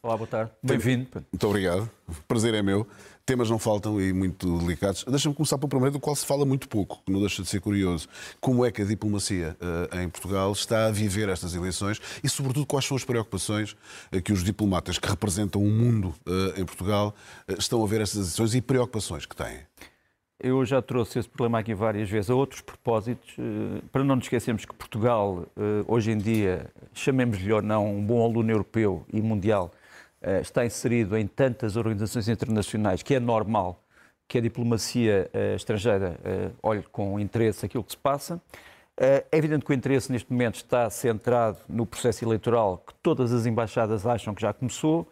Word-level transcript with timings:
Olá, 0.00 0.16
boa 0.16 0.28
tarde. 0.28 0.52
Bem-vindo. 0.62 1.08
Muito 1.32 1.46
obrigado. 1.48 1.90
O 2.06 2.14
prazer 2.28 2.54
é 2.54 2.62
meu. 2.62 2.86
Temas 3.26 3.50
não 3.50 3.58
faltam 3.58 4.00
e 4.00 4.12
muito 4.12 4.58
delicados. 4.58 5.02
Deixa-me 5.02 5.34
começar 5.34 5.58
pelo 5.58 5.68
primeiro, 5.68 5.94
do 5.94 5.98
qual 5.98 6.14
se 6.14 6.24
fala 6.24 6.46
muito 6.46 6.68
pouco, 6.68 7.02
que 7.04 7.10
não 7.10 7.18
deixa 7.18 7.42
de 7.42 7.48
ser 7.48 7.60
curioso. 7.60 8.08
Como 8.40 8.64
é 8.64 8.70
que 8.70 8.80
a 8.80 8.84
diplomacia 8.84 9.56
uh, 9.60 9.98
em 9.98 10.08
Portugal 10.08 10.52
está 10.52 10.86
a 10.86 10.90
viver 10.92 11.28
estas 11.28 11.52
eleições 11.52 12.00
e, 12.22 12.28
sobretudo, 12.28 12.64
quais 12.64 12.84
são 12.84 12.96
as 12.96 13.04
preocupações 13.04 13.72
uh, 14.12 14.22
que 14.22 14.32
os 14.32 14.44
diplomatas 14.44 15.00
que 15.00 15.08
representam 15.08 15.60
o 15.60 15.68
mundo 15.68 16.14
uh, 16.24 16.60
em 16.60 16.64
Portugal 16.64 17.12
estão 17.58 17.82
a 17.82 17.86
ver 17.88 18.00
estas 18.00 18.18
eleições 18.18 18.54
e 18.54 18.62
preocupações 18.62 19.26
que 19.26 19.34
têm? 19.34 19.58
Eu 20.40 20.64
já 20.64 20.80
trouxe 20.80 21.18
esse 21.18 21.28
problema 21.28 21.58
aqui 21.58 21.74
várias 21.74 22.08
vezes 22.08 22.30
a 22.30 22.34
outros 22.36 22.60
propósitos, 22.60 23.34
para 23.90 24.04
não 24.04 24.14
nos 24.14 24.26
esquecermos 24.26 24.64
que 24.64 24.72
Portugal, 24.72 25.44
hoje 25.88 26.12
em 26.12 26.16
dia, 26.16 26.70
chamemos-lhe 26.94 27.52
ou 27.52 27.60
não, 27.60 27.96
um 27.96 28.06
bom 28.06 28.24
aluno 28.24 28.48
europeu 28.48 29.04
e 29.12 29.20
mundial, 29.20 29.72
está 30.40 30.66
inserido 30.66 31.16
em 31.16 31.26
tantas 31.26 31.76
organizações 31.76 32.28
internacionais 32.28 33.02
que 33.02 33.14
é 33.14 33.20
normal 33.20 33.82
que 34.28 34.36
a 34.36 34.40
diplomacia 34.42 35.30
uh, 35.32 35.56
estrangeira 35.56 36.20
uh, 36.20 36.54
olhe 36.62 36.82
com 36.92 37.18
interesse 37.18 37.64
aquilo 37.64 37.82
que 37.82 37.92
se 37.92 37.98
passa. 37.98 38.40
É 39.00 39.24
evidente 39.30 39.64
que 39.64 39.70
o 39.70 39.74
interesse 39.74 40.10
neste 40.10 40.30
momento 40.30 40.56
está 40.56 40.90
centrado 40.90 41.58
no 41.68 41.86
processo 41.86 42.24
eleitoral 42.24 42.82
que 42.84 42.92
todas 43.00 43.32
as 43.32 43.46
embaixadas 43.46 44.04
acham 44.04 44.34
que 44.34 44.42
já 44.42 44.52
começou. 44.52 45.08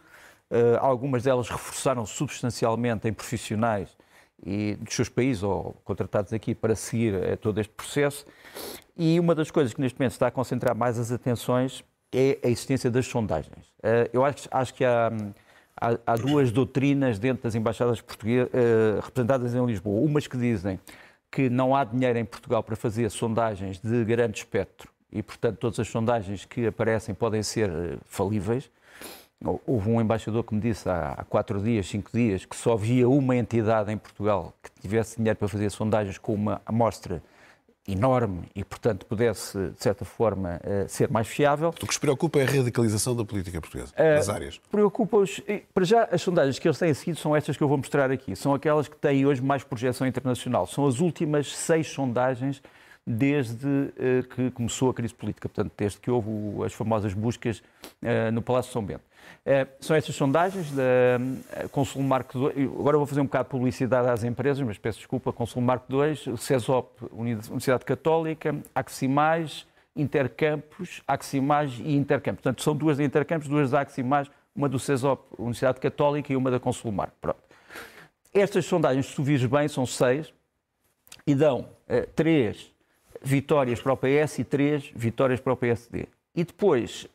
algumas 0.80 1.22
delas 1.22 1.48
reforçaram 1.48 2.04
substancialmente 2.04 3.06
em 3.06 3.12
profissionais 3.12 3.96
e 4.44 4.74
dos 4.74 4.92
seus 4.92 5.08
países 5.08 5.44
ou 5.44 5.80
contratados 5.84 6.32
aqui 6.32 6.52
para 6.52 6.74
seguir 6.74 7.38
todo 7.38 7.60
este 7.60 7.72
processo. 7.74 8.26
E 8.96 9.20
uma 9.20 9.36
das 9.36 9.52
coisas 9.52 9.72
que 9.72 9.80
neste 9.80 9.96
momento 10.00 10.14
está 10.14 10.26
a 10.26 10.30
concentrar 10.32 10.74
mais 10.74 10.98
as 10.98 11.12
atenções 11.12 11.84
é 12.12 12.38
a 12.42 12.48
existência 12.48 12.90
das 12.90 13.06
sondagens. 13.06 13.66
Eh, 13.82 14.10
eu 14.12 14.24
acho, 14.24 14.48
acho 14.50 14.74
que 14.74 14.84
há, 14.84 15.12
há, 15.80 15.98
há, 16.06 16.16
duas 16.16 16.50
doutrinas 16.50 17.18
dentro 17.18 17.44
das 17.44 17.54
embaixadas 17.54 18.00
portuguesas 18.00 18.48
eh, 18.52 19.00
representadas 19.02 19.54
em 19.54 19.64
Lisboa. 19.64 20.00
Umas 20.00 20.26
que 20.26 20.36
dizem 20.36 20.80
que 21.30 21.50
não 21.50 21.74
há 21.74 21.84
dinheiro 21.84 22.18
em 22.18 22.24
Portugal 22.24 22.62
para 22.62 22.76
fazer 22.76 23.10
sondagens 23.10 23.78
de 23.78 24.04
grande 24.04 24.38
espectro 24.38 24.90
e, 25.12 25.22
portanto, 25.22 25.58
todas 25.58 25.78
as 25.80 25.88
sondagens 25.88 26.44
que 26.44 26.66
aparecem 26.66 27.14
podem 27.14 27.42
ser 27.42 27.70
eh, 27.70 27.98
falíveis. 28.04 28.70
Houve 29.66 29.90
um 29.90 30.00
embaixador 30.00 30.42
que 30.44 30.54
me 30.54 30.60
disse 30.62 30.88
há 30.88 31.24
quatro 31.28 31.60
dias, 31.60 31.86
cinco 31.86 32.10
dias, 32.10 32.46
que 32.46 32.56
só 32.56 32.72
havia 32.72 33.06
uma 33.06 33.36
entidade 33.36 33.92
em 33.92 33.98
Portugal 33.98 34.54
que 34.62 34.70
tivesse 34.80 35.18
dinheiro 35.18 35.38
para 35.38 35.46
fazer 35.46 35.68
sondagens 35.68 36.16
com 36.16 36.32
uma 36.32 36.62
amostra 36.64 37.22
enorme 37.88 38.44
e, 38.54 38.64
portanto, 38.64 39.06
pudesse, 39.06 39.70
de 39.70 39.82
certa 39.82 40.04
forma, 40.04 40.60
uh, 40.64 40.88
ser 40.88 41.10
mais 41.10 41.28
fiável. 41.28 41.70
O 41.70 41.72
que 41.72 41.90
os 41.90 41.98
preocupa 41.98 42.38
é 42.38 42.42
a 42.42 42.46
radicalização 42.46 43.14
da 43.14 43.24
política 43.24 43.60
portuguesa, 43.60 43.92
nas 43.96 44.28
áreas. 44.28 44.60
Preocupa-os. 44.70 45.40
Para 45.72 45.84
já, 45.84 46.04
as 46.10 46.22
sondagens 46.22 46.58
que 46.58 46.66
eles 46.66 46.78
têm 46.78 46.92
seguido 46.94 47.18
são 47.18 47.34
estas 47.34 47.56
que 47.56 47.62
eu 47.62 47.68
vou 47.68 47.76
mostrar 47.76 48.10
aqui. 48.10 48.34
São 48.34 48.54
aquelas 48.54 48.88
que 48.88 48.96
têm 48.96 49.26
hoje 49.26 49.42
mais 49.42 49.62
projeção 49.62 50.06
internacional. 50.06 50.66
São 50.66 50.86
as 50.86 51.00
últimas 51.00 51.54
seis 51.54 51.88
sondagens 51.88 52.62
desde 53.06 53.66
uh, 53.66 54.26
que 54.34 54.50
começou 54.50 54.90
a 54.90 54.94
crise 54.94 55.14
política, 55.14 55.48
portanto, 55.48 55.72
desde 55.76 56.00
que 56.00 56.10
houve 56.10 56.64
as 56.64 56.72
famosas 56.72 57.14
buscas 57.14 57.62
no 58.32 58.42
Palácio 58.42 58.70
de 58.70 58.72
São 58.72 58.84
Bento. 58.84 59.04
Eh, 59.48 59.64
são 59.78 59.94
estas 59.94 60.16
sondagens 60.16 60.72
da 60.72 60.82
eh, 60.82 61.68
Consul 61.70 62.02
Marco. 62.02 62.48
Agora 62.48 62.96
vou 62.96 63.06
fazer 63.06 63.20
um 63.20 63.26
bocado 63.26 63.44
de 63.44 63.50
publicidade 63.50 64.08
às 64.08 64.24
empresas, 64.24 64.66
mas 64.66 64.76
peço 64.76 64.98
desculpa. 64.98 65.32
Consul 65.32 65.62
Marco 65.62 65.86
II, 65.92 66.36
CESOP, 66.36 67.04
Universidade 67.12 67.84
Católica, 67.84 68.56
Aximais, 68.74 69.64
Intercampus, 69.94 71.00
Aximais 71.06 71.78
e 71.78 71.94
Intercampus. 71.94 72.42
Portanto, 72.42 72.60
são 72.60 72.74
duas 72.74 72.96
da 72.96 73.04
Intercampus, 73.04 73.46
duas 73.46 73.70
da 73.70 73.82
Aximais, 73.82 74.28
uma 74.54 74.68
do 74.68 74.80
CESOP, 74.80 75.22
Universidade 75.38 75.78
Católica 75.78 76.32
e 76.32 76.36
uma 76.36 76.50
da 76.50 76.58
Consul 76.58 76.90
Marco. 76.90 77.14
Pronto. 77.20 77.38
Estas 78.34 78.64
sondagens, 78.66 79.06
se 79.06 79.14
tu 79.14 79.22
vires 79.22 79.46
bem, 79.46 79.68
são 79.68 79.86
seis 79.86 80.34
e 81.24 81.36
dão 81.36 81.60
uh, 81.60 82.06
três 82.16 82.72
vitórias 83.22 83.80
para 83.80 83.92
o 83.92 83.96
PS 83.96 84.40
e 84.40 84.44
três 84.44 84.90
vitórias 84.94 85.38
para 85.38 85.52
o 85.52 85.56
PSD. 85.56 86.06
E 86.34 86.44
depois, 86.44 87.06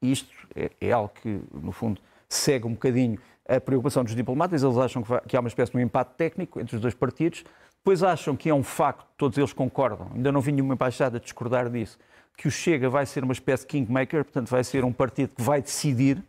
isto 0.00 0.33
é, 0.54 0.70
é, 0.80 0.92
algo 0.92 1.10
que, 1.22 1.40
no 1.52 1.72
fundo, 1.72 2.00
segue 2.28 2.66
um 2.66 2.72
bocadinho 2.72 3.18
a 3.48 3.60
preocupação 3.60 4.04
dos 4.04 4.14
diplomatas. 4.14 4.62
Eles 4.62 4.76
acham 4.76 5.02
que, 5.26 5.36
há 5.36 5.40
uma 5.40 5.48
espécie 5.48 5.72
de 5.72 5.78
um 5.78 5.80
empate 5.80 6.14
técnico 6.16 6.60
entre 6.60 6.76
os 6.76 6.82
dois 6.82 6.94
partidos. 6.94 7.44
Depois 7.78 8.02
acham 8.02 8.34
que 8.34 8.48
é 8.48 8.54
um 8.54 8.62
facto, 8.62 9.06
todos 9.16 9.36
eles 9.36 9.52
concordam, 9.52 10.10
ainda 10.14 10.32
não 10.32 10.40
vi 10.40 10.52
nenhuma 10.52 10.72
embaixada 10.72 11.20
discordar 11.20 11.68
disso, 11.68 11.98
que 12.34 12.48
o 12.48 12.50
Chega 12.50 12.88
vai 12.88 13.04
ser 13.04 13.22
uma 13.22 13.34
espécie 13.34 13.64
de 13.64 13.68
kingmaker, 13.68 14.24
portanto 14.24 14.48
vai 14.48 14.64
ser 14.64 14.84
um 14.84 14.92
partido 14.92 15.34
que 15.34 15.42
vai 15.42 15.60
decidir, 15.60 16.22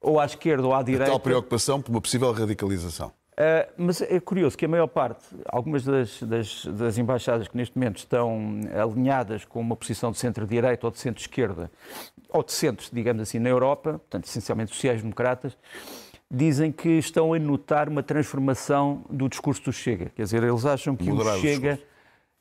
ou 0.00 0.18
à 0.18 0.24
esquerda 0.24 0.66
ou 0.66 0.74
à 0.74 0.82
direita. 0.82 1.04
A 1.04 1.08
tal 1.08 1.20
preocupação 1.20 1.80
por 1.82 1.90
uma 1.90 2.00
possível 2.00 2.32
radicalização. 2.32 3.12
Uh, 3.34 3.72
mas 3.76 4.00
é 4.00 4.20
curioso 4.20 4.56
que 4.56 4.64
a 4.64 4.68
maior 4.68 4.86
parte, 4.86 5.24
algumas 5.46 5.84
das, 5.84 6.22
das, 6.22 6.66
das, 6.66 6.98
embaixadas 6.98 7.48
que 7.48 7.56
neste 7.56 7.76
momento 7.76 7.96
estão 7.96 8.60
alinhadas 8.80 9.44
com 9.44 9.60
uma 9.60 9.74
posição 9.74 10.12
de 10.12 10.18
centro-direita 10.18 10.86
ou 10.86 10.90
de 10.92 11.00
centro-esquerda, 11.00 11.68
ou 12.28 12.44
de 12.44 12.52
centro, 12.52 12.86
digamos 12.92 13.22
assim, 13.22 13.40
na 13.40 13.48
Europa, 13.48 13.94
portanto, 13.94 14.26
essencialmente 14.26 14.72
sociais-democratas, 14.72 15.56
dizem 16.30 16.70
que 16.70 16.90
estão 16.90 17.34
a 17.34 17.38
notar 17.38 17.88
uma 17.88 18.04
transformação 18.04 19.04
do 19.10 19.28
discurso 19.28 19.64
do 19.64 19.72
Chega. 19.72 20.12
Quer 20.14 20.22
dizer, 20.22 20.44
eles 20.44 20.64
acham 20.64 20.94
que 20.94 21.10
Moderado 21.10 21.38
o 21.38 21.40
Chega. 21.40 21.80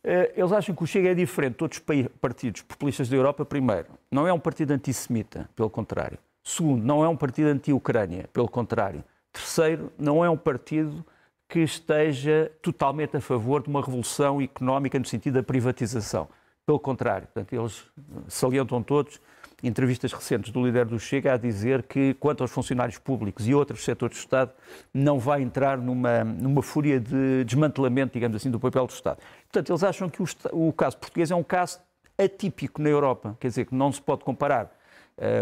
Uh, 0.03 0.29
eles 0.35 0.51
acham 0.51 0.75
que 0.75 0.83
o 0.83 0.87
Chega 0.87 1.09
é 1.09 1.15
diferente 1.15 1.57
de 1.57 1.63
outros 1.63 1.81
partidos 2.21 2.61
populistas 2.61 3.09
da 3.09 3.15
Europa, 3.15 3.43
primeiro. 3.43 3.87
Não 4.11 4.27
é 4.27 4.33
um 4.33 4.39
partido 4.39 4.71
antissemita, 4.71 5.49
pelo 5.55 5.71
contrário. 5.71 6.19
Segundo, 6.43 6.83
não 6.83 7.03
é 7.03 7.07
um 7.07 7.15
partido 7.17 7.47
anti-Ucrânia, 7.47 8.29
pelo 8.31 8.47
contrário. 8.47 9.03
Terceiro, 9.33 9.91
não 9.97 10.23
é 10.23 10.29
um 10.29 10.37
partido 10.37 11.03
que 11.49 11.59
esteja 11.59 12.51
totalmente 12.61 13.17
a 13.17 13.21
favor 13.21 13.61
de 13.61 13.69
uma 13.69 13.81
revolução 13.81 14.41
económica 14.41 14.97
no 14.97 15.05
sentido 15.05 15.35
da 15.35 15.43
privatização. 15.43 16.29
Pelo 16.65 16.79
contrário, 16.79 17.27
portanto, 17.27 17.53
eles 17.53 17.83
salientam 18.27 18.81
todos 18.81 19.19
entrevistas 19.61 20.11
recentes 20.11 20.51
do 20.51 20.65
líder 20.65 20.85
do 20.85 20.99
Chega 20.99 21.33
a 21.33 21.37
dizer 21.37 21.83
que, 21.83 22.13
quanto 22.15 22.41
aos 22.41 22.51
funcionários 22.51 22.97
públicos 22.97 23.47
e 23.47 23.53
outros 23.53 23.83
setores 23.83 24.17
do 24.17 24.19
Estado, 24.19 24.51
não 24.93 25.19
vai 25.19 25.41
entrar 25.41 25.77
numa, 25.77 26.23
numa 26.23 26.61
fúria 26.61 26.99
de 26.99 27.43
desmantelamento, 27.45 28.13
digamos 28.13 28.35
assim, 28.35 28.51
do 28.51 28.59
papel 28.59 28.85
do 28.85 28.91
Estado. 28.91 29.19
Portanto, 29.43 29.71
eles 29.71 29.83
acham 29.83 30.09
que 30.09 30.21
o, 30.21 30.25
o 30.51 30.73
caso 30.73 30.97
português 30.97 31.31
é 31.31 31.35
um 31.35 31.43
caso 31.43 31.79
atípico 32.17 32.81
na 32.81 32.89
Europa, 32.89 33.37
quer 33.39 33.47
dizer, 33.47 33.65
que 33.65 33.73
não 33.73 33.91
se 33.91 34.01
pode 34.01 34.23
comparar 34.23 34.71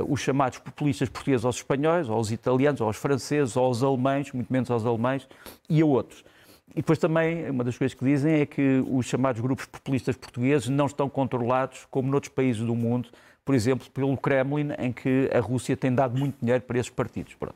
os 0.08 0.20
chamados 0.20 0.58
populistas 0.60 1.10
portugueses 1.10 1.46
aos 1.46 1.56
espanhóis, 1.56 2.10
aos 2.10 2.30
italianos, 2.32 2.82
aos 2.82 2.98
franceses, 2.98 3.56
aos 3.56 3.82
alemães, 3.82 4.32
muito 4.32 4.52
menos 4.52 4.70
aos 4.70 4.86
alemães, 4.86 5.28
e 5.70 5.82
a 5.82 5.86
outros. 5.86 6.24
E 6.72 6.76
depois 6.76 6.98
também, 6.98 7.50
uma 7.50 7.64
das 7.64 7.78
coisas 7.78 7.94
que 7.98 8.04
dizem 8.04 8.42
é 8.42 8.46
que 8.46 8.84
os 8.90 9.06
chamados 9.06 9.42
grupos 9.42 9.66
populistas 9.66 10.16
portugueses 10.16 10.70
não 10.70 10.86
estão 10.86 11.10
controlados, 11.10 11.86
como 11.92 12.10
noutros 12.10 12.34
países 12.34 12.62
do 12.66 12.76
mundo, 12.76 13.10
por 13.44 13.56
exemplo, 13.56 13.90
pelo 13.92 14.16
Kremlin, 14.16 14.70
em 14.80 14.92
que 14.92 15.30
a 15.34 15.40
Rússia 15.40 15.76
tem 15.76 15.94
dado 15.94 16.18
muito 16.18 16.38
dinheiro 16.40 16.64
para 16.64 16.80
esses 16.80 16.90
partidos. 16.90 17.34
Pronto. 17.36 17.56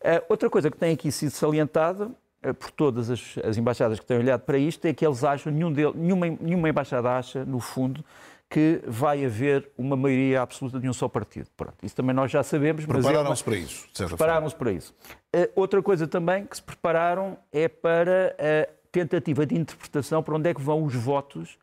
Uh, 0.00 0.22
outra 0.28 0.48
coisa 0.50 0.70
que 0.70 0.76
tem 0.76 0.92
aqui 0.92 1.10
sido 1.10 1.30
salientada 1.30 2.06
uh, 2.06 2.54
por 2.54 2.70
todas 2.70 3.10
as, 3.10 3.38
as, 3.44 3.56
embaixadas 3.56 3.98
que 3.98 4.06
têm 4.06 4.18
olhado 4.18 4.42
para 4.42 4.58
isto 4.58 4.84
é 4.84 4.92
que 4.92 5.04
eles 5.04 5.24
acham, 5.24 5.52
nenhum 5.52 5.72
de, 5.72 5.82
nenhuma, 5.94 6.26
nenhuma 6.40 6.68
embaixada 6.68 7.10
acha, 7.16 7.44
no 7.44 7.58
fundo, 7.58 8.04
que 8.52 8.82
vai 8.86 9.24
haver 9.24 9.70
uma 9.78 9.96
maioria 9.96 10.42
absoluta 10.42 10.78
de 10.78 10.86
um 10.86 10.92
só 10.92 11.08
partido. 11.08 11.48
Pronto, 11.56 11.74
isso 11.82 11.96
também 11.96 12.14
nós 12.14 12.30
já 12.30 12.42
sabemos. 12.42 12.84
Prepararam-se 12.84 13.40
é 13.40 13.44
para 13.46 13.56
isso. 13.56 13.88
Prepararam-se 13.96 14.54
para 14.54 14.72
isso. 14.72 14.94
Uh, 15.34 15.48
outra 15.56 15.82
coisa 15.82 16.06
também 16.06 16.44
que 16.44 16.56
se 16.56 16.62
prepararam 16.62 17.38
é 17.50 17.66
para 17.66 18.36
a 18.38 18.68
tentativa 18.92 19.46
de 19.46 19.56
interpretação 19.56 20.22
para 20.22 20.34
onde 20.34 20.50
é 20.50 20.54
que 20.54 20.60
vão 20.60 20.84
os 20.84 20.94
votos 20.94 21.56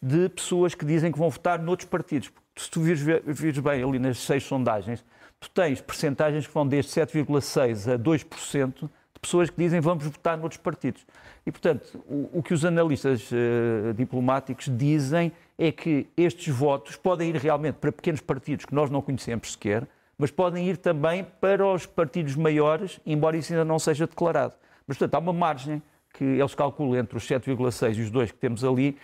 de 0.00 0.28
pessoas 0.28 0.76
que 0.76 0.84
dizem 0.84 1.10
que 1.10 1.18
vão 1.18 1.28
votar 1.28 1.58
noutros 1.58 1.88
partidos. 1.88 2.28
Porque 2.28 2.62
se 2.62 2.70
tu 2.70 2.82
vires, 2.82 3.00
vires 3.26 3.58
bem 3.58 3.82
ali 3.82 3.98
nas 3.98 4.18
seis 4.18 4.44
sondagens, 4.44 5.04
tu 5.40 5.50
tens 5.50 5.80
percentagens 5.80 6.46
que 6.46 6.54
vão 6.54 6.68
desde 6.68 6.92
7,6% 6.92 7.94
a 7.94 7.98
2% 7.98 8.74
de 8.82 9.20
pessoas 9.20 9.50
que 9.50 9.56
dizem 9.56 9.80
vamos 9.80 10.04
votar 10.04 10.38
noutros 10.38 10.60
partidos. 10.62 11.04
E, 11.44 11.50
portanto, 11.50 12.00
o, 12.06 12.38
o 12.38 12.42
que 12.44 12.54
os 12.54 12.64
analistas 12.64 13.28
uh, 13.32 13.92
diplomáticos 13.94 14.68
dizem 14.70 15.32
é 15.58 15.72
que 15.72 16.06
estes 16.16 16.54
votos 16.54 16.96
podem 16.96 17.30
ir 17.30 17.36
realmente 17.36 17.74
para 17.74 17.90
pequenos 17.90 18.20
partidos 18.20 18.64
que 18.64 18.74
nós 18.74 18.88
não 18.88 19.02
conhecemos 19.02 19.52
sequer, 19.52 19.86
mas 20.16 20.30
podem 20.30 20.68
ir 20.68 20.76
também 20.76 21.24
para 21.24 21.66
os 21.66 21.84
partidos 21.84 22.36
maiores, 22.36 23.00
embora 23.04 23.36
isso 23.36 23.52
ainda 23.52 23.64
não 23.64 23.78
seja 23.78 24.06
declarado. 24.06 24.54
Mas, 24.86 24.96
portanto, 24.96 25.14
há 25.14 25.18
uma 25.18 25.32
margem 25.32 25.82
que 26.14 26.24
eles 26.24 26.54
calculam 26.54 26.98
entre 26.98 27.16
os 27.16 27.26
7,6 27.26 27.96
e 27.96 28.02
os 28.02 28.10
2 28.10 28.32
que 28.32 28.38
temos 28.38 28.64
ali, 28.64 28.96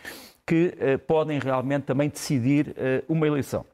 que 0.47 0.75
uh, 0.77 0.99
podem 1.01 1.39
realmente 1.39 1.85
também 1.85 2.09
decidir 2.09 2.69
uh, 2.69 3.05
uma 3.13 3.27
eleição. 3.27 3.65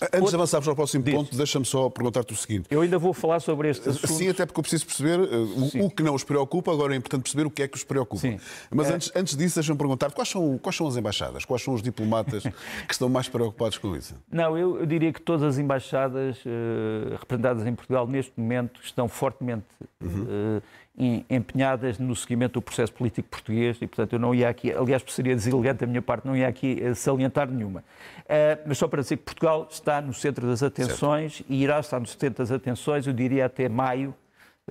Antes 0.00 0.14
Outro... 0.14 0.30
de 0.30 0.36
avançarmos 0.36 0.68
ao 0.68 0.74
próximo 0.74 1.04
Diz. 1.04 1.14
ponto, 1.14 1.36
deixa-me 1.36 1.64
só 1.64 1.88
perguntar-te 1.88 2.32
o 2.32 2.36
seguinte. 2.36 2.66
Eu 2.70 2.80
ainda 2.80 2.98
vou 2.98 3.12
falar 3.12 3.40
sobre 3.40 3.70
este 3.70 3.88
assunto. 3.88 4.12
Sim, 4.12 4.28
até 4.28 4.44
porque 4.44 4.58
eu 4.58 4.62
preciso 4.62 4.86
perceber 4.86 5.20
uh, 5.20 5.80
o, 5.82 5.86
o, 5.86 5.90
que 5.90 6.02
não 6.02 6.14
os 6.14 6.24
preocupa, 6.24 6.72
agora 6.72 6.94
é 6.94 6.96
importante 6.96 7.22
perceber 7.22 7.46
o 7.46 7.50
que 7.50 7.62
é 7.62 7.68
que 7.68 7.76
os 7.76 7.84
preocupa. 7.84 8.20
Sim. 8.20 8.38
Mas 8.70 8.90
é... 8.90 8.94
antes, 8.94 9.12
antes 9.14 9.36
disso, 9.36 9.54
deixa-me 9.56 9.78
perguntar 9.78 10.10
quais 10.10 10.28
são, 10.28 10.58
quais 10.58 10.76
são 10.76 10.86
as 10.86 10.96
embaixadas, 10.96 11.44
quais 11.44 11.62
são 11.62 11.74
os 11.74 11.82
diplomatas 11.82 12.42
que 12.86 12.92
estão 12.92 13.08
mais 13.08 13.28
preocupados 13.28 13.78
com 13.78 13.94
isso? 13.94 14.14
Não, 14.30 14.58
eu, 14.58 14.80
eu 14.80 14.86
diria 14.86 15.12
que 15.12 15.20
todas 15.20 15.42
as 15.42 15.58
embaixadas 15.58 16.38
uh, 16.44 17.16
representadas 17.18 17.66
em 17.66 17.74
Portugal 17.74 18.06
neste 18.06 18.32
momento 18.36 18.80
estão 18.82 19.08
fortemente 19.08 19.66
uhum. 20.02 20.58
uh, 20.58 20.62
empenhadas 20.96 21.98
no 21.98 22.14
seguimento 22.14 22.54
do 22.54 22.62
processo 22.62 22.92
político 22.92 23.28
português 23.28 23.76
e, 23.80 23.86
portanto, 23.86 24.12
eu 24.12 24.18
não 24.18 24.32
ia 24.32 24.48
aqui, 24.48 24.72
aliás, 24.72 25.02
seria 25.08 25.34
deselegante 25.34 25.80
da 25.80 25.86
minha 25.86 26.00
parte, 26.00 26.24
não 26.24 26.36
ia 26.36 26.46
aqui 26.46 26.78
eh, 26.80 26.94
salientar 26.94 27.50
nenhuma. 27.50 27.80
Uh, 27.80 28.62
mas 28.66 28.78
só 28.78 28.86
para 28.86 29.02
dizer 29.02 29.16
que 29.16 29.24
Portugal 29.24 29.66
está 29.68 30.00
no 30.00 30.14
centro 30.14 30.46
das 30.46 30.62
atenções 30.62 31.38
certo. 31.38 31.52
e 31.52 31.62
irá 31.62 31.80
estar 31.80 31.98
no 31.98 32.06
centro 32.06 32.44
das 32.44 32.52
atenções, 32.52 33.06
eu 33.06 33.12
diria 33.12 33.46
até 33.46 33.68
maio. 33.68 34.14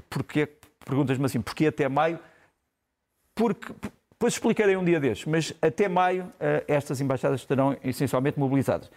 Porquê? 0.09 0.47
Perguntas-me 0.85 1.25
assim, 1.25 1.41
porquê 1.41 1.67
até 1.67 1.89
maio? 1.89 2.17
Porque, 3.35 3.73
depois 4.11 4.33
explicarei 4.33 4.77
um 4.77 4.85
dia 4.85 5.01
destes, 5.01 5.25
mas 5.25 5.53
até 5.61 5.89
maio 5.89 6.23
uh, 6.23 6.63
estas 6.69 7.01
embaixadas 7.01 7.41
estarão 7.41 7.75
essencialmente 7.83 8.39
mobilizadas. 8.39 8.87
O 8.87 8.91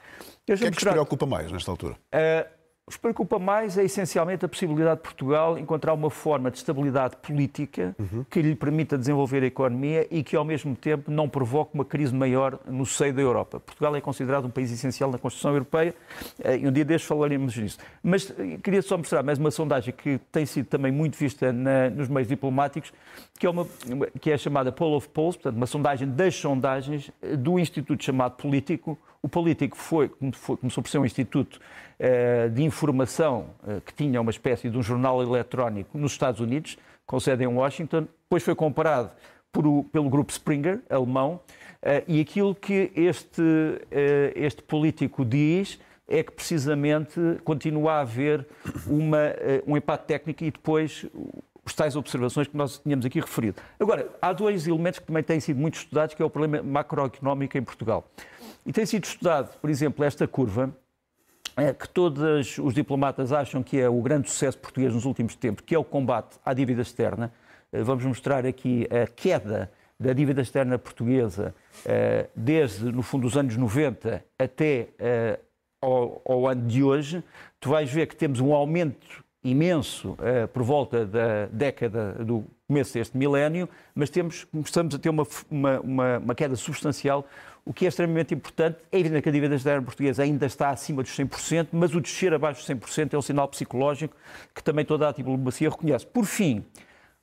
que 0.46 0.52
é 0.52 0.56
que 0.56 0.64
mostrar... 0.66 0.92
preocupa 0.92 1.26
mais 1.26 1.50
nesta 1.50 1.72
altura? 1.72 1.94
Uh, 1.94 2.55
o 2.88 2.92
que 2.92 3.00
preocupa 3.00 3.36
mais 3.36 3.76
é 3.76 3.82
essencialmente 3.82 4.44
a 4.44 4.48
possibilidade 4.48 4.98
de 4.98 5.02
Portugal 5.02 5.58
encontrar 5.58 5.92
uma 5.92 6.08
forma 6.08 6.52
de 6.52 6.58
estabilidade 6.58 7.16
política 7.16 7.96
uhum. 7.98 8.24
que 8.30 8.40
lhe 8.40 8.54
permita 8.54 8.96
desenvolver 8.96 9.42
a 9.42 9.46
economia 9.46 10.06
e 10.08 10.22
que, 10.22 10.36
ao 10.36 10.44
mesmo 10.44 10.76
tempo, 10.76 11.10
não 11.10 11.28
provoque 11.28 11.74
uma 11.74 11.84
crise 11.84 12.14
maior 12.14 12.60
no 12.64 12.86
seio 12.86 13.12
da 13.12 13.20
Europa. 13.20 13.58
Portugal 13.58 13.96
é 13.96 14.00
considerado 14.00 14.44
um 14.44 14.50
país 14.50 14.70
essencial 14.70 15.10
na 15.10 15.18
construção 15.18 15.50
europeia 15.50 15.96
eh, 16.44 16.58
e 16.58 16.68
um 16.68 16.70
dia 16.70 16.84
destes 16.84 17.08
falaremos 17.08 17.56
nisso. 17.56 17.76
Mas 18.04 18.32
eh, 18.38 18.56
queria 18.62 18.80
só 18.82 18.96
mostrar 18.96 19.24
mais 19.24 19.40
uma 19.40 19.50
sondagem 19.50 19.92
que 19.92 20.20
tem 20.30 20.46
sido 20.46 20.66
também 20.66 20.92
muito 20.92 21.18
vista 21.18 21.52
na, 21.52 21.90
nos 21.90 22.06
meios 22.06 22.28
diplomáticos, 22.28 22.92
que 23.36 23.46
é, 23.46 23.50
uma, 23.50 23.66
que 24.20 24.30
é 24.30 24.38
chamada 24.38 24.70
Poll 24.70 24.94
of 24.94 25.08
Polls, 25.08 25.36
portanto, 25.36 25.56
uma 25.56 25.66
sondagem 25.66 26.08
das 26.08 26.36
sondagens 26.36 27.10
eh, 27.20 27.34
do 27.34 27.58
instituto 27.58 28.04
chamado 28.04 28.36
Político. 28.36 28.96
O 29.20 29.28
Político 29.28 29.76
foi, 29.76 30.08
começou 30.08 30.84
por 30.84 30.88
ser 30.88 30.98
um 30.98 31.04
instituto 31.04 31.58
de 32.52 32.62
informação 32.62 33.46
eh, 33.66 33.80
que 33.84 33.94
tinha 33.94 34.20
uma 34.20 34.30
espécie 34.30 34.68
de 34.68 34.76
um 34.76 34.82
jornal 34.82 35.22
eletrónico 35.22 35.96
nos 35.96 36.12
Estados 36.12 36.40
Unidos, 36.40 36.76
com 37.06 37.18
sede 37.18 37.44
em 37.44 37.46
Washington, 37.46 38.06
depois 38.22 38.42
foi 38.42 38.54
comparado 38.54 39.10
por, 39.50 39.84
pelo 39.84 40.10
grupo 40.10 40.30
Springer, 40.32 40.82
alemão, 40.90 41.40
eh, 41.82 42.04
e 42.06 42.20
aquilo 42.20 42.54
que 42.54 42.92
este, 42.94 43.42
este 44.34 44.62
político 44.62 45.24
diz 45.24 45.78
é 46.08 46.22
que 46.22 46.30
precisamente 46.32 47.20
continua 47.42 47.94
a 47.94 48.00
haver 48.00 48.46
uma, 48.86 49.18
um 49.66 49.76
empate 49.76 50.04
técnico 50.06 50.44
e 50.44 50.50
depois 50.50 51.06
os 51.64 51.74
tais 51.74 51.96
observações 51.96 52.46
que 52.46 52.56
nós 52.56 52.78
tínhamos 52.78 53.04
aqui 53.04 53.18
referido. 53.18 53.60
Agora, 53.80 54.08
há 54.22 54.32
dois 54.32 54.68
elementos 54.68 55.00
que 55.00 55.06
também 55.06 55.22
têm 55.22 55.40
sido 55.40 55.58
muito 55.58 55.74
estudados, 55.74 56.14
que 56.14 56.22
é 56.22 56.24
o 56.24 56.30
problema 56.30 56.62
macroeconómico 56.62 57.58
em 57.58 57.62
Portugal. 57.62 58.08
E 58.64 58.72
tem 58.72 58.86
sido 58.86 59.04
estudado, 59.04 59.58
por 59.58 59.68
exemplo, 59.68 60.04
esta 60.04 60.28
curva, 60.28 60.72
que 61.78 61.88
todos 61.88 62.58
os 62.58 62.74
diplomatas 62.74 63.32
acham 63.32 63.62
que 63.62 63.80
é 63.80 63.88
o 63.88 64.02
grande 64.02 64.28
sucesso 64.30 64.58
português 64.58 64.92
nos 64.92 65.06
últimos 65.06 65.34
tempos, 65.36 65.64
que 65.64 65.74
é 65.74 65.78
o 65.78 65.84
combate 65.84 66.38
à 66.44 66.52
dívida 66.52 66.82
externa. 66.82 67.32
Eh, 67.72 67.82
vamos 67.82 68.04
mostrar 68.04 68.44
aqui 68.44 68.86
a 68.90 69.06
queda 69.06 69.70
da 69.98 70.12
dívida 70.12 70.42
externa 70.42 70.78
portuguesa 70.78 71.54
eh, 71.84 72.28
desde, 72.36 72.92
no 72.92 73.02
fundo, 73.02 73.26
os 73.26 73.36
anos 73.36 73.56
90 73.56 74.22
até 74.38 74.88
eh, 74.98 75.40
ao, 75.80 76.20
ao 76.26 76.46
ano 76.46 76.66
de 76.66 76.82
hoje. 76.82 77.24
Tu 77.58 77.70
vais 77.70 77.90
ver 77.90 78.06
que 78.06 78.16
temos 78.16 78.38
um 78.40 78.52
aumento 78.52 79.24
imenso 79.44 80.16
por 80.52 80.62
volta 80.62 81.06
da 81.06 81.46
década 81.46 82.12
do 82.24 82.44
começo 82.66 82.94
deste 82.94 83.16
milénio, 83.16 83.68
mas 83.94 84.10
temos, 84.10 84.44
começamos 84.44 84.94
a 84.94 84.98
ter 84.98 85.08
uma, 85.08 85.26
uma, 85.50 86.18
uma 86.18 86.34
queda 86.34 86.56
substancial 86.56 87.24
o 87.66 87.72
que 87.74 87.84
é 87.84 87.88
extremamente 87.88 88.32
importante, 88.32 88.78
é 88.92 89.00
evidente 89.00 89.22
que 89.22 89.28
a 89.28 89.32
dívida 89.32 89.56
externa 89.56 89.82
portuguesa 89.82 90.22
ainda 90.22 90.46
está 90.46 90.70
acima 90.70 91.02
dos 91.02 91.10
100%, 91.10 91.70
mas 91.72 91.96
o 91.96 92.00
descer 92.00 92.32
abaixo 92.32 92.60
dos 92.60 92.68
100% 92.68 93.14
é 93.14 93.18
um 93.18 93.22
sinal 93.22 93.48
psicológico 93.48 94.16
que 94.54 94.62
também 94.62 94.84
toda 94.84 95.08
a 95.08 95.12
diplomacia 95.12 95.68
reconhece. 95.68 96.06
Por 96.06 96.24
fim, 96.24 96.64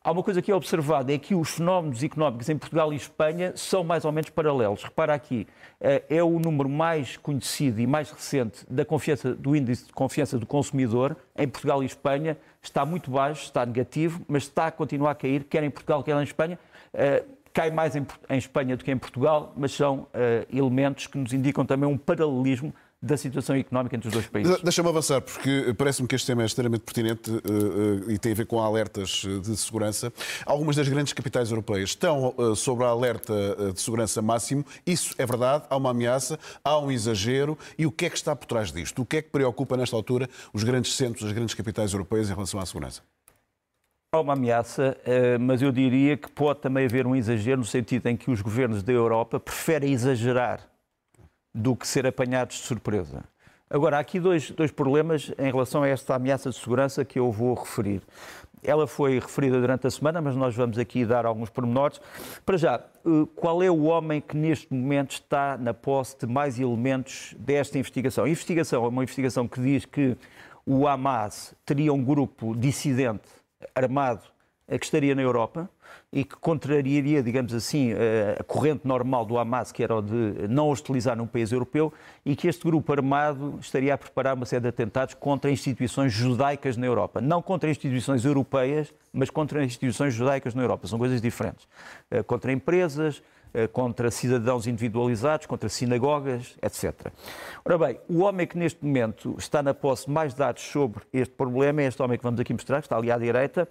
há 0.03 0.11
uma 0.11 0.21
coisa 0.21 0.41
que 0.41 0.51
é 0.51 0.55
observada, 0.55 1.13
é 1.13 1.17
que 1.17 1.33
os 1.33 1.51
fenómenos 1.51 2.03
económicos 2.03 2.49
em 2.49 2.57
Portugal 2.57 2.91
e 2.91 2.95
Espanha 2.95 3.53
são 3.55 3.83
mais 3.83 4.03
ou 4.03 4.11
menos 4.11 4.29
paralelos. 4.29 4.83
Repara 4.83 5.13
aqui, 5.13 5.47
eh, 5.79 6.03
é 6.09 6.23
o 6.23 6.39
número 6.39 6.67
mais 6.67 7.15
conhecido 7.15 7.79
e 7.79 7.87
mais 7.87 8.11
recente 8.11 8.65
da 8.69 8.83
confiança, 8.83 9.33
do 9.33 9.55
índice 9.55 9.85
de 9.85 9.93
confiança 9.93 10.37
do 10.37 10.45
consumidor 10.45 11.15
em 11.37 11.47
Portugal 11.47 11.81
e 11.81 11.85
Espanha, 11.85 12.37
está 12.61 12.85
muito 12.85 13.09
baixo, 13.09 13.43
está 13.43 13.65
negativo, 13.65 14.21
mas 14.27 14.43
está 14.43 14.67
a 14.67 14.71
continuar 14.71 15.11
a 15.11 15.15
cair, 15.15 15.45
quer 15.45 15.63
em 15.63 15.69
Portugal, 15.69 16.03
quer 16.03 16.15
em 16.19 16.23
Espanha 16.23 16.59
eh, 16.93 17.23
cai 17.53 17.69
mais 17.69 17.95
em, 17.95 18.05
Espanha 18.31 18.75
do 18.75 18.83
que 18.83 18.91
em 18.91 18.97
Portugal, 18.97 19.53
mas 19.55 19.71
são 19.71 19.99
uh, 19.99 20.07
elementos 20.51 21.05
que 21.05 21.19
nos 21.19 21.33
indicam 21.33 21.63
também 21.63 21.87
um 21.87 21.97
paralelismo 21.97 22.73
da 23.03 23.17
situação 23.17 23.53
económica 23.57 23.97
entre 23.97 24.07
os 24.07 24.13
dois 24.13 24.27
países. 24.27 24.61
Deixa-me 24.61 24.87
avançar, 24.87 25.19
porque 25.21 25.75
parece-me 25.77 26.07
que 26.07 26.15
este 26.15 26.25
tema 26.25 26.41
é 26.43 26.45
extremamente 26.45 26.83
pertinente 26.83 27.29
uh, 27.29 27.35
uh, 27.35 28.11
e 28.11 28.17
tem 28.17 28.31
a 28.31 28.35
ver 28.35 28.45
com 28.45 28.61
alertas 28.61 29.25
de 29.43 29.57
segurança. 29.57 30.13
Algumas 30.45 30.77
das 30.77 30.87
grandes 30.87 31.11
capitais 31.11 31.49
europeias 31.49 31.89
estão 31.89 32.33
uh, 32.37 32.55
sobre 32.55 32.85
a 32.85 32.87
alerta 32.87 33.73
de 33.73 33.81
segurança 33.81 34.21
máximo. 34.21 34.65
Isso 34.87 35.13
é 35.17 35.25
verdade? 35.25 35.65
Há 35.69 35.75
uma 35.75 35.89
ameaça? 35.89 36.39
Há 36.63 36.79
um 36.79 36.89
exagero? 36.89 37.57
E 37.77 37.85
o 37.85 37.91
que 37.91 38.05
é 38.05 38.09
que 38.09 38.15
está 38.15 38.33
por 38.33 38.45
trás 38.45 38.71
disto? 38.71 39.01
O 39.01 39.05
que 39.05 39.17
é 39.17 39.21
que 39.21 39.29
preocupa, 39.29 39.75
nesta 39.75 39.97
altura, 39.97 40.29
os 40.53 40.63
grandes 40.63 40.95
centros, 40.95 41.25
as 41.27 41.33
grandes 41.33 41.53
capitais 41.53 41.91
europeias 41.91 42.29
em 42.29 42.33
relação 42.33 42.57
à 42.57 42.65
segurança? 42.65 43.01
Há 44.13 44.21
uma 44.21 44.33
ameaça, 44.33 44.95
eh, 45.05 45.37
mas 45.39 45.61
eu 45.61 45.71
diria 45.71 46.15
que 46.15 46.29
pode 46.29 46.61
também 46.61 46.85
haver 46.85 47.07
um 47.07 47.15
exagero 47.15 47.57
no 47.57 47.65
sentido 47.65 48.07
em 48.07 48.15
que 48.15 48.29
os 48.29 48.41
governos 48.41 48.83
da 48.83 48.93
Europa 48.93 49.39
preferem 49.39 49.91
exagerar 49.91 50.72
do 51.53 51.75
que 51.75 51.87
ser 51.87 52.07
apanhados 52.07 52.57
de 52.57 52.63
surpresa. 52.63 53.23
Agora, 53.69 53.97
há 53.97 53.99
aqui 53.99 54.19
dois, 54.19 54.51
dois 54.51 54.71
problemas 54.71 55.31
em 55.37 55.51
relação 55.51 55.83
a 55.83 55.87
esta 55.87 56.15
ameaça 56.15 56.49
de 56.49 56.55
segurança 56.55 57.03
que 57.03 57.17
eu 57.17 57.31
vou 57.31 57.55
referir. 57.55 58.01
Ela 58.61 58.87
foi 58.87 59.19
referida 59.19 59.59
durante 59.59 59.87
a 59.87 59.89
semana, 59.91 60.21
mas 60.21 60.35
nós 60.35 60.55
vamos 60.55 60.77
aqui 60.77 61.03
dar 61.03 61.25
alguns 61.25 61.49
pormenores. 61.49 61.99
Para 62.45 62.55
já, 62.55 62.75
eh, 62.75 63.09
qual 63.35 63.61
é 63.61 63.69
o 63.69 63.83
homem 63.83 64.21
que 64.21 64.37
neste 64.37 64.73
momento 64.73 65.11
está 65.11 65.57
na 65.57 65.73
posse 65.73 66.17
de 66.19 66.27
mais 66.27 66.59
elementos 66.59 67.35
desta 67.37 67.77
investigação? 67.77 68.25
A 68.25 68.29
investigação 68.29 68.85
é 68.85 68.87
uma 68.87 69.03
investigação 69.03 69.47
que 69.47 69.59
diz 69.59 69.85
que 69.85 70.15
o 70.65 70.87
Hamas 70.87 71.53
teria 71.65 71.91
um 71.91 72.03
grupo 72.03 72.55
dissidente 72.55 73.27
armado 73.75 74.21
que 74.67 74.85
estaria 74.85 75.13
na 75.13 75.21
Europa 75.21 75.69
e 76.11 76.23
que 76.23 76.35
contrariaria, 76.35 77.23
digamos 77.23 77.53
assim, 77.53 77.91
eh, 77.91 78.37
a 78.39 78.43
corrente 78.43 78.87
normal 78.87 79.25
do 79.25 79.37
Hamas, 79.37 79.71
que 79.71 79.83
era 79.83 79.95
o 79.95 80.01
de 80.01 80.47
não 80.47 80.69
hostilizar 80.69 81.17
num 81.17 81.25
país 81.25 81.51
europeu, 81.51 81.91
e 82.23 82.35
que 82.35 82.47
este 82.47 82.63
grupo 82.63 82.91
armado 82.91 83.57
estaria 83.59 83.93
a 83.93 83.97
preparar 83.97 84.35
uma 84.35 84.45
série 84.45 84.61
de 84.61 84.67
atentados 84.67 85.15
contra 85.15 85.49
instituições 85.49 86.13
judaicas 86.13 86.77
na 86.77 86.85
Europa. 86.85 87.19
Não 87.19 87.41
contra 87.41 87.69
instituições 87.69 88.25
europeias, 88.25 88.93
mas 89.11 89.29
contra 89.29 89.63
instituições 89.63 90.13
judaicas 90.13 90.53
na 90.53 90.61
Europa. 90.61 90.87
São 90.87 90.99
coisas 90.99 91.19
diferentes. 91.19 91.67
Eh, 92.11 92.21
contra 92.21 92.51
empresas, 92.51 93.23
eh, 93.55 93.67
contra 93.67 94.09
cidadãos 94.09 94.65
individualizados, 94.65 95.45
contra 95.45 95.69
sinagogas, 95.69 96.57
etc. 96.59 97.11
Ora 97.63 97.77
bem, 97.77 97.99
o 98.09 98.21
homem 98.21 98.47
que 98.47 98.57
neste 98.57 98.83
momento 98.83 99.35
está 99.37 99.61
na 99.61 99.75
posse 99.75 100.09
mais 100.09 100.33
dados 100.33 100.63
sobre 100.63 101.03
este 101.13 101.35
problema 101.35 101.83
é 101.83 101.85
este 101.85 102.01
homem 102.01 102.17
que 102.17 102.23
vamos 102.23 102.39
aqui 102.39 102.51
mostrar, 102.51 102.81
que 102.81 102.87
está 102.87 102.97
ali 102.97 103.11
à 103.11 103.17
direita, 103.17 103.69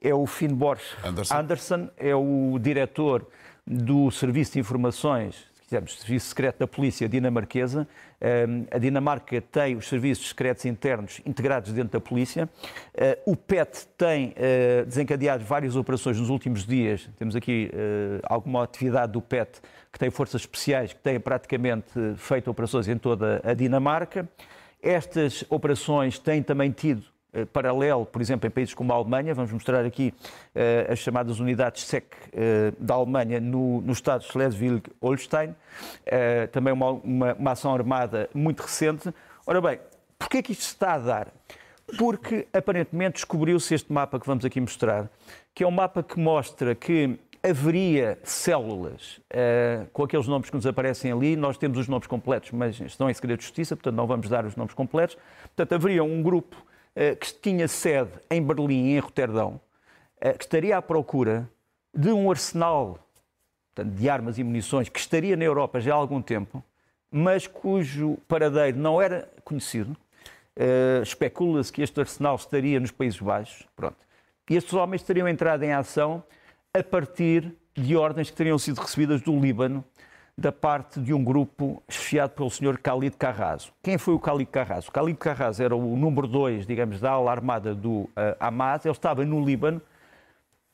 é 0.00 0.14
o 0.14 0.26
Finnborg 0.26 0.80
Anderson. 1.04 1.34
Anderson, 1.34 1.88
é 1.96 2.14
o 2.14 2.58
diretor 2.60 3.26
do 3.66 4.10
Serviço 4.10 4.54
de 4.54 4.60
Informações 4.60 5.50
tivemos 5.70 6.00
Serviço 6.00 6.26
Secreto 6.26 6.58
da 6.58 6.66
Polícia 6.66 7.08
Dinamarquesa. 7.08 7.86
A 8.72 8.78
Dinamarca 8.78 9.40
tem 9.40 9.76
os 9.76 9.88
serviços 9.88 10.28
secretos 10.28 10.64
internos 10.64 11.20
integrados 11.24 11.72
dentro 11.72 11.92
da 11.92 12.00
polícia. 12.00 12.50
Ah, 12.98 13.16
o 13.24 13.36
PET 13.36 13.86
tem 13.96 14.34
ah, 14.36 14.84
desencadeado 14.84 15.44
várias 15.44 15.76
operações 15.76 16.18
nos 16.18 16.28
últimos 16.28 16.66
dias. 16.66 17.08
Temos 17.16 17.36
aqui 17.36 17.70
alguma 18.24 18.64
atividade 18.64 19.12
do 19.12 19.22
PET 19.22 19.60
que 19.92 19.98
tem 19.98 20.10
forças 20.10 20.40
especiais 20.42 20.92
que 20.92 21.00
têm 21.00 21.20
praticamente 21.20 21.92
feito 22.16 22.50
operações 22.50 22.88
em 22.88 22.98
toda 22.98 23.40
a 23.44 23.54
Dinamarca. 23.54 24.28
Estas 24.82 25.44
operações 25.48 26.18
têm 26.18 26.42
também 26.42 26.72
tido 26.72 27.04
eh, 27.32 27.44
paralelo, 27.44 28.04
por 28.06 28.20
exemplo, 28.20 28.46
em 28.46 28.50
países 28.50 28.74
como 28.74 28.92
a 28.92 28.96
Alemanha. 28.96 29.34
Vamos 29.34 29.52
mostrar 29.52 29.84
aqui 29.84 30.14
uh, 30.54 30.92
as 30.92 30.98
chamadas 30.98 31.40
unidades 31.40 31.84
SEC 31.84 32.04
uh, 32.04 32.82
da 32.82 32.94
Alemanha 32.94 33.40
no, 33.40 33.80
no 33.80 33.92
estado 33.92 34.22
de 34.22 34.28
Schleswig-Holstein. 34.28 35.54
Também 36.52 36.72
uma, 36.72 36.90
uma, 36.90 37.34
uma, 37.34 37.50
ação 37.52 37.72
armada 37.74 38.28
muito 38.34 38.60
recente. 38.60 39.12
Ora 39.46 39.60
bem, 39.60 39.78
Porquê 40.20 40.38
é 40.38 40.42
que 40.42 40.52
isto 40.52 40.62
está 40.62 40.94
a 40.94 40.98
dar? 40.98 41.28
Porque 41.98 42.46
aparentemente 42.52 43.14
descobriu-se 43.14 43.74
este 43.74 43.90
mapa 43.90 44.20
que 44.20 44.26
vamos 44.26 44.44
aqui 44.44 44.60
mostrar, 44.60 45.10
que 45.54 45.64
é 45.64 45.66
um 45.66 45.70
mapa 45.70 46.02
que 46.02 46.20
mostra 46.20 46.74
que 46.74 47.18
haveria 47.42 48.18
células 48.22 49.16
uh, 49.16 49.86
com 49.94 50.04
aqueles 50.04 50.28
nomes 50.28 50.50
que 50.50 50.54
nos 50.54 50.66
aparecem 50.66 51.10
ali. 51.10 51.36
Nós 51.36 51.56
temos 51.56 51.78
os 51.78 51.88
nomes 51.88 52.06
completos, 52.06 52.50
mas 52.50 52.78
estão 52.80 53.08
em 53.08 53.14
segredo 53.14 53.38
de 53.38 53.46
justiça, 53.46 53.74
portanto 53.74 53.96
não 53.96 54.06
vamos 54.06 54.28
dar 54.28 54.44
os 54.44 54.54
nomes 54.54 54.74
completos. 54.74 55.16
Portanto, 55.56 55.72
haveria 55.72 56.04
um 56.04 56.22
grupo 56.22 56.54
que 57.18 57.32
tinha 57.40 57.68
sede 57.68 58.12
em 58.30 58.42
Berlim 58.42 58.94
em 58.94 58.98
Roterdão, 58.98 59.60
uh, 60.16 60.36
que 60.36 60.44
estaria 60.44 60.76
à 60.76 60.82
procura 60.82 61.48
de 61.94 62.10
um 62.10 62.30
arsenal 62.30 62.98
portanto, 63.74 63.94
de 63.94 64.08
armas 64.08 64.38
e 64.38 64.44
munições 64.44 64.88
que 64.88 64.98
estaria 64.98 65.36
na 65.36 65.44
Europa 65.44 65.80
já 65.80 65.92
há 65.92 65.96
algum 65.96 66.20
tempo, 66.20 66.62
mas 67.10 67.46
cujo 67.46 68.18
paradeiro 68.28 68.78
não 68.78 69.00
era 69.00 69.28
conhecido. 69.44 69.96
Especula-se 71.02 71.72
que 71.72 71.80
este 71.80 71.98
arsenal 71.98 72.36
estaria 72.36 72.78
nos 72.78 72.90
Países 72.90 73.18
Baixos. 73.18 73.66
Pronto. 73.74 73.96
E 74.48 74.56
estes 74.56 74.74
homens 74.74 75.02
teriam 75.02 75.26
entrado 75.26 75.62
em 75.62 75.72
ação 75.72 76.22
a 76.74 76.82
partir 76.82 77.52
de 77.74 77.96
ordens 77.96 78.30
que 78.30 78.36
teriam 78.36 78.58
sido 78.58 78.80
recebidas 78.80 79.22
do 79.22 79.38
Líbano 79.38 79.84
da 80.36 80.50
parte 80.50 81.00
de 81.00 81.12
um 81.12 81.22
grupo 81.22 81.82
chefiado 81.88 82.32
pelo 82.32 82.50
senhor 82.50 82.78
Khalid 82.78 83.16
Carrazo. 83.16 83.72
Quem 83.82 83.98
foi 83.98 84.14
o 84.14 84.18
Khalid 84.18 84.50
Carrazo? 84.50 84.90
Khalid 84.90 85.18
Carrazo 85.18 85.62
era 85.62 85.76
o 85.76 85.96
número 85.96 86.26
2, 86.26 86.66
digamos, 86.66 87.00
da 87.00 87.10
ala 87.10 87.30
armada 87.30 87.74
do 87.74 87.90
uh, 87.90 88.10
Hamas. 88.38 88.84
Ele 88.84 88.92
estava 88.92 89.24
no 89.24 89.44
Líbano. 89.44 89.80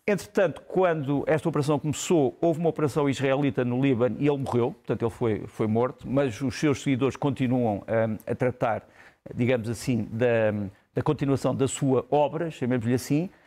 Entretanto, 0.06 0.62
quando 0.68 1.24
esta 1.26 1.48
operação 1.48 1.80
começou, 1.80 2.36
houve 2.40 2.60
uma 2.60 2.68
operação 2.68 3.10
israelita 3.10 3.64
no 3.64 3.82
Líbano 3.82 4.16
e 4.20 4.28
ele 4.28 4.38
morreu, 4.38 4.70
portanto 4.70 5.02
ele 5.02 5.10
foi, 5.10 5.44
foi 5.48 5.66
morto, 5.66 6.08
mas 6.08 6.40
os 6.40 6.54
seus 6.54 6.80
seguidores 6.80 7.16
continuam 7.16 7.78
um, 7.78 8.18
a 8.24 8.34
tratar, 8.36 8.86
digamos 9.34 9.68
assim, 9.68 10.06
da, 10.12 10.52
da 10.94 11.02
continuação 11.02 11.52
da 11.52 11.66
sua 11.66 12.06
obra, 12.08 12.52
chamemos-lhe 12.52 12.94
assim, 12.94 13.24
eh, 13.24 13.45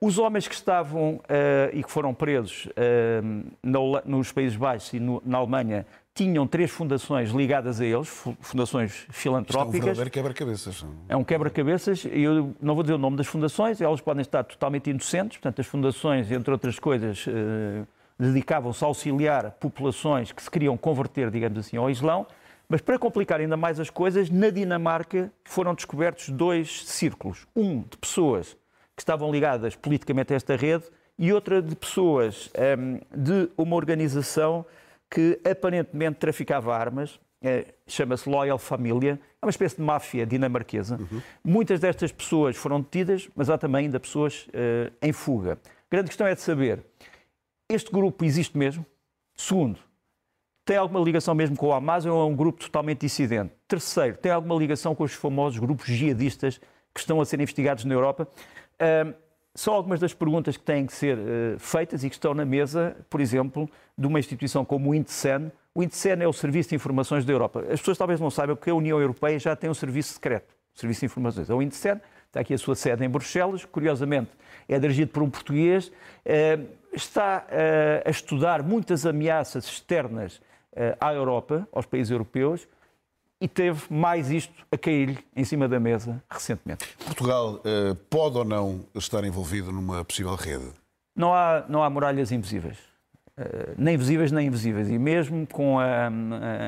os 0.00 0.18
homens 0.18 0.46
que 0.46 0.54
estavam 0.54 1.14
uh, 1.14 1.20
e 1.72 1.82
que 1.82 1.90
foram 1.90 2.12
presos 2.12 2.66
uh, 2.66 3.52
no, 3.62 4.00
nos 4.04 4.30
Países 4.30 4.56
Baixos 4.56 4.92
e 4.92 5.00
no, 5.00 5.22
na 5.24 5.38
Alemanha 5.38 5.86
tinham 6.14 6.46
três 6.46 6.70
fundações 6.70 7.30
ligadas 7.30 7.80
a 7.80 7.86
eles, 7.86 8.08
fundações 8.40 9.06
filantrópicas. 9.10 9.74
Isto 9.74 9.76
é 9.76 9.80
um 9.80 9.84
verdadeiro 9.84 10.10
quebra-cabeças. 10.10 10.86
É 11.08 11.16
um 11.16 11.24
quebra-cabeças. 11.24 12.04
Eu 12.04 12.54
não 12.60 12.74
vou 12.74 12.82
dizer 12.82 12.94
o 12.94 12.98
nome 12.98 13.16
das 13.16 13.26
fundações, 13.26 13.80
elas 13.80 14.00
podem 14.00 14.20
estar 14.20 14.44
totalmente 14.44 14.90
inocentes. 14.90 15.38
Portanto, 15.38 15.60
as 15.60 15.66
fundações, 15.66 16.30
entre 16.30 16.50
outras 16.50 16.78
coisas, 16.78 17.26
uh, 17.26 17.86
dedicavam-se 18.18 18.84
a 18.84 18.86
auxiliar 18.86 19.52
populações 19.52 20.32
que 20.32 20.42
se 20.42 20.50
queriam 20.50 20.76
converter, 20.76 21.30
digamos 21.30 21.58
assim, 21.58 21.78
ao 21.78 21.88
Islão. 21.88 22.26
Mas 22.68 22.82
para 22.82 22.98
complicar 22.98 23.40
ainda 23.40 23.56
mais 23.56 23.80
as 23.80 23.88
coisas, 23.88 24.28
na 24.28 24.50
Dinamarca 24.50 25.32
foram 25.44 25.74
descobertos 25.74 26.28
dois 26.28 26.84
círculos. 26.86 27.46
Um 27.56 27.80
de 27.80 27.96
pessoas 27.96 28.56
que 29.02 29.04
estavam 29.04 29.32
ligadas 29.32 29.74
politicamente 29.74 30.32
a 30.32 30.36
esta 30.36 30.54
rede 30.54 30.84
e 31.18 31.32
outra 31.32 31.60
de 31.60 31.74
pessoas 31.74 32.48
um, 32.78 33.00
de 33.14 33.50
uma 33.56 33.74
organização 33.74 34.64
que 35.10 35.40
aparentemente 35.44 36.18
traficava 36.18 36.74
armas, 36.74 37.20
é, 37.42 37.66
chama-se 37.86 38.28
Loyal 38.28 38.58
Família, 38.58 39.20
é 39.40 39.44
uma 39.44 39.50
espécie 39.50 39.76
de 39.76 39.82
máfia 39.82 40.24
dinamarquesa. 40.24 40.96
Uhum. 40.96 41.20
Muitas 41.44 41.80
destas 41.80 42.12
pessoas 42.12 42.56
foram 42.56 42.80
detidas, 42.80 43.28
mas 43.34 43.50
há 43.50 43.58
também 43.58 43.86
ainda 43.86 43.98
pessoas 43.98 44.46
uh, 44.48 44.92
em 45.02 45.12
fuga. 45.12 45.58
A 45.64 45.90
grande 45.90 46.06
questão 46.06 46.26
é 46.26 46.34
de 46.34 46.40
saber, 46.40 46.84
este 47.68 47.90
grupo 47.90 48.24
existe 48.24 48.56
mesmo? 48.56 48.86
Segundo, 49.36 49.80
tem 50.64 50.76
alguma 50.76 51.00
ligação 51.00 51.34
mesmo 51.34 51.56
com 51.56 51.66
o 51.66 51.72
Hamas 51.72 52.06
ou 52.06 52.22
é 52.22 52.24
um 52.24 52.36
grupo 52.36 52.60
totalmente 52.60 53.00
dissidente? 53.00 53.52
Terceiro, 53.66 54.16
tem 54.16 54.30
alguma 54.30 54.54
ligação 54.54 54.94
com 54.94 55.02
os 55.02 55.12
famosos 55.12 55.58
grupos 55.58 55.86
jihadistas 55.86 56.60
que 56.94 57.00
estão 57.00 57.20
a 57.20 57.24
ser 57.24 57.40
investigados 57.40 57.84
na 57.84 57.94
Europa? 57.94 58.28
São 59.54 59.74
algumas 59.74 60.00
das 60.00 60.14
perguntas 60.14 60.56
que 60.56 60.62
têm 60.62 60.86
que 60.86 60.94
ser 60.94 61.18
uh, 61.18 61.58
feitas 61.58 62.02
e 62.02 62.08
que 62.08 62.14
estão 62.14 62.32
na 62.32 62.44
mesa, 62.44 62.96
por 63.10 63.20
exemplo, 63.20 63.68
de 63.96 64.06
uma 64.06 64.18
instituição 64.18 64.64
como 64.64 64.90
o 64.90 64.94
INTSEN. 64.94 65.52
O 65.74 65.82
INTSEN 65.82 66.22
é 66.22 66.28
o 66.28 66.32
Serviço 66.32 66.70
de 66.70 66.74
Informações 66.74 67.24
da 67.24 67.32
Europa. 67.32 67.60
As 67.70 67.80
pessoas 67.80 67.98
talvez 67.98 68.18
não 68.18 68.30
saibam 68.30 68.56
que 68.56 68.70
a 68.70 68.74
União 68.74 68.98
Europeia 68.98 69.38
já 69.38 69.54
tem 69.54 69.68
um 69.68 69.74
serviço 69.74 70.14
secreto, 70.14 70.54
Serviço 70.74 71.00
de 71.00 71.06
Informações. 71.06 71.50
É 71.50 71.54
o 71.54 71.60
INTSEN, 71.60 72.00
está 72.26 72.40
aqui 72.40 72.54
a 72.54 72.58
sua 72.58 72.74
sede 72.74 73.04
em 73.04 73.10
Bruxelas, 73.10 73.64
curiosamente 73.64 74.30
é 74.68 74.78
dirigido 74.78 75.10
por 75.10 75.22
um 75.22 75.28
português, 75.28 75.88
uh, 75.88 76.66
está 76.92 77.46
uh, 77.46 78.08
a 78.08 78.10
estudar 78.10 78.62
muitas 78.62 79.04
ameaças 79.04 79.64
externas 79.66 80.40
à 80.98 81.12
Europa, 81.12 81.68
aos 81.70 81.84
países 81.84 82.10
europeus, 82.10 82.66
e 83.42 83.48
teve 83.48 83.82
mais 83.92 84.30
isto 84.30 84.54
a 84.70 84.78
cair 84.78 85.18
em 85.34 85.44
cima 85.44 85.66
da 85.66 85.80
mesa 85.80 86.22
recentemente. 86.30 86.86
Portugal 87.04 87.54
uh, 87.54 87.94
pode 88.08 88.38
ou 88.38 88.44
não 88.44 88.84
estar 88.94 89.24
envolvido 89.24 89.72
numa 89.72 90.04
possível 90.04 90.36
rede? 90.36 90.68
Não 91.16 91.34
há, 91.34 91.64
não 91.68 91.82
há 91.82 91.90
muralhas 91.90 92.30
invisíveis. 92.30 92.78
Uh, 93.36 93.74
nem 93.76 93.96
visíveis 93.96 94.30
nem 94.30 94.46
invisíveis. 94.46 94.88
E 94.88 94.96
mesmo 94.96 95.44
com, 95.48 95.80
a, 95.80 96.08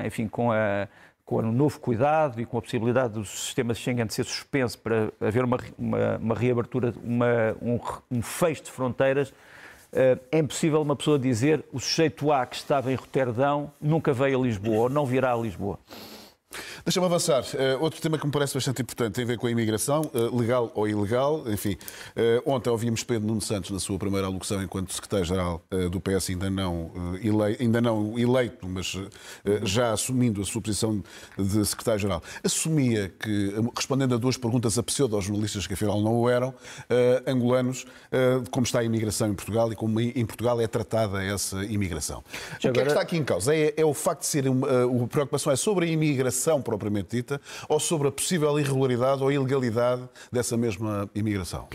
enfim, 0.04 0.26
com, 0.26 0.50
a, 0.50 0.88
com 1.24 1.36
o 1.36 1.52
novo 1.52 1.78
cuidado 1.78 2.40
e 2.40 2.44
com 2.44 2.58
a 2.58 2.60
possibilidade 2.60 3.12
do 3.12 3.24
sistema 3.24 3.72
de 3.72 3.78
Schengen 3.78 4.08
ser 4.08 4.24
suspenso 4.24 4.76
para 4.80 5.12
haver 5.20 5.44
uma, 5.44 5.58
uma, 5.78 6.16
uma 6.16 6.34
reabertura, 6.34 6.92
uma, 7.04 7.54
um, 7.62 7.78
um 8.10 8.20
fecho 8.20 8.64
de 8.64 8.72
fronteiras, 8.72 9.32
é 10.32 10.38
impossível 10.40 10.82
uma 10.82 10.96
pessoa 10.96 11.16
dizer 11.20 11.64
o 11.72 11.78
sujeito 11.78 12.32
A 12.32 12.44
que 12.44 12.56
estava 12.56 12.90
em 12.90 12.96
Roterdão 12.96 13.70
nunca 13.80 14.12
veio 14.12 14.40
a 14.40 14.42
Lisboa 14.42 14.76
ou 14.76 14.88
não 14.88 15.06
virá 15.06 15.32
a 15.32 15.36
Lisboa. 15.36 15.78
Deixa-me 16.84 17.06
avançar. 17.06 17.42
Uh, 17.42 17.82
outro 17.82 18.00
tema 18.00 18.18
que 18.18 18.26
me 18.26 18.32
parece 18.32 18.54
bastante 18.54 18.82
importante 18.82 19.14
tem 19.14 19.24
a 19.24 19.26
ver 19.26 19.38
com 19.38 19.46
a 19.46 19.50
imigração, 19.50 20.02
uh, 20.14 20.36
legal 20.36 20.70
ou 20.74 20.88
ilegal. 20.88 21.44
Enfim, 21.46 21.76
uh, 22.16 22.52
ontem 22.52 22.70
ouvimos 22.70 23.02
Pedro 23.02 23.26
Nuno 23.26 23.40
Santos 23.40 23.70
na 23.70 23.78
sua 23.78 23.98
primeira 23.98 24.26
alocução 24.26 24.62
enquanto 24.62 24.92
secretário-geral 24.92 25.62
do 25.90 26.00
PS, 26.00 26.30
ainda 26.30 26.50
não, 26.50 26.90
eleito, 27.22 27.62
ainda 27.62 27.80
não 27.80 28.18
eleito, 28.18 28.68
mas 28.68 28.96
já 29.62 29.92
assumindo 29.92 30.40
a 30.40 30.44
sua 30.44 30.60
posição 30.60 31.02
de 31.38 31.64
secretário-geral. 31.64 32.22
Assumia 32.42 33.12
que, 33.18 33.54
respondendo 33.76 34.14
a 34.14 34.18
duas 34.18 34.36
perguntas 34.36 34.78
a 34.78 34.82
pseudo-jornalistas 34.82 35.66
que 35.66 35.74
afinal 35.74 36.00
não 36.00 36.20
o 36.20 36.28
eram, 36.28 36.54
angolanos, 37.26 37.86
como 38.50 38.64
está 38.64 38.80
a 38.80 38.84
imigração 38.84 39.28
em 39.28 39.34
Portugal 39.34 39.72
e 39.72 39.76
como 39.76 40.00
em 40.00 40.26
Portugal 40.26 40.60
é 40.60 40.66
tratada 40.66 41.22
essa 41.22 41.64
imigração. 41.64 42.22
O 42.56 42.58
que 42.58 42.68
é 42.68 42.72
que 42.72 42.80
está 42.80 43.00
aqui 43.00 43.16
em 43.16 43.24
causa? 43.24 43.54
É, 43.54 43.74
é 43.76 43.84
o 43.84 43.94
facto 43.94 44.20
de 44.20 44.26
ser 44.26 44.48
uma, 44.48 44.66
a 44.66 45.08
preocupação 45.08 45.52
é 45.52 45.56
sobre 45.56 45.86
a 45.86 45.88
imigração 45.88 46.43
propriamente 46.60 47.16
dita, 47.16 47.40
ou 47.68 47.78
sobre 47.78 48.08
a 48.08 48.12
possível 48.12 48.58
irregularidade 48.58 49.22
ou 49.22 49.30
ilegalidade 49.30 50.02
dessa 50.30 50.56
mesma 50.56 51.08
imigração? 51.14 51.68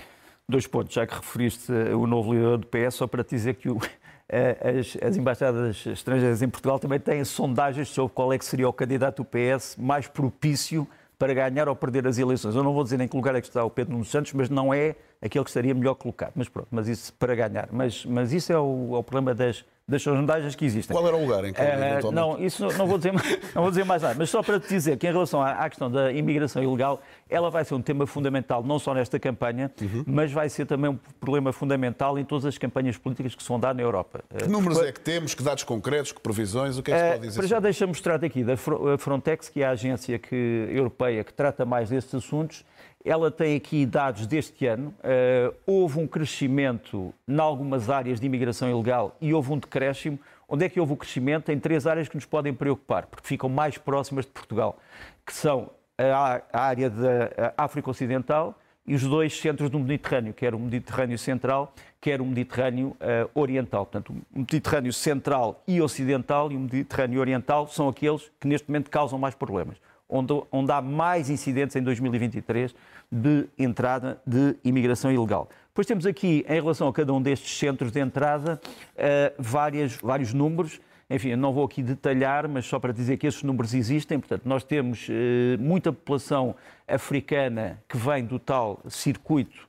Dois 0.47 0.65
pontos, 0.65 0.95
já 0.95 1.05
que 1.05 1.15
referiste 1.15 1.71
o 1.71 2.07
novo 2.07 2.33
líder 2.33 2.57
do 2.57 2.67
PS, 2.67 2.95
só 2.95 3.07
para 3.07 3.23
te 3.23 3.35
dizer 3.35 3.55
que 3.55 3.69
o, 3.69 3.77
as, 4.29 4.97
as, 5.01 5.17
embaixadas 5.17 5.85
estrangeiras 5.85 6.41
em 6.41 6.49
Portugal 6.49 6.79
também 6.79 6.99
têm 6.99 7.23
sondagens 7.23 7.89
sobre 7.89 8.13
qual 8.13 8.33
é 8.33 8.37
que 8.37 8.45
seria 8.45 8.67
o 8.67 8.73
candidato 8.73 9.23
do 9.23 9.25
PS 9.25 9.75
mais 9.77 10.07
propício 10.07 10.87
para 11.19 11.33
ganhar 11.33 11.67
ou 11.67 11.75
perder 11.75 12.07
as 12.07 12.17
eleições. 12.17 12.55
Eu 12.55 12.63
não 12.63 12.73
vou 12.73 12.83
dizer 12.83 12.99
em 13.01 13.07
que 13.07 13.15
lugar 13.15 13.35
é 13.35 13.41
que 13.41 13.47
está 13.47 13.63
o 13.63 13.69
Pedro 13.69 13.91
Nuno 13.91 14.05
Santos, 14.05 14.31
mas 14.33 14.49
não 14.49 14.73
é 14.73 14.95
aquele 15.21 15.43
que 15.43 15.49
estaria 15.49 15.73
melhor 15.73 15.95
colocado. 15.95 16.31
Mas 16.33 16.47
pronto, 16.47 16.69
mas 16.71 16.87
isso 16.87 17.13
para 17.13 17.35
ganhar. 17.35 17.67
Mas, 17.71 18.05
mas 18.05 18.31
isso 18.31 18.53
é 18.53 18.57
o, 18.57 18.95
é 18.95 18.97
o 18.97 19.03
problema 19.03 19.35
das, 19.35 19.65
das 19.89 20.03
sondagens 20.03 20.55
que 20.55 20.63
existem. 20.63 20.95
Qual 20.95 21.05
era 21.07 21.17
o 21.17 21.21
lugar 21.21 21.43
em 21.43 21.51
que 21.51 21.59
uh, 21.59 22.11
Não, 22.11 22.39
isso 22.39 22.63
não, 22.63 22.77
não, 22.77 22.87
vou 22.87 22.97
dizer, 22.97 23.13
não 23.55 23.63
vou 23.63 23.71
dizer 23.71 23.83
mais 23.83 24.01
nada, 24.01 24.15
mas 24.17 24.29
só 24.29 24.43
para 24.43 24.59
te 24.59 24.69
dizer 24.69 24.97
que 24.97 25.07
em 25.07 25.11
relação 25.11 25.41
à, 25.41 25.51
à, 25.51 25.69
questão 25.69 25.89
da 25.89 26.11
imigração 26.11 26.61
ilegal, 26.61 27.01
ela 27.27 27.49
vai 27.49 27.65
ser 27.65 27.73
um 27.73 27.81
tema 27.81 28.05
fundamental 28.05 28.63
não 28.63 28.77
só 28.77 28.93
nesta 28.93 29.19
campanha, 29.19 29.71
uhum. 29.81 30.03
mas 30.05 30.31
vai 30.31 30.47
ser 30.47 30.65
também 30.65 30.91
um 30.91 30.99
problema 31.19 31.51
fundamental 31.51 32.19
em 32.19 32.23
todas 32.23 32.45
as 32.45 32.57
campanhas 32.57 32.97
políticas 32.97 33.33
que 33.33 33.41
se 33.41 33.49
vão 33.49 33.59
dar 33.59 33.73
na 33.73 33.81
Europa. 33.81 34.23
Que 34.37 34.47
números 34.47 34.77
Porque, 34.77 34.89
é 34.89 34.93
que 34.93 35.01
temos, 35.01 35.33
que 35.33 35.41
dados 35.41 35.63
concretos, 35.63 36.11
que 36.11 36.21
previsões, 36.21 36.77
o 36.77 36.83
que 36.83 36.91
é 36.91 36.95
que 36.95 37.01
se 37.01 37.09
pode 37.09 37.27
dizer? 37.27 37.39
Para 37.39 37.47
já 37.47 37.59
deixa-me 37.59 37.89
mostrar 37.89 38.23
aqui 38.23 38.43
da 38.43 38.55
Frontex, 38.55 39.49
que 39.49 39.63
é 39.63 39.65
a 39.65 39.71
agência 39.71 40.19
que, 40.19 40.67
europeia 40.69 41.23
que 41.23 41.33
trata 41.33 41.65
mais 41.65 41.89
destes 41.89 42.13
assuntos, 42.13 42.63
ela 43.03 43.31
tem 43.31 43.55
aqui 43.55 43.85
dados 43.85 44.27
deste 44.27 44.65
ano. 44.65 44.93
Uh, 44.99 45.55
houve 45.65 45.99
um 45.99 46.07
crescimento 46.07 47.13
em 47.27 47.39
algumas 47.39 47.89
áreas 47.89 48.19
de 48.19 48.25
imigração 48.25 48.69
ilegal 48.69 49.15
e 49.21 49.33
houve 49.33 49.51
um 49.51 49.59
decréscimo. 49.79 50.19
Onde 50.47 50.65
é 50.65 50.69
que 50.69 50.79
houve 50.79 50.93
o 50.93 50.97
crescimento? 50.97 51.51
Em 51.51 51.59
três 51.59 51.87
áreas 51.87 52.09
que 52.09 52.15
nos 52.15 52.25
podem 52.25 52.53
preocupar, 52.53 53.05
porque 53.07 53.27
ficam 53.27 53.49
mais 53.49 53.77
próximas 53.77 54.25
de 54.25 54.31
Portugal, 54.31 54.77
que 55.25 55.33
são 55.33 55.69
a, 55.97 56.41
a 56.51 56.61
área 56.61 56.89
da 56.89 57.53
África 57.57 57.89
Ocidental 57.89 58.57
e 58.85 58.95
os 58.95 59.03
dois 59.03 59.39
centros 59.39 59.69
do 59.69 59.79
Mediterrâneo, 59.79 60.33
quer 60.33 60.55
o 60.55 60.59
Mediterrâneo 60.59 61.17
Central, 61.17 61.73
quer 62.01 62.19
o 62.21 62.25
Mediterrâneo 62.25 62.89
uh, 62.89 63.39
Oriental. 63.39 63.85
Portanto, 63.85 64.13
o 64.33 64.39
Mediterrâneo 64.39 64.91
Central 64.91 65.63
e 65.67 65.79
Ocidental 65.79 66.51
e 66.51 66.55
o 66.55 66.59
Mediterrâneo 66.59 67.19
Oriental 67.19 67.67
são 67.67 67.87
aqueles 67.87 68.31
que 68.39 68.47
neste 68.47 68.67
momento 68.67 68.89
causam 68.89 69.19
mais 69.19 69.35
problemas 69.35 69.77
onde, 70.09 70.33
onde 70.51 70.71
há 70.71 70.81
mais 70.81 71.29
incidentes 71.29 71.75
em 71.75 71.83
2023 71.83 72.73
de 73.11 73.47
entrada 73.57 74.19
de 74.25 74.55
imigração 74.63 75.11
ilegal. 75.11 75.47
Depois 75.79 75.87
temos 75.87 76.05
aqui, 76.05 76.45
em 76.45 76.55
relação 76.55 76.89
a 76.89 76.93
cada 76.93 77.13
um 77.13 77.21
destes 77.21 77.57
centros 77.57 77.89
de 77.89 78.01
entrada, 78.01 78.59
uh, 78.95 79.33
várias, 79.39 79.95
vários 79.95 80.33
números. 80.33 80.81
Enfim, 81.09 81.37
não 81.37 81.53
vou 81.53 81.63
aqui 81.63 81.81
detalhar, 81.81 82.49
mas 82.49 82.65
só 82.65 82.77
para 82.77 82.91
dizer 82.91 83.15
que 83.15 83.25
esses 83.25 83.41
números 83.43 83.73
existem. 83.73 84.19
Portanto, 84.19 84.41
nós 84.43 84.61
temos 84.61 85.07
eh, 85.09 85.55
muita 85.57 85.93
população 85.93 86.53
africana 86.85 87.81
que 87.87 87.95
vem 87.95 88.25
do 88.25 88.37
tal 88.37 88.81
circuito 88.89 89.68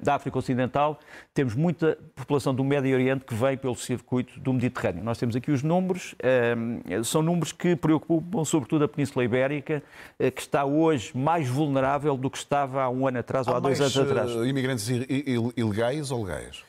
da 0.00 0.14
África 0.14 0.38
Ocidental, 0.38 1.00
temos 1.34 1.54
muita 1.54 1.98
população 2.14 2.54
do 2.54 2.62
Médio 2.62 2.94
Oriente 2.94 3.24
que 3.24 3.34
vem 3.34 3.56
pelo 3.56 3.74
circuito 3.74 4.38
do 4.38 4.52
Mediterrâneo. 4.52 5.02
Nós 5.02 5.18
temos 5.18 5.34
aqui 5.34 5.50
os 5.50 5.62
números, 5.62 6.14
eh, 6.20 6.54
são 7.02 7.22
números 7.22 7.52
que 7.52 7.74
preocupam 7.74 8.44
sobretudo 8.44 8.84
a 8.84 8.88
Península 8.88 9.24
Ibérica, 9.24 9.82
eh, 10.18 10.30
que 10.30 10.40
está 10.40 10.64
hoje 10.64 11.16
mais 11.16 11.48
vulnerável 11.48 12.16
do 12.16 12.30
que 12.30 12.38
estava 12.38 12.82
há 12.82 12.88
um 12.88 13.06
ano 13.06 13.18
atrás 13.18 13.48
ou 13.48 13.54
há, 13.54 13.60
dois 13.60 13.80
anos 13.80 13.98
atrás. 13.98 14.30
imigrantes 14.46 14.88
ilegais 14.88 16.10
ou 16.10 16.24
legais? 16.24 16.64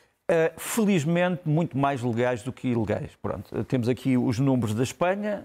Felizmente, 0.56 1.40
muito 1.44 1.76
mais 1.76 2.02
legais 2.02 2.44
do 2.44 2.52
que 2.52 2.68
ilegais. 2.68 3.10
Pronto, 3.20 3.64
temos 3.64 3.88
aqui 3.88 4.16
os 4.16 4.38
números 4.38 4.76
da 4.76 4.84
Espanha. 4.84 5.44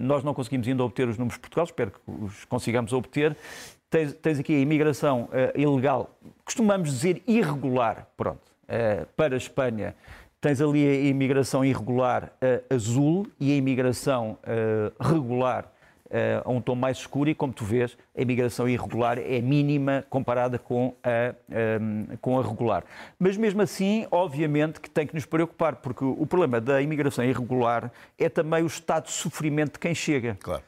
Nós 0.00 0.24
não 0.24 0.34
conseguimos 0.34 0.66
ainda 0.66 0.82
obter 0.82 1.06
os 1.06 1.16
números 1.16 1.34
de 1.34 1.40
Portugal, 1.40 1.64
espero 1.64 1.92
que 1.92 1.98
os 2.08 2.44
consigamos 2.44 2.92
obter 2.92 3.36
tens, 3.94 4.12
tens 4.14 4.40
aqui 4.40 4.52
a 4.56 4.58
imigração 4.58 5.28
uh, 5.30 5.58
ilegal, 5.58 6.10
costumamos 6.44 6.90
dizer 6.90 7.22
irregular, 7.28 8.08
pronto, 8.16 8.40
uh, 8.64 9.06
para 9.16 9.34
a 9.34 9.38
Espanha. 9.38 9.94
Tens 10.40 10.60
ali 10.60 10.84
a 10.84 10.94
imigração 11.08 11.64
irregular 11.64 12.24
uh, 12.24 12.74
azul 12.74 13.24
e 13.38 13.52
a 13.52 13.56
imigração 13.56 14.36
regular 15.00 15.70
a 16.44 16.48
um 16.48 16.60
tom 16.60 16.76
mais 16.76 16.98
escuro 16.98 17.28
e, 17.28 17.34
como 17.34 17.52
tu 17.52 17.64
vês, 17.64 17.96
a 18.16 18.22
imigração 18.22 18.68
irregular 18.68 19.18
é 19.18 19.40
mínima 19.40 20.04
comparada 20.08 20.60
com 20.60 20.94
a, 21.02 21.34
um, 21.80 22.16
com 22.20 22.38
a 22.38 22.42
regular. 22.42 22.84
Mas 23.18 23.36
mesmo 23.36 23.60
assim, 23.62 24.06
obviamente 24.12 24.80
que 24.80 24.88
tem 24.88 25.08
que 25.08 25.14
nos 25.14 25.26
preocupar, 25.26 25.76
porque 25.76 26.04
o 26.04 26.24
problema 26.24 26.60
da 26.60 26.80
imigração 26.80 27.24
irregular 27.24 27.90
é 28.16 28.28
também 28.28 28.62
o 28.62 28.66
estado 28.66 29.06
de 29.06 29.12
sofrimento 29.12 29.72
de 29.72 29.78
quem 29.80 29.92
chega. 29.92 30.38
Claro. 30.40 30.62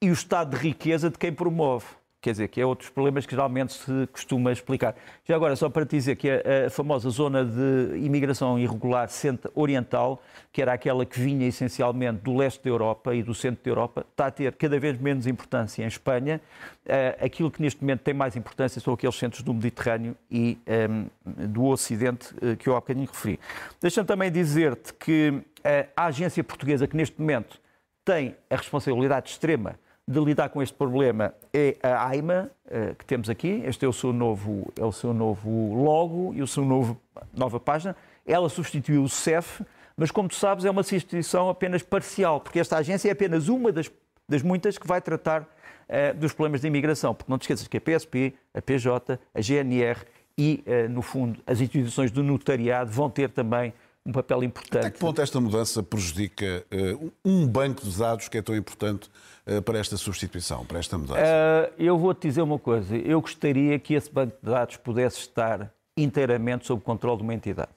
E 0.00 0.08
o 0.08 0.12
estado 0.12 0.56
de 0.56 0.62
riqueza 0.62 1.10
de 1.10 1.18
quem 1.18 1.32
promove 1.32 1.86
quer 2.22 2.30
dizer, 2.30 2.48
que 2.48 2.60
é 2.60 2.64
outros 2.64 2.88
problemas 2.88 3.26
que 3.26 3.32
geralmente 3.32 3.72
se 3.72 4.06
costuma 4.12 4.52
explicar. 4.52 4.94
Já 5.24 5.34
agora, 5.34 5.56
só 5.56 5.68
para 5.68 5.84
te 5.84 5.96
dizer 5.96 6.14
que 6.14 6.30
a, 6.30 6.66
a 6.66 6.70
famosa 6.70 7.10
zona 7.10 7.44
de 7.44 7.98
imigração 7.98 8.56
irregular 8.56 9.08
centro-oriental, 9.08 10.22
que 10.52 10.62
era 10.62 10.72
aquela 10.72 11.04
que 11.04 11.18
vinha 11.18 11.48
essencialmente 11.48 12.20
do 12.22 12.36
leste 12.36 12.62
da 12.62 12.70
Europa 12.70 13.12
e 13.12 13.24
do 13.24 13.34
centro 13.34 13.64
da 13.64 13.70
Europa, 13.70 14.06
está 14.08 14.26
a 14.26 14.30
ter 14.30 14.54
cada 14.54 14.78
vez 14.78 14.96
menos 15.00 15.26
importância 15.26 15.82
em 15.82 15.88
Espanha. 15.88 16.40
Uh, 16.86 17.24
aquilo 17.24 17.50
que 17.50 17.60
neste 17.60 17.80
momento 17.80 18.00
tem 18.00 18.14
mais 18.14 18.36
importância 18.36 18.80
são 18.80 18.94
aqueles 18.94 19.16
centros 19.16 19.42
do 19.42 19.52
Mediterrâneo 19.52 20.16
e 20.30 20.58
um, 20.66 20.72
ehm, 20.72 21.46
do 21.48 21.64
Ocidente 21.64 22.32
uh, 22.36 22.56
que 22.56 22.68
eu 22.68 22.76
há 22.76 22.80
bocadinho 22.80 23.06
referi. 23.06 23.40
Deixa-me 23.80 24.06
também 24.06 24.30
dizer-te 24.30 24.94
que 24.94 25.30
uh, 25.30 25.90
a 25.96 26.06
agência 26.06 26.44
portuguesa 26.44 26.86
que 26.86 26.96
neste 26.96 27.20
momento 27.20 27.60
tem 28.04 28.36
a 28.48 28.56
responsabilidade 28.56 29.30
extrema 29.30 29.76
de 30.06 30.20
lidar 30.20 30.48
com 30.48 30.62
este 30.62 30.74
problema 30.74 31.32
é 31.52 31.76
a 31.82 32.08
AIMA, 32.08 32.50
eh, 32.68 32.94
que 32.98 33.04
temos 33.04 33.30
aqui. 33.30 33.62
Este 33.64 33.84
é 33.84 33.88
o 33.88 33.92
seu 33.92 34.12
novo, 34.12 34.72
é 34.78 34.84
o 34.84 34.92
seu 34.92 35.14
novo 35.14 35.74
logo 35.74 36.34
e 36.34 36.42
o 36.42 36.46
seu 36.46 36.64
novo, 36.64 37.00
nova 37.32 37.60
página. 37.60 37.94
Ela 38.26 38.48
substituiu 38.48 39.04
o 39.04 39.08
CEF, 39.08 39.64
mas 39.96 40.10
como 40.10 40.28
tu 40.28 40.34
sabes, 40.34 40.64
é 40.64 40.70
uma 40.70 40.82
substituição 40.82 41.48
apenas 41.48 41.82
parcial, 41.82 42.40
porque 42.40 42.58
esta 42.58 42.76
agência 42.76 43.08
é 43.08 43.12
apenas 43.12 43.48
uma 43.48 43.70
das, 43.70 43.90
das 44.28 44.42
muitas 44.42 44.76
que 44.76 44.86
vai 44.86 45.00
tratar 45.00 45.42
uh, 45.42 46.16
dos 46.16 46.32
problemas 46.32 46.60
de 46.60 46.66
imigração. 46.66 47.14
Porque 47.14 47.30
não 47.30 47.38
te 47.38 47.42
esqueças 47.42 47.68
que 47.68 47.76
a 47.76 47.80
PSP, 47.80 48.34
a 48.52 48.60
PJ, 48.60 49.20
a 49.34 49.40
GNR 49.40 50.00
e, 50.36 50.64
uh, 50.66 50.88
no 50.88 51.02
fundo, 51.02 51.40
as 51.46 51.60
instituições 51.60 52.10
do 52.10 52.22
notariado 52.22 52.90
vão 52.90 53.08
ter 53.08 53.30
também 53.30 53.72
um 54.04 54.12
papel 54.12 54.42
importante. 54.42 54.78
Até 54.78 54.90
que 54.90 54.98
ponto 54.98 55.20
esta 55.20 55.40
mudança 55.40 55.82
prejudica 55.82 56.64
uh, 56.72 57.12
um 57.24 57.46
banco 57.46 57.82
de 57.82 57.96
dados 57.96 58.28
que 58.28 58.36
é 58.36 58.42
tão 58.42 58.56
importante 58.56 59.08
uh, 59.46 59.62
para 59.62 59.78
esta 59.78 59.96
substituição, 59.96 60.64
para 60.66 60.78
esta 60.78 60.98
mudança? 60.98 61.20
Uh, 61.20 61.72
eu 61.78 61.96
vou-te 61.96 62.26
dizer 62.26 62.42
uma 62.42 62.58
coisa. 62.58 62.96
Eu 62.96 63.20
gostaria 63.20 63.78
que 63.78 63.94
esse 63.94 64.10
banco 64.10 64.36
de 64.42 64.50
dados 64.50 64.76
pudesse 64.76 65.18
estar 65.18 65.72
inteiramente 65.96 66.66
sob 66.66 66.82
controle 66.82 67.18
de 67.18 67.22
uma 67.22 67.34
entidade. 67.34 67.70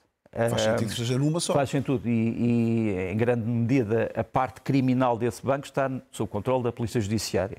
Faz 0.50 0.64
sentido 0.64 0.90
que 0.90 0.96
seja 0.96 1.18
numa 1.18 1.40
só. 1.40 1.54
Faz 1.54 1.70
sentido 1.70 2.02
e, 2.04 2.10
e, 2.10 3.12
em 3.14 3.16
grande 3.16 3.48
medida, 3.48 4.12
a 4.14 4.24
parte 4.24 4.60
criminal 4.60 5.18
desse 5.18 5.42
banco 5.42 5.66
está 5.66 5.90
sob 6.12 6.30
controle 6.30 6.62
da 6.62 6.74
Polícia 6.74 7.00
Judiciária. 7.00 7.58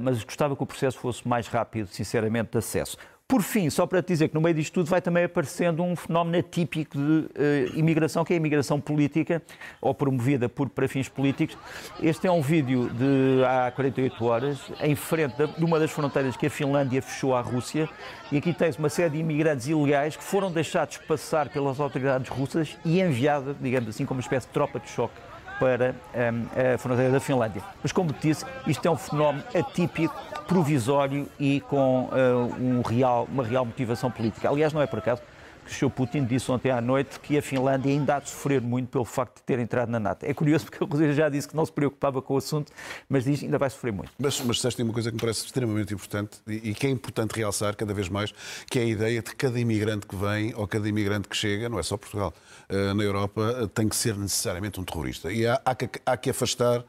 mas 0.00 0.24
gostava 0.24 0.56
que 0.56 0.62
o 0.64 0.66
processo 0.66 0.98
fosse 0.98 1.26
mais 1.28 1.46
rápido, 1.46 1.86
sinceramente, 1.86 2.50
de 2.50 2.58
acesso. 2.58 2.96
Por 3.26 3.40
fim, 3.40 3.70
só 3.70 3.86
para 3.86 4.02
te 4.02 4.08
dizer 4.08 4.28
que 4.28 4.34
no 4.34 4.40
meio 4.42 4.54
disto 4.54 4.74
tudo 4.74 4.90
vai 4.90 5.00
também 5.00 5.24
aparecendo 5.24 5.82
um 5.82 5.96
fenómeno 5.96 6.36
atípico 6.36 6.98
de 6.98 7.02
uh, 7.02 7.30
imigração, 7.74 8.22
que 8.22 8.34
é 8.34 8.36
a 8.36 8.36
imigração 8.36 8.78
política, 8.78 9.42
ou 9.80 9.94
promovida 9.94 10.46
por, 10.46 10.68
para 10.68 10.86
fins 10.86 11.08
políticos. 11.08 11.56
Este 12.02 12.26
é 12.26 12.30
um 12.30 12.42
vídeo 12.42 12.90
de 12.90 13.42
há 13.46 13.70
48 13.70 14.24
horas, 14.26 14.60
em 14.78 14.94
frente 14.94 15.36
de, 15.36 15.64
uma 15.64 15.78
das 15.78 15.90
fronteiras 15.90 16.36
que 16.36 16.46
a 16.46 16.50
Finlândia 16.50 17.00
fechou 17.00 17.34
à 17.34 17.40
Rússia, 17.40 17.88
e 18.30 18.36
aqui 18.36 18.52
tens 18.52 18.76
uma 18.76 18.90
série 18.90 19.14
de 19.14 19.18
imigrantes 19.20 19.68
ilegais 19.68 20.16
que 20.16 20.22
foram 20.22 20.52
deixados 20.52 20.98
passar 20.98 21.48
pelas 21.48 21.80
autoridades 21.80 22.28
russas 22.28 22.76
e 22.84 23.00
enviados, 23.00 23.56
digamos 23.58 23.88
assim, 23.88 24.04
como 24.04 24.18
uma 24.18 24.22
espécie 24.22 24.46
de 24.46 24.52
tropa 24.52 24.78
de 24.78 24.90
choque 24.90 25.33
para 25.58 25.94
um, 26.14 26.74
a 26.74 26.78
fronteira 26.78 27.12
da 27.12 27.20
Finlândia. 27.20 27.62
Mas, 27.82 27.92
como 27.92 28.12
disse, 28.12 28.44
isto 28.66 28.86
é 28.86 28.90
um 28.90 28.96
fenómeno 28.96 29.44
atípico, 29.54 30.14
provisório 30.46 31.28
e 31.38 31.60
com 31.62 32.04
uh, 32.04 32.54
um 32.60 32.82
real, 32.82 33.26
uma 33.32 33.44
real 33.44 33.64
motivação 33.64 34.10
política. 34.10 34.48
Aliás, 34.48 34.72
não 34.72 34.82
é 34.82 34.86
por 34.86 34.98
acaso 34.98 35.22
que 35.64 35.70
o 35.70 35.74
Sr. 35.74 35.90
Putin 35.90 36.24
disse 36.24 36.50
ontem 36.50 36.70
à 36.70 36.80
noite 36.80 37.18
que 37.20 37.38
a 37.38 37.42
Finlândia 37.42 37.90
ainda 37.90 38.16
há 38.16 38.20
de 38.20 38.30
sofrer 38.30 38.60
muito 38.60 38.88
pelo 38.88 39.04
facto 39.04 39.36
de 39.36 39.42
ter 39.42 39.58
entrado 39.58 39.88
na 39.88 39.98
NATO. 39.98 40.24
É 40.24 40.34
curioso 40.34 40.66
porque 40.66 40.82
a 40.82 40.86
Rússia 40.86 41.12
já 41.12 41.28
disse 41.28 41.48
que 41.48 41.56
não 41.56 41.64
se 41.64 41.72
preocupava 41.72 42.20
com 42.20 42.34
o 42.34 42.36
assunto, 42.36 42.72
mas 43.08 43.24
diz 43.24 43.40
que 43.40 43.46
ainda 43.46 43.58
vai 43.58 43.70
sofrer 43.70 43.92
muito. 43.92 44.12
Mas, 44.18 44.40
mas 44.40 44.56
disseste 44.56 44.82
uma 44.82 44.92
coisa 44.92 45.10
que 45.10 45.14
me 45.14 45.20
parece 45.20 45.44
extremamente 45.44 45.94
importante 45.94 46.38
e 46.46 46.74
que 46.74 46.86
é 46.86 46.90
importante 46.90 47.32
realçar 47.32 47.74
cada 47.76 47.94
vez 47.94 48.08
mais, 48.08 48.32
que 48.70 48.78
é 48.78 48.82
a 48.82 48.86
ideia 48.86 49.22
de 49.22 49.30
que 49.30 49.36
cada 49.36 49.58
imigrante 49.58 50.06
que 50.06 50.16
vem 50.16 50.54
ou 50.54 50.66
cada 50.66 50.88
imigrante 50.88 51.28
que 51.28 51.36
chega, 51.36 51.68
não 51.68 51.78
é 51.78 51.82
só 51.82 51.96
Portugal, 51.96 52.32
eh, 52.68 52.94
na 52.94 53.02
Europa, 53.02 53.56
eh, 53.62 53.66
tem 53.68 53.88
que 53.88 53.96
ser 53.96 54.16
necessariamente 54.16 54.80
um 54.80 54.84
terrorista. 54.84 55.32
E 55.32 55.46
há, 55.46 55.60
há, 55.64 55.74
que, 55.74 55.88
há 56.04 56.16
que 56.16 56.30
afastar 56.30 56.84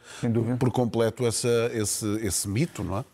por 0.60 0.72
completo 0.72 1.26
essa, 1.26 1.72
esse, 1.74 2.06
esse 2.22 2.48
mito, 2.48 2.84
não 2.84 3.00
é? 3.00 3.06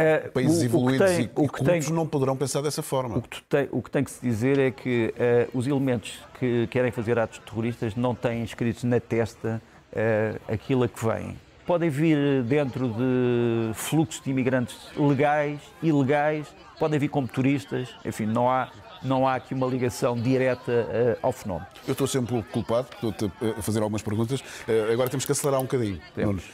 Uh, 0.00 0.30
Países 0.32 0.62
o, 0.62 0.64
evoluídos 0.64 1.10
o 1.10 1.14
tem, 1.14 1.24
e, 1.24 1.30
o 1.34 1.48
que 1.48 1.64
tem, 1.64 1.80
não 1.92 2.06
poderão 2.06 2.36
pensar 2.36 2.62
dessa 2.62 2.82
forma. 2.82 3.18
O 3.18 3.22
que, 3.22 3.42
tem, 3.42 3.68
o 3.70 3.82
que 3.82 3.90
tem 3.90 4.04
que 4.04 4.10
se 4.10 4.20
dizer 4.20 4.58
é 4.58 4.70
que 4.70 5.12
uh, 5.54 5.58
os 5.58 5.66
elementos 5.66 6.18
que 6.38 6.66
querem 6.68 6.90
fazer 6.90 7.18
atos 7.18 7.38
terroristas 7.38 7.94
não 7.94 8.14
têm 8.14 8.42
escritos 8.42 8.84
na 8.84 9.00
testa 9.00 9.60
uh, 9.92 10.52
aquilo 10.52 10.84
a 10.84 10.88
que 10.88 11.04
vem. 11.04 11.36
Podem 11.66 11.88
vir 11.88 12.42
dentro 12.42 12.88
de 12.88 13.70
fluxos 13.74 14.22
de 14.24 14.30
imigrantes 14.30 14.76
legais, 14.96 15.60
ilegais, 15.82 16.46
podem 16.78 16.98
vir 16.98 17.08
como 17.08 17.28
turistas, 17.28 17.94
enfim, 18.04 18.26
não 18.26 18.50
há 18.50 18.70
não 19.02 19.26
há 19.26 19.34
aqui 19.34 19.54
uma 19.54 19.66
ligação 19.66 20.14
direta 20.14 20.72
uh, 20.72 21.18
ao 21.22 21.32
fenómeno. 21.32 21.66
Eu 21.86 21.92
estou 21.92 22.20
um 22.20 22.26
pouco 22.26 22.48
culpado, 22.50 22.88
estou 23.02 23.32
a 23.58 23.62
fazer 23.62 23.80
algumas 23.80 24.02
perguntas. 24.02 24.40
Uh, 24.40 24.92
agora 24.92 25.08
temos 25.08 25.24
que 25.24 25.32
acelerar 25.32 25.60
um 25.60 25.64
bocadinho. 25.64 26.00
Temos. 26.14 26.44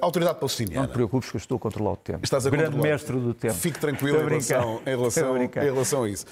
Autoridade 0.00 0.38
palestiniana. 0.38 0.82
Não 0.82 0.88
te 0.88 0.92
preocupes 0.92 1.30
que 1.30 1.36
eu 1.36 1.38
estou 1.38 1.56
a 1.56 1.60
controlar 1.60 1.92
o 1.92 1.96
tempo. 1.96 2.20
Estás 2.22 2.46
a 2.46 2.50
Grande 2.50 2.66
controlar. 2.66 2.88
mestre 2.88 3.16
do 3.18 3.34
tempo. 3.34 3.54
Fique 3.54 3.78
tranquilo 3.78 4.18
em 4.18 4.28
relação, 4.28 4.80
em, 4.86 4.90
relação, 4.90 5.36
em 5.36 5.48
relação, 5.48 6.02
a 6.04 6.08
isso. 6.08 6.26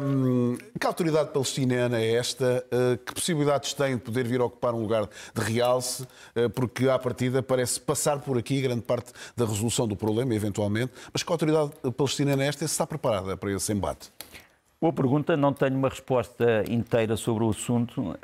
Um, 0.00 0.56
que 0.78 0.86
autoridade 0.86 1.30
palestiniana 1.30 1.98
é 1.98 2.14
esta? 2.14 2.64
que 3.04 3.14
possibilidades 3.14 3.72
tem 3.74 3.96
de 3.96 4.02
poder 4.02 4.26
vir 4.26 4.40
ocupar 4.40 4.74
um 4.74 4.80
lugar 4.80 5.08
de 5.34 5.40
realce? 5.40 6.06
porque, 6.54 6.88
à 6.88 6.98
partida, 6.98 7.42
parece 7.42 7.80
passar 7.80 8.18
por 8.20 8.36
aqui 8.38 8.60
grande 8.60 8.82
parte 8.82 9.12
da 9.36 9.44
resolução 9.44 9.86
do 9.86 9.96
problema, 9.96 10.34
eventualmente. 10.34 10.92
Mas 11.12 11.22
que 11.22 11.32
autoridade 11.32 11.72
palestiniana 11.96 12.44
é 12.44 12.48
esta? 12.48 12.64
Está 12.64 12.86
preparada 12.86 13.36
para 13.36 13.52
esse 13.52 13.72
embate? 13.72 14.10
Boa 14.84 14.92
pergunta, 14.92 15.34
não 15.34 15.50
tenho 15.50 15.78
uma 15.78 15.88
resposta 15.88 16.62
inteira 16.68 17.16
sobre 17.16 17.42
o 17.42 17.48
assunto. 17.48 18.14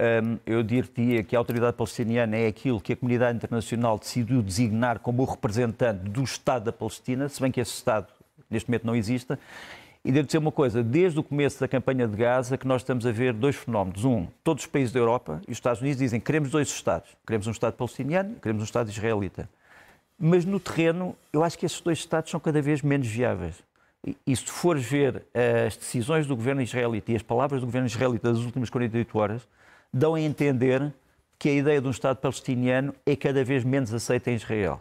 Eu 0.44 0.62
diria 0.62 1.23
que 1.25 1.35
a 1.35 1.38
autoridade 1.38 1.75
palestiniana 1.75 2.37
é 2.37 2.49
aquilo 2.49 2.79
que 2.79 2.92
a 2.92 2.96
comunidade 2.96 3.38
internacional 3.38 3.99
decidiu 3.99 4.42
designar 4.42 4.99
como 4.99 5.23
o 5.23 5.25
representante 5.25 6.01
do 6.11 6.23
Estado 6.23 6.64
da 6.64 6.73
Palestina, 6.73 7.31
se 7.31 7.40
bem 7.40 7.51
que 7.51 7.62
esse 7.62 7.73
Estado 7.73 8.09
neste 8.51 8.68
momento 8.68 8.87
não 8.87 8.94
exista. 8.94 9.38
E 10.05 10.12
devo 10.12 10.27
dizer 10.27 10.37
uma 10.37 10.53
coisa, 10.53 10.83
desde 10.83 11.18
o 11.18 11.23
começo 11.23 11.59
da 11.59 11.66
campanha 11.66 12.07
de 12.07 12.14
Gaza 12.14 12.59
que 12.59 12.66
nós 12.66 12.83
estamos 12.83 13.07
a 13.07 13.11
ver 13.11 13.33
dois 13.33 13.57
fenómenos. 13.57 14.05
Um, 14.05 14.27
todos 14.44 14.64
os 14.64 14.70
países 14.70 14.92
da 14.92 15.01
Europa 15.01 15.40
e 15.49 15.53
os 15.53 15.57
Estados 15.57 15.81
Unidos 15.81 15.99
dizem 15.99 16.20
que 16.20 16.27
queremos 16.27 16.51
dois 16.51 16.68
Estados. 16.68 17.09
Queremos 17.27 17.46
um 17.46 17.53
Estado 17.53 17.73
palestiniano 17.73 18.35
queremos 18.35 18.61
um 18.61 18.66
Estado 18.66 18.90
israelita. 18.90 19.49
Mas 20.18 20.44
no 20.44 20.61
terreno, 20.61 21.16
eu 21.33 21.42
acho 21.42 21.59
que 21.59 21.64
esses 21.64 21.81
dois 21.81 21.96
Estados 21.96 22.31
são 22.31 22.38
cada 22.38 22.61
vez 22.61 22.83
menos 22.83 23.07
viáveis. 23.07 23.69
E 24.27 24.35
se 24.35 24.47
fores 24.47 24.85
ver 24.85 25.27
eh, 25.35 25.67
as 25.67 25.77
decisões 25.77 26.27
do 26.27 26.35
governo 26.35 26.63
israelita 26.63 27.13
e 27.13 27.17
as 27.17 27.23
palavras 27.23 27.61
do 27.61 27.67
governo 27.67 27.87
israelita 27.87 28.33
das 28.33 28.43
últimas 28.43 28.71
48 28.71 29.19
horas, 29.19 29.49
dão 29.93 30.15
a 30.15 30.21
entender 30.21 30.93
que 31.39 31.49
a 31.49 31.53
ideia 31.53 31.81
de 31.81 31.87
um 31.87 31.91
Estado 31.91 32.17
palestiniano 32.17 32.95
é 33.05 33.17
cada 33.17 33.43
vez 33.45 33.65
menos 33.65 33.93
aceita 33.93 34.31
em 34.31 34.35
Israel. 34.35 34.81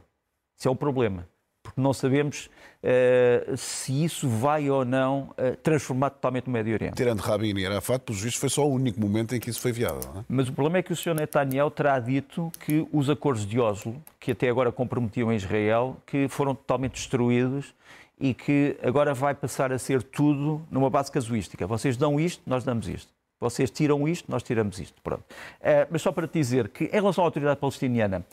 Isso 0.57 0.67
é 0.67 0.71
um 0.71 0.75
problema. 0.75 1.27
porque 1.61 1.81
não 1.81 1.93
sabemos 1.93 2.49
uh, 2.83 3.55
se 3.55 4.03
isso 4.03 4.27
vai 4.27 4.69
ou 4.69 4.83
não 4.83 5.31
uh, 5.31 5.55
transformar 5.57 6.09
totalmente 6.09 6.47
o 6.47 6.51
Médio 6.51 6.73
Oriente. 6.73 6.95
Tirando 6.95 7.19
Rabin 7.19 7.57
e 7.57 7.65
Arafat, 7.65 8.03
pelos 8.03 8.21
vistos, 8.21 8.39
foi 8.39 8.49
só 8.49 8.67
o 8.67 8.73
único 8.73 8.99
momento 8.99 9.35
em 9.35 9.39
que 9.39 9.49
isso 9.49 9.59
foi 9.61 9.71
viável. 9.71 10.01
É? 10.17 10.23
Mas 10.27 10.49
o 10.49 10.53
problema 10.53 10.79
é 10.79 10.83
que 10.83 10.91
o 10.91 10.95
Sr. 10.95 11.13
Netanyahu 11.15 11.69
terá 11.69 11.99
dito 11.99 12.51
que 12.65 12.87
os 12.91 13.09
acordos 13.09 13.45
de 13.45 13.59
Oslo, 13.59 13.95
que 14.19 14.31
até 14.31 14.49
agora 14.49 14.71
comprometiam 14.71 15.31
Israel, 15.31 15.97
que 16.05 16.27
foram 16.27 16.55
totalmente 16.55 16.93
destruídos 16.93 17.73
e 18.19 18.33
que 18.33 18.77
agora 18.83 19.13
vai 19.13 19.33
passar 19.33 19.71
a 19.71 19.79
ser 19.79 20.03
tudo 20.03 20.61
numa 20.69 20.89
base 20.89 21.11
casuística. 21.11 21.65
Vocês 21.65 21.95
dão 21.95 22.19
isto, 22.19 22.43
nós 22.45 22.63
damos 22.63 22.87
isto. 22.87 23.11
Vocês 23.39 23.71
tiram 23.71 24.07
isto, 24.07 24.29
nós 24.29 24.43
tiramos 24.43 24.79
isto. 24.79 25.01
Pronto. 25.01 25.21
Uh, 25.21 25.87
mas 25.89 26.01
só 26.01 26.11
para 26.11 26.27
te 26.27 26.33
dizer 26.33 26.67
que, 26.67 26.85
em 26.85 26.91
relação 26.91 27.23
à 27.23 27.27
autoridade 27.27 27.59
palestiniana, 27.59 28.25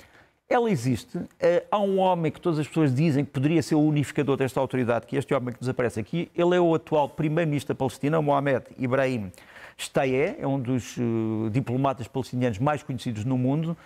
ela 0.48 0.68
existe. 0.68 1.16
Uh, 1.16 1.28
há 1.70 1.78
um 1.78 1.98
homem 1.98 2.32
que 2.32 2.40
todas 2.40 2.58
as 2.58 2.66
pessoas 2.66 2.92
dizem 2.92 3.24
que 3.24 3.30
poderia 3.30 3.62
ser 3.62 3.76
o 3.76 3.80
unificador 3.80 4.36
desta 4.36 4.58
autoridade, 4.58 5.06
que 5.06 5.16
este 5.16 5.32
homem 5.32 5.54
que 5.54 5.60
nos 5.60 5.68
aparece 5.68 6.00
aqui. 6.00 6.28
Ele 6.34 6.56
é 6.56 6.60
o 6.60 6.74
atual 6.74 7.08
primeiro-ministro 7.08 7.72
da 7.72 7.78
Palestina, 7.78 8.20
Mohamed 8.20 8.64
Ibrahim 8.76 9.30
Staye, 9.76 10.36
é 10.38 10.46
um 10.46 10.58
dos 10.58 10.96
uh, 10.96 11.50
diplomatas 11.50 12.08
palestinianos 12.08 12.58
mais 12.58 12.82
conhecidos 12.82 13.24
no 13.24 13.36
mundo. 13.36 13.76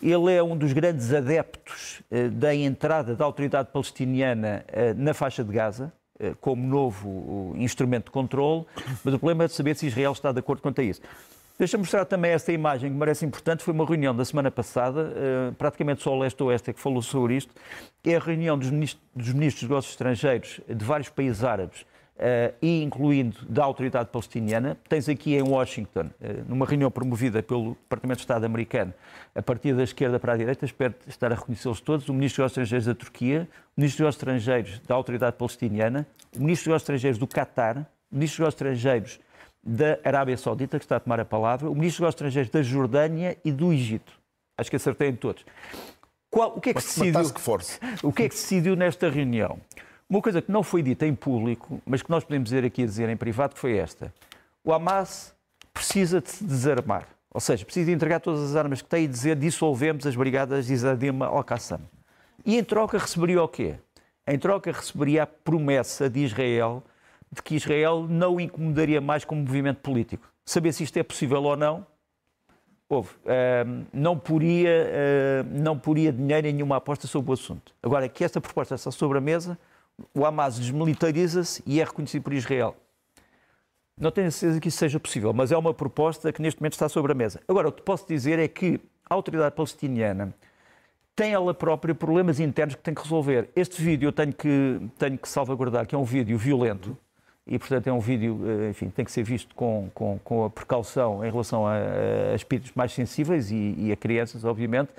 Ele 0.00 0.32
é 0.32 0.42
um 0.42 0.56
dos 0.56 0.72
grandes 0.72 1.12
adeptos 1.12 2.02
uh, 2.10 2.30
da 2.30 2.54
entrada 2.54 3.16
da 3.16 3.24
autoridade 3.24 3.70
palestiniana 3.72 4.64
na 4.96 5.12
faixa 5.12 5.42
de 5.42 5.52
Gaza. 5.52 5.92
Como 6.38 6.62
novo 6.62 7.54
instrumento 7.56 8.04
de 8.04 8.10
controle, 8.10 8.66
mas 9.02 9.14
o 9.14 9.18
problema 9.18 9.44
é 9.44 9.46
de 9.46 9.54
saber 9.54 9.74
se 9.74 9.86
Israel 9.86 10.12
está 10.12 10.30
de 10.30 10.38
acordo 10.38 10.60
quanto 10.60 10.78
a 10.82 10.84
isso. 10.84 11.00
Deixa-me 11.58 11.80
mostrar 11.80 12.04
também 12.04 12.32
esta 12.32 12.52
imagem 12.52 12.90
que 12.90 12.92
me 12.92 12.98
parece 12.98 13.24
importante. 13.24 13.64
Foi 13.64 13.72
uma 13.72 13.86
reunião 13.86 14.14
da 14.14 14.22
semana 14.22 14.50
passada, 14.50 15.14
praticamente 15.56 16.02
só 16.02 16.14
o 16.14 16.18
leste-oeste 16.18 16.68
é 16.68 16.72
que 16.74 16.80
falou 16.80 17.00
sobre 17.00 17.36
isto. 17.36 17.54
É 18.04 18.16
a 18.16 18.18
reunião 18.18 18.58
dos 18.58 18.68
ministros 18.68 19.02
dos, 19.16 19.32
ministros 19.32 19.62
dos 19.62 19.70
negócios 19.70 19.92
estrangeiros 19.94 20.60
de 20.68 20.84
vários 20.84 21.08
países 21.08 21.42
árabes 21.42 21.86
Uh, 22.20 22.52
e 22.60 22.82
incluindo 22.82 23.38
da 23.48 23.64
autoridade 23.64 24.10
palestiniana. 24.10 24.76
Tens 24.86 25.08
aqui 25.08 25.36
em 25.36 25.42
Washington, 25.42 26.10
uh, 26.20 26.44
numa 26.46 26.66
reunião 26.66 26.90
promovida 26.90 27.42
pelo 27.42 27.70
Departamento 27.70 28.18
de 28.18 28.24
Estado 28.24 28.44
americano, 28.44 28.92
a 29.34 29.40
partir 29.40 29.72
da 29.72 29.82
esquerda 29.82 30.20
para 30.20 30.34
a 30.34 30.36
direita, 30.36 30.66
espero 30.66 30.94
estar 31.06 31.32
a 31.32 31.34
reconhecê-los 31.34 31.80
todos, 31.80 32.06
o 32.10 32.12
Ministro 32.12 32.44
dos 32.44 32.52
Estrangeiros 32.52 32.84
da 32.84 32.94
Turquia, 32.94 33.48
o 33.74 33.80
Ministro 33.80 34.04
dos 34.04 34.14
Estrangeiros 34.16 34.80
da 34.80 34.94
autoridade 34.94 35.36
palestiniana, 35.36 36.06
o 36.36 36.40
Ministro 36.40 36.72
dos 36.72 36.82
Estrangeiros 36.82 37.18
do 37.18 37.26
Qatar, 37.26 37.86
o 38.12 38.14
Ministro 38.14 38.44
dos 38.44 38.52
Estrangeiros 38.52 39.18
da 39.64 39.98
Arábia 40.04 40.36
Saudita, 40.36 40.78
que 40.78 40.84
está 40.84 40.96
a 40.96 41.00
tomar 41.00 41.20
a 41.20 41.24
palavra, 41.24 41.70
o 41.70 41.74
Ministro 41.74 42.04
dos 42.04 42.14
Estrangeiros 42.14 42.50
da 42.50 42.62
Jordânia 42.62 43.38
e 43.42 43.50
do 43.50 43.72
Egito. 43.72 44.12
Acho 44.58 44.68
que 44.68 44.76
acertei 44.76 45.08
em 45.08 45.16
todos. 45.16 45.42
Qual, 46.30 46.54
o, 46.54 46.60
que 46.60 46.68
é 46.68 46.74
que 46.74 46.80
decidiu, 46.80 47.22
o 48.04 48.12
que 48.12 48.24
é 48.24 48.28
que 48.28 48.34
se 48.34 48.56
decidiu 48.56 48.76
nesta 48.76 49.08
reunião? 49.08 49.58
Uma 50.10 50.20
coisa 50.20 50.42
que 50.42 50.50
não 50.50 50.64
foi 50.64 50.82
dita 50.82 51.06
em 51.06 51.14
público, 51.14 51.80
mas 51.86 52.02
que 52.02 52.10
nós 52.10 52.24
podemos 52.24 52.48
dizer 52.48 52.64
aqui 52.64 52.82
a 52.82 52.86
dizer 52.86 53.08
em 53.08 53.16
privado, 53.16 53.54
foi 53.54 53.76
esta. 53.76 54.12
O 54.64 54.72
Hamas 54.72 55.32
precisa 55.72 56.20
de 56.20 56.28
se 56.28 56.42
desarmar. 56.42 57.06
Ou 57.32 57.40
seja, 57.40 57.64
precisa 57.64 57.86
de 57.86 57.92
entregar 57.92 58.18
todas 58.18 58.42
as 58.42 58.56
armas 58.56 58.82
que 58.82 58.88
tem 58.88 59.04
e 59.04 59.06
dizer 59.06 59.36
dissolvemos 59.36 60.04
as 60.04 60.16
brigadas 60.16 60.66
de 60.66 60.72
Izadim 60.72 61.22
al-Qassam. 61.22 61.78
E 62.44 62.58
em 62.58 62.64
troca 62.64 62.98
receberia 62.98 63.40
o 63.40 63.46
quê? 63.46 63.76
Em 64.26 64.36
troca 64.36 64.72
receberia 64.72 65.22
a 65.22 65.26
promessa 65.28 66.10
de 66.10 66.24
Israel 66.24 66.82
de 67.30 67.40
que 67.40 67.54
Israel 67.54 68.04
não 68.08 68.34
o 68.34 68.40
incomodaria 68.40 69.00
mais 69.00 69.24
como 69.24 69.42
movimento 69.42 69.78
político. 69.78 70.28
Saber 70.44 70.72
se 70.72 70.82
isto 70.82 70.96
é 70.96 71.04
possível 71.04 71.40
ou 71.44 71.56
não, 71.56 71.86
houve. 72.88 73.10
Uh, 73.18 73.86
não, 73.92 74.18
poria, 74.18 74.88
uh, 75.46 75.62
não 75.62 75.78
poria 75.78 76.12
dinheiro 76.12 76.48
em 76.48 76.52
nenhuma 76.52 76.78
aposta 76.78 77.06
sobre 77.06 77.30
o 77.30 77.34
assunto. 77.34 77.72
Agora, 77.80 78.08
que 78.08 78.24
esta 78.24 78.40
proposta 78.40 78.74
está 78.74 78.90
sobre 78.90 79.18
a 79.18 79.20
mesa, 79.20 79.56
o 80.14 80.24
Hamas 80.24 80.58
desmilitariza-se 80.58 81.62
e 81.66 81.80
é 81.80 81.84
reconhecido 81.84 82.22
por 82.22 82.32
Israel. 82.32 82.76
Não 83.98 84.10
tenho 84.10 84.32
certeza 84.32 84.60
que 84.60 84.68
isso 84.68 84.78
seja 84.78 84.98
possível, 84.98 85.32
mas 85.32 85.52
é 85.52 85.58
uma 85.58 85.74
proposta 85.74 86.32
que 86.32 86.40
neste 86.40 86.60
momento 86.60 86.72
está 86.72 86.88
sobre 86.88 87.12
a 87.12 87.14
mesa. 87.14 87.40
Agora, 87.46 87.68
o 87.68 87.72
que 87.72 87.82
posso 87.82 88.08
dizer 88.08 88.38
é 88.38 88.48
que 88.48 88.80
a 89.08 89.14
autoridade 89.14 89.54
palestiniana 89.54 90.34
tem 91.14 91.32
ela 91.34 91.52
própria 91.52 91.94
problemas 91.94 92.40
internos 92.40 92.74
que 92.74 92.82
tem 92.82 92.94
que 92.94 93.02
resolver. 93.02 93.50
Este 93.54 93.82
vídeo 93.82 94.08
eu 94.08 94.12
tenho 94.12 94.32
que, 94.32 94.80
tenho 94.98 95.18
que 95.18 95.28
salvaguardar, 95.28 95.86
que 95.86 95.94
é 95.94 95.98
um 95.98 96.04
vídeo 96.04 96.38
violento, 96.38 96.96
e 97.46 97.58
portanto 97.58 97.88
é 97.88 97.92
um 97.92 98.00
vídeo, 98.00 98.40
eh, 98.46 98.70
enfim, 98.70 98.88
tem 98.88 99.04
que 99.04 99.12
ser 99.12 99.22
visto 99.22 99.54
com, 99.54 99.90
com, 99.92 100.18
com 100.24 100.44
a 100.44 100.50
precaução 100.50 101.22
em 101.22 101.30
relação 101.30 101.66
a, 101.66 101.74
a 102.32 102.34
espíritos 102.34 102.72
mais 102.74 102.92
sensíveis 102.92 103.50
e, 103.50 103.74
e 103.76 103.92
a 103.92 103.96
crianças, 103.96 104.44
obviamente. 104.44 104.90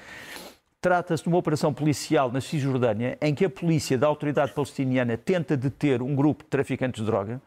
Trata-se 0.81 1.21
de 1.21 1.29
uma 1.29 1.37
operação 1.37 1.71
policial 1.71 2.31
na 2.31 2.41
Cisjordânia 2.41 3.15
em 3.21 3.35
que 3.35 3.45
a 3.45 3.49
polícia 3.51 3.99
da 3.99 4.07
autoridade 4.07 4.51
palestiniana 4.51 5.15
tenta 5.15 5.55
deter 5.55 6.01
um 6.01 6.15
grupo 6.15 6.43
de 6.43 6.49
traficantes 6.49 7.01
de 7.01 7.05
droga, 7.05 7.39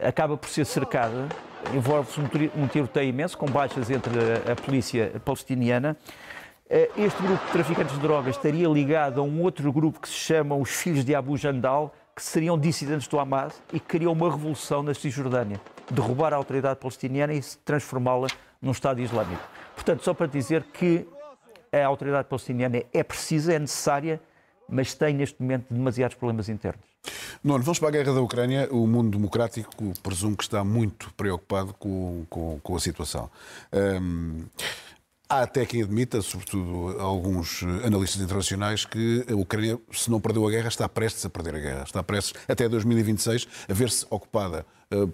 acaba 0.00 0.38
por 0.38 0.48
ser 0.48 0.64
cercada, 0.64 1.28
envolve-se 1.74 2.18
um 2.56 2.66
tiroteio 2.66 3.10
imenso, 3.10 3.36
com 3.36 3.44
baixas 3.44 3.90
entre 3.90 4.10
a, 4.50 4.56
polícia 4.56 5.12
palestiniana. 5.22 5.98
Eh, 6.70 6.88
este 6.96 7.22
grupo 7.22 7.44
de 7.44 7.52
traficantes 7.52 7.94
de 7.94 8.00
drogas 8.00 8.36
estaria 8.36 8.66
ligado 8.66 9.20
a 9.20 9.22
um 9.22 9.42
outro 9.42 9.70
grupo 9.70 10.00
que 10.00 10.08
se 10.08 10.14
chama 10.14 10.56
os 10.56 10.70
Filhos 10.70 11.04
de 11.04 11.14
Abu 11.14 11.36
Jandal, 11.36 11.94
que 12.16 12.22
seriam 12.22 12.58
dissidentes 12.58 13.06
do 13.06 13.20
Hamas 13.20 13.62
e 13.70 13.78
que 13.78 13.86
queriam 13.86 14.14
uma 14.14 14.30
revolução 14.30 14.82
na 14.82 14.94
Cisjordânia, 14.94 15.60
derrubar 15.90 16.32
a 16.32 16.36
autoridade 16.36 16.80
palestiniana 16.80 17.34
e 17.34 17.42
transformá-la 17.66 18.28
num 18.62 18.70
Estado 18.70 19.02
Islâmico. 19.02 19.42
Portanto, 19.74 20.02
só 20.02 20.14
para 20.14 20.26
dizer 20.26 20.62
que 20.72 21.06
a 21.72 21.86
autoridade 21.86 22.28
palestiniana 22.28 22.82
é 22.92 23.02
precisa, 23.02 23.52
é 23.52 23.58
necessária, 23.58 24.20
mas 24.68 24.94
tem 24.94 25.14
neste 25.14 25.40
momento 25.40 25.66
demasiados 25.70 26.16
problemas 26.16 26.48
internos. 26.48 26.84
Nuno, 27.42 27.62
vamos 27.62 27.78
para 27.78 27.88
a 27.88 27.92
guerra 27.92 28.12
da 28.12 28.20
Ucrânia. 28.20 28.68
O 28.70 28.86
mundo 28.86 29.16
democrático 29.16 29.92
presumo 30.02 30.36
que 30.36 30.42
está 30.42 30.62
muito 30.64 31.12
preocupado 31.14 31.74
com, 31.74 32.26
com, 32.28 32.60
com 32.60 32.76
a 32.76 32.80
situação. 32.80 33.30
Um... 33.72 34.44
Há 35.30 35.42
até 35.42 35.66
quem 35.66 35.82
admita, 35.82 36.22
sobretudo 36.22 36.98
alguns 36.98 37.62
analistas 37.84 38.22
internacionais, 38.22 38.86
que 38.86 39.26
a 39.30 39.34
Ucrânia, 39.34 39.78
se 39.92 40.10
não 40.10 40.18
perdeu 40.18 40.46
a 40.46 40.50
guerra, 40.50 40.68
está 40.68 40.88
prestes 40.88 41.22
a 41.26 41.28
perder 41.28 41.54
a 41.54 41.58
guerra. 41.58 41.82
Está 41.82 42.02
prestes, 42.02 42.32
até 42.48 42.66
2026, 42.66 43.46
a 43.68 43.74
ver-se 43.74 44.06
ocupada 44.08 44.64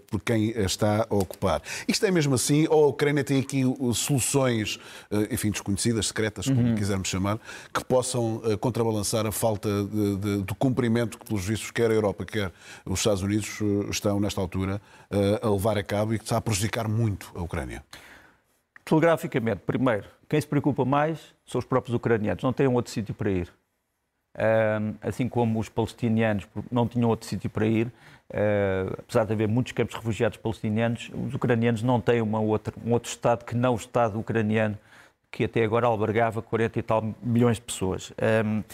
por 0.08 0.20
quem 0.20 0.54
a 0.56 0.60
está 0.62 1.06
a 1.08 1.14
ocupar. 1.14 1.60
Isto 1.88 2.06
é 2.06 2.10
mesmo 2.10 2.34
assim? 2.34 2.66
Ou 2.70 2.84
a 2.84 2.88
Ucrânia 2.88 3.24
tem 3.24 3.40
aqui 3.40 3.64
uh, 3.64 3.94
soluções, 3.94 4.76
uh, 5.10 5.32
enfim, 5.32 5.50
desconhecidas, 5.50 6.06
secretas, 6.08 6.46
como 6.46 6.60
uhum. 6.60 6.74
quisermos 6.74 7.08
chamar, 7.08 7.38
que 7.72 7.84
possam 7.84 8.40
contrabalançar 8.60 9.26
a 9.26 9.32
falta 9.32 9.68
de, 9.84 10.16
de, 10.16 10.42
de, 10.42 10.54
cumprimento 10.54 11.18
que, 11.18 11.26
pelos 11.26 11.44
vistos, 11.44 11.70
quer 11.70 11.90
a 11.90 11.94
Europa, 11.94 12.24
quer 12.24 12.52
os 12.86 13.00
Estados 13.00 13.22
Unidos 13.22 13.58
estão, 13.90 14.20
nesta 14.20 14.40
altura, 14.40 14.80
a 15.42 15.48
levar 15.48 15.76
a 15.76 15.82
cabo 15.82 16.14
e 16.14 16.18
que 16.18 16.24
está 16.24 16.36
a 16.36 16.40
prejudicar 16.40 16.88
muito 16.88 17.30
a 17.34 17.42
Ucrânia? 17.42 17.82
Telegraficamente, 18.84 19.62
primeiro, 19.66 20.06
quem 20.28 20.40
se 20.40 20.46
preocupa 20.46 20.84
mais 20.84 21.18
são 21.46 21.58
os 21.58 21.64
próprios 21.64 21.94
ucranianos, 21.94 22.42
não 22.42 22.52
têm 22.52 22.66
outro 22.68 22.92
sítio 22.92 23.14
para 23.14 23.30
ir. 23.30 23.52
assim 25.00 25.28
como 25.28 25.58
os 25.58 25.68
palestinianos 25.68 26.46
não 26.70 26.86
tinham 26.86 27.08
outro 27.08 27.26
sítio 27.26 27.50
para 27.50 27.66
ir, 27.66 27.90
uh, 28.30 28.94
apesar 28.98 29.24
de 29.24 29.32
haver 29.32 29.48
muitos 29.48 29.72
campos 29.72 29.94
de 29.94 29.98
refugiados 29.98 30.38
palestinianos, 30.38 31.10
os 31.26 31.34
ucranianos 31.34 31.82
não 31.82 32.00
têm 32.00 32.20
uma 32.20 32.40
outra, 32.40 32.74
um 32.84 32.92
outro 32.92 33.10
Estado 33.10 33.44
que 33.44 33.54
não 33.54 33.72
o 33.74 33.76
Estado 33.76 34.18
ucraniano, 34.18 34.78
que 35.30 35.44
até 35.44 35.64
agora 35.64 35.86
albergava 35.86 36.40
40 36.40 36.78
e 36.78 36.82
tal 36.82 37.14
milhões 37.22 37.56
de 37.56 37.62
pessoas. 37.62 38.10
uh, 38.10 38.64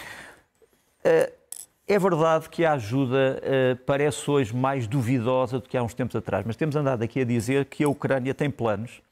é 1.89 1.99
verdade 1.99 2.49
que 2.49 2.65
a 2.65 2.75
ajuda 2.75 3.43
uh, 3.43 3.77
parece 3.85 4.31
hoje 4.31 4.55
mais 4.55 4.87
duvidosa 4.87 5.59
do 5.59 5.69
que 5.69 5.77
há 5.77 5.83
uns 5.83 5.95
tempos 5.95 6.15
atrás, 6.15 6.45
mas 6.47 6.55
temos 6.55 6.77
andado 6.77 7.03
aqui 7.03 7.21
a 7.21 7.25
dizer 7.25 7.65
que 7.65 7.83
a 7.83 7.89
Ucrânia 7.89 8.35
tem 8.35 8.51
planos 8.51 9.03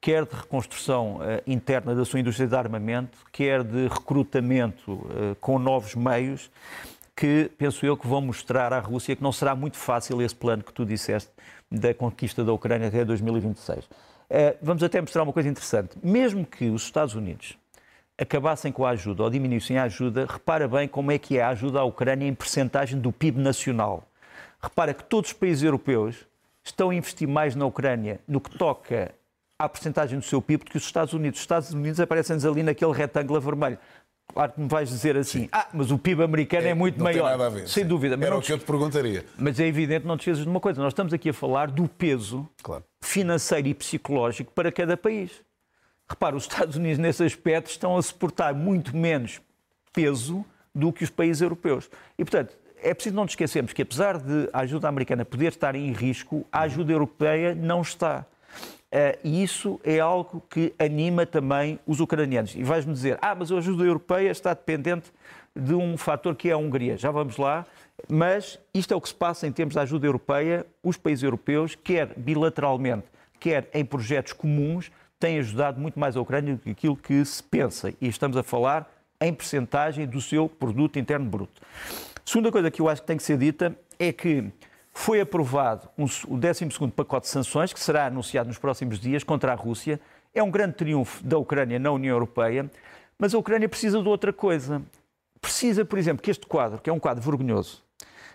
quer 0.00 0.26
de 0.26 0.34
reconstrução 0.34 1.20
interna 1.46 1.94
da 1.94 2.04
sua 2.04 2.18
indústria 2.18 2.48
de 2.48 2.56
armamento, 2.56 3.16
quer 3.30 3.62
de 3.62 3.86
recrutamento 3.86 4.98
com 5.40 5.60
novos 5.60 5.94
meios, 5.94 6.50
que 7.16 7.50
penso 7.58 7.84
eu 7.84 7.96
que 7.96 8.06
vão 8.06 8.20
mostrar 8.20 8.72
à 8.72 8.78
Rússia 8.78 9.14
que 9.14 9.22
não 9.22 9.32
será 9.32 9.54
muito 9.54 9.76
fácil 9.76 10.20
esse 10.22 10.34
plano 10.34 10.62
que 10.62 10.72
tu 10.72 10.84
disseste 10.84 11.30
da 11.70 11.92
conquista 11.94 12.44
da 12.44 12.52
Ucrânia 12.52 12.88
até 12.88 13.04
2026. 13.04 13.84
Uh, 13.84 13.88
eh, 14.30 14.56
vamos 14.62 14.82
até 14.82 15.00
mostrar 15.00 15.22
uma 15.22 15.32
coisa 15.32 15.48
interessante. 15.48 15.96
Mesmo 16.02 16.44
que 16.44 16.70
os 16.70 16.82
Estados 16.82 17.14
Unidos 17.14 17.56
acabassem 18.18 18.72
com 18.72 18.84
a 18.84 18.90
ajuda 18.90 19.22
ou 19.22 19.30
diminuíssem 19.30 19.78
a 19.78 19.84
ajuda, 19.84 20.26
repara 20.28 20.68
bem 20.68 20.88
como 20.88 21.10
é 21.10 21.18
que 21.18 21.38
é 21.38 21.42
a 21.42 21.48
ajuda 21.48 21.80
à 21.80 21.84
Ucrânia 21.84 22.26
em 22.26 22.34
percentagem 22.34 22.98
do 22.98 23.12
PIB 23.12 23.40
nacional. 23.40 24.08
Repara 24.62 24.94
que 24.94 25.04
todos 25.04 25.30
os 25.30 25.36
países 25.36 25.62
europeus 25.62 26.26
estão 26.64 26.90
a 26.90 26.94
investir 26.94 27.26
mais 27.26 27.56
na 27.56 27.66
Ucrânia 27.66 28.20
no 28.26 28.40
que 28.40 28.56
toca 28.56 29.14
à 29.58 29.68
porcentagem 29.68 30.18
do 30.18 30.24
seu 30.24 30.40
PIB 30.40 30.64
do 30.64 30.70
que 30.70 30.76
os 30.76 30.84
Estados 30.84 31.14
Unidos. 31.14 31.38
Os 31.38 31.42
Estados 31.42 31.72
Unidos 31.72 32.00
aparecem-nos 32.00 32.44
ali 32.44 32.62
naquele 32.62 32.92
retângulo 32.92 33.40
vermelho. 33.40 33.78
Claro 34.32 34.52
que 34.52 34.60
me 34.60 34.68
vais 34.68 34.88
dizer 34.88 35.16
assim, 35.16 35.42
Sim. 35.42 35.48
ah, 35.52 35.68
mas 35.72 35.90
o 35.90 35.98
PIB 35.98 36.22
americano 36.22 36.66
é, 36.66 36.70
é 36.70 36.74
muito 36.74 36.96
não 36.96 37.04
maior. 37.04 37.28
Tem 37.28 37.30
nada 37.30 37.46
a 37.46 37.50
ver, 37.50 37.68
Sem 37.68 37.82
sim. 37.82 37.88
dúvida. 37.88 38.16
Mas 38.16 38.26
Era 38.26 38.36
o 38.36 38.42
que 38.42 38.52
eu 38.52 38.58
te 38.58 38.64
perguntaria. 38.64 39.24
Mas 39.38 39.60
é 39.60 39.66
evidente, 39.66 40.06
não 40.06 40.16
te 40.16 40.20
esqueças 40.20 40.44
de 40.44 40.48
uma 40.48 40.60
coisa, 40.60 40.80
nós 40.80 40.92
estamos 40.92 41.12
aqui 41.12 41.28
a 41.28 41.34
falar 41.34 41.70
do 41.70 41.86
peso 41.86 42.48
claro. 42.62 42.84
financeiro 43.02 43.68
e 43.68 43.74
psicológico 43.74 44.52
para 44.52 44.72
cada 44.72 44.96
país. 44.96 45.30
Repara, 46.08 46.34
os 46.36 46.44
Estados 46.44 46.76
Unidos 46.76 46.98
nesse 46.98 47.22
aspecto 47.22 47.70
estão 47.70 47.96
a 47.96 48.02
suportar 48.02 48.54
muito 48.54 48.96
menos 48.96 49.40
peso 49.92 50.44
do 50.74 50.92
que 50.92 51.04
os 51.04 51.10
países 51.10 51.42
europeus. 51.42 51.90
E, 52.18 52.24
portanto, 52.24 52.56
é 52.82 52.92
preciso 52.92 53.14
não 53.14 53.24
nos 53.24 53.32
esquecermos 53.32 53.72
que, 53.72 53.82
apesar 53.82 54.18
de 54.18 54.48
a 54.52 54.60
ajuda 54.60 54.88
americana 54.88 55.24
poder 55.24 55.48
estar 55.48 55.74
em 55.74 55.92
risco, 55.92 56.44
a 56.50 56.62
ajuda 56.62 56.92
europeia 56.92 57.54
não 57.54 57.80
está. 57.82 58.26
Uh, 58.92 59.18
e 59.24 59.42
isso 59.42 59.80
é 59.82 60.00
algo 60.00 60.42
que 60.50 60.74
anima 60.78 61.24
também 61.24 61.80
os 61.86 61.98
ucranianos. 61.98 62.54
E 62.54 62.62
vais-me 62.62 62.92
dizer, 62.92 63.18
ah, 63.22 63.34
mas 63.34 63.50
a 63.50 63.56
ajuda 63.56 63.84
europeia 63.84 64.30
está 64.30 64.52
dependente 64.52 65.10
de 65.56 65.74
um 65.74 65.96
fator 65.96 66.36
que 66.36 66.50
é 66.50 66.52
a 66.52 66.58
Hungria. 66.58 66.98
Já 66.98 67.10
vamos 67.10 67.38
lá, 67.38 67.64
mas 68.06 68.58
isto 68.74 68.92
é 68.92 68.96
o 68.96 69.00
que 69.00 69.08
se 69.08 69.14
passa 69.14 69.46
em 69.46 69.52
termos 69.52 69.74
de 69.74 69.80
ajuda 69.80 70.06
europeia. 70.06 70.66
Os 70.82 70.98
países 70.98 71.24
europeus, 71.24 71.74
quer 71.74 72.12
bilateralmente, 72.18 73.06
quer 73.40 73.66
em 73.72 73.82
projetos 73.82 74.34
comuns, 74.34 74.92
têm 75.18 75.38
ajudado 75.38 75.80
muito 75.80 75.98
mais 75.98 76.14
a 76.14 76.20
Ucrânia 76.20 76.54
do 76.54 76.60
que 76.60 76.70
aquilo 76.70 76.96
que 76.96 77.24
se 77.24 77.42
pensa. 77.42 77.94
E 77.98 78.08
estamos 78.08 78.36
a 78.36 78.42
falar 78.42 78.92
em 79.18 79.32
percentagem 79.32 80.06
do 80.06 80.20
seu 80.20 80.50
produto 80.50 80.98
interno 80.98 81.24
bruto. 81.24 81.62
Segunda 82.26 82.52
coisa 82.52 82.70
que 82.70 82.82
eu 82.82 82.90
acho 82.90 83.00
que 83.00 83.06
tem 83.06 83.16
que 83.16 83.22
ser 83.22 83.38
dita 83.38 83.74
é 83.98 84.12
que 84.12 84.52
foi 84.92 85.20
aprovado 85.20 85.88
um, 85.96 86.04
o 86.04 86.38
12º 86.38 86.92
pacote 86.92 87.26
de 87.26 87.32
sanções, 87.32 87.72
que 87.72 87.80
será 87.80 88.06
anunciado 88.06 88.48
nos 88.48 88.58
próximos 88.58 89.00
dias 89.00 89.24
contra 89.24 89.52
a 89.52 89.54
Rússia. 89.54 90.00
É 90.34 90.42
um 90.42 90.50
grande 90.50 90.74
triunfo 90.74 91.24
da 91.24 91.38
Ucrânia 91.38 91.78
na 91.78 91.90
União 91.90 92.14
Europeia, 92.14 92.70
mas 93.18 93.34
a 93.34 93.38
Ucrânia 93.38 93.68
precisa 93.68 94.02
de 94.02 94.08
outra 94.08 94.32
coisa. 94.32 94.82
Precisa, 95.40 95.84
por 95.84 95.98
exemplo, 95.98 96.22
que 96.22 96.30
este 96.30 96.46
quadro, 96.46 96.80
que 96.80 96.90
é 96.90 96.92
um 96.92 97.00
quadro 97.00 97.22
vergonhoso, 97.22 97.82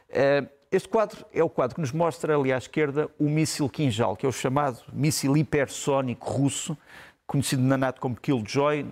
eh, 0.09 0.45
este 0.69 0.89
quadro 0.89 1.25
é 1.33 1.41
o 1.41 1.49
quadro 1.49 1.75
que 1.75 1.81
nos 1.81 1.93
mostra 1.93 2.37
ali 2.37 2.51
à 2.51 2.57
esquerda 2.57 3.09
o 3.17 3.29
míssil 3.29 3.69
Kinjal, 3.69 4.17
que 4.17 4.25
é 4.25 4.29
o 4.29 4.33
chamado 4.33 4.79
míssil 4.91 5.37
hipersónico 5.37 6.29
russo, 6.29 6.77
conhecido 7.27 7.61
na 7.61 7.77
NATO 7.77 7.99
como 7.99 8.15
Killjoy, 8.15 8.85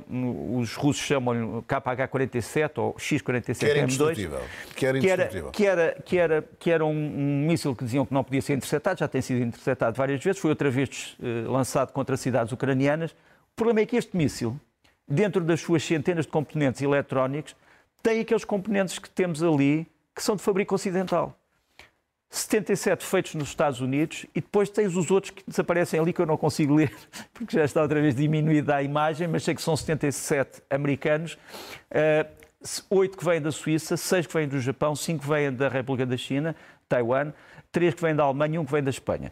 os 0.51 0.75
russos 0.75 1.01
chamam-lhe 1.01 1.61
KH-47 1.63 2.71
ou 2.75 2.95
X-47M2. 2.99 3.57
Que 3.57 3.65
era 3.65 3.79
indestrutível. 3.79 4.39
Que 4.75 4.85
era, 4.85 4.97
era, 5.07 5.27
que 5.51 5.65
era, 5.65 6.01
que 6.03 6.17
era, 6.17 6.49
que 6.59 6.71
era 6.71 6.85
um, 6.85 6.91
um 6.91 7.47
míssil 7.47 7.73
que 7.73 7.85
diziam 7.85 8.05
que 8.05 8.13
não 8.13 8.25
podia 8.25 8.41
ser 8.41 8.53
interceptado, 8.53 8.99
já 8.99 9.07
tem 9.07 9.21
sido 9.21 9.41
interceptado 9.41 9.95
várias 9.95 10.21
vezes, 10.21 10.41
foi 10.41 10.49
outra 10.49 10.69
vez 10.69 11.15
uh, 11.19 11.49
lançado 11.49 11.93
contra 11.93 12.17
cidades 12.17 12.51
ucranianas. 12.51 13.11
O 13.11 13.55
problema 13.55 13.79
é 13.79 13.85
que 13.85 13.95
este 13.95 14.17
míssil, 14.17 14.59
dentro 15.07 15.41
das 15.41 15.61
suas 15.61 15.81
centenas 15.81 16.25
de 16.25 16.31
componentes 16.31 16.81
eletrónicos, 16.81 17.55
tem 18.03 18.19
aqueles 18.19 18.43
componentes 18.43 18.99
que 18.99 19.09
temos 19.09 19.41
ali 19.41 19.87
que 20.13 20.21
são 20.21 20.35
de 20.35 20.41
fabrico 20.41 20.75
ocidental. 20.75 21.39
77 22.37 23.05
feitos 23.05 23.35
nos 23.35 23.47
Estados 23.47 23.79
Unidos 23.79 24.25
e 24.35 24.41
depois 24.41 24.69
tens 24.69 24.95
os 24.95 25.09
outros 25.09 25.31
que 25.31 25.43
desaparecem 25.47 25.99
ali 25.99 26.11
que 26.11 26.21
eu 26.21 26.25
não 26.25 26.35
consigo 26.35 26.75
ler 26.75 26.93
porque 27.33 27.55
já 27.55 27.63
está 27.63 27.81
outra 27.81 28.01
vez 28.01 28.15
diminuída 28.15 28.75
a 28.75 28.83
imagem, 28.83 29.27
mas 29.27 29.43
sei 29.43 29.55
que 29.55 29.61
são 29.61 29.75
77 29.75 30.61
americanos, 30.69 31.37
eh, 31.89 32.25
8 32.89 33.17
que 33.17 33.23
vêm 33.23 33.41
da 33.41 33.51
Suíça, 33.51 33.95
6 33.95 34.27
que 34.27 34.33
vêm 34.33 34.47
do 34.47 34.59
Japão, 34.59 34.95
5 34.95 35.21
que 35.21 35.29
vêm 35.29 35.51
da 35.51 35.69
República 35.69 36.05
da 36.05 36.17
China, 36.17 36.55
Taiwan, 36.89 37.31
3 37.71 37.93
que 37.93 38.01
vêm 38.01 38.15
da 38.15 38.23
Alemanha 38.23 38.55
e 38.55 38.59
1 38.59 38.65
que 38.65 38.71
vem 38.71 38.83
da 38.83 38.89
Espanha. 38.89 39.31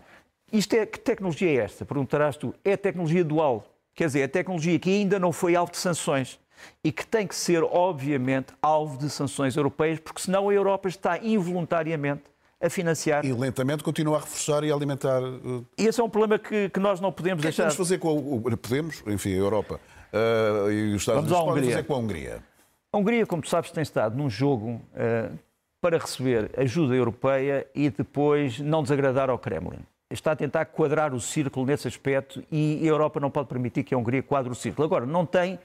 Isto 0.51 0.75
é, 0.75 0.85
que 0.85 0.99
tecnologia 0.99 1.49
é 1.49 1.65
esta? 1.65 1.83
Perguntarás 1.83 2.37
tu. 2.37 2.53
É 2.63 2.77
tecnologia 2.77 3.23
dual, 3.23 3.65
quer 3.95 4.05
dizer, 4.05 4.23
a 4.23 4.27
tecnologia 4.29 4.77
que 4.79 4.89
ainda 4.89 5.19
não 5.19 5.31
foi 5.31 5.55
alvo 5.55 5.71
de 5.71 5.77
sanções 5.77 6.39
e 6.83 6.91
que 6.91 7.05
tem 7.05 7.27
que 7.27 7.35
ser, 7.35 7.63
obviamente, 7.63 8.53
alvo 8.61 8.97
de 8.97 9.09
sanções 9.09 9.57
europeias, 9.57 9.99
porque 9.99 10.21
senão 10.21 10.49
a 10.49 10.53
Europa 10.53 10.87
está 10.87 11.17
involuntariamente 11.17 12.32
a 12.63 12.69
financiar. 12.69 13.25
E 13.25 13.33
lentamente 13.33 13.83
continua 13.83 14.17
a 14.17 14.19
reforçar 14.21 14.63
e 14.63 14.71
a 14.71 14.75
alimentar. 14.75 15.21
Uh... 15.21 15.65
E 15.77 15.85
esse 15.85 15.99
é 15.99 16.03
um 16.03 16.09
problema 16.09 16.39
que, 16.39 16.69
que 16.69 16.79
nós 16.79 17.01
não 17.01 17.11
podemos 17.11 17.41
que 17.41 17.47
deixar. 17.47 17.65
É 17.65 17.69
que 17.69 17.75
fazer 17.75 17.97
com 17.97 18.41
a, 18.47 18.57
Podemos, 18.57 19.03
enfim, 19.05 19.33
a 19.33 19.37
Europa 19.37 19.79
uh, 20.13 20.71
e 20.71 20.93
os 20.93 21.01
Estados 21.01 21.23
Unidos 21.23 21.37
podem 21.37 21.63
fazer 21.65 21.83
com 21.83 21.93
a 21.93 21.97
Hungria. 21.97 22.43
A 22.91 22.97
Hungria, 22.97 23.25
como 23.25 23.41
tu 23.41 23.49
sabes, 23.49 23.71
tem 23.71 23.81
estado 23.81 24.15
num 24.15 24.29
jogo 24.29 24.81
uh, 24.93 25.37
para 25.81 25.97
receber 25.97 26.49
ajuda 26.57 26.95
europeia 26.95 27.67
e 27.75 27.89
depois 27.89 28.59
não 28.59 28.81
desagradar 28.81 29.29
ao 29.29 29.37
Kremlin. 29.37 29.79
Está 30.09 30.31
a 30.31 30.35
tentar 30.35 30.65
quadrar 30.65 31.13
o 31.13 31.19
círculo 31.19 31.65
nesse 31.65 31.87
aspecto 31.87 32.43
e 32.51 32.79
a 32.83 32.85
Europa 32.85 33.19
não 33.19 33.31
pode 33.31 33.49
permitir 33.49 33.83
que 33.83 33.93
a 33.93 33.97
Hungria 33.97 34.21
quadre 34.23 34.51
o 34.51 34.55
círculo. 34.55 34.85
Agora, 34.85 35.05
não 35.05 35.25
tem 35.25 35.59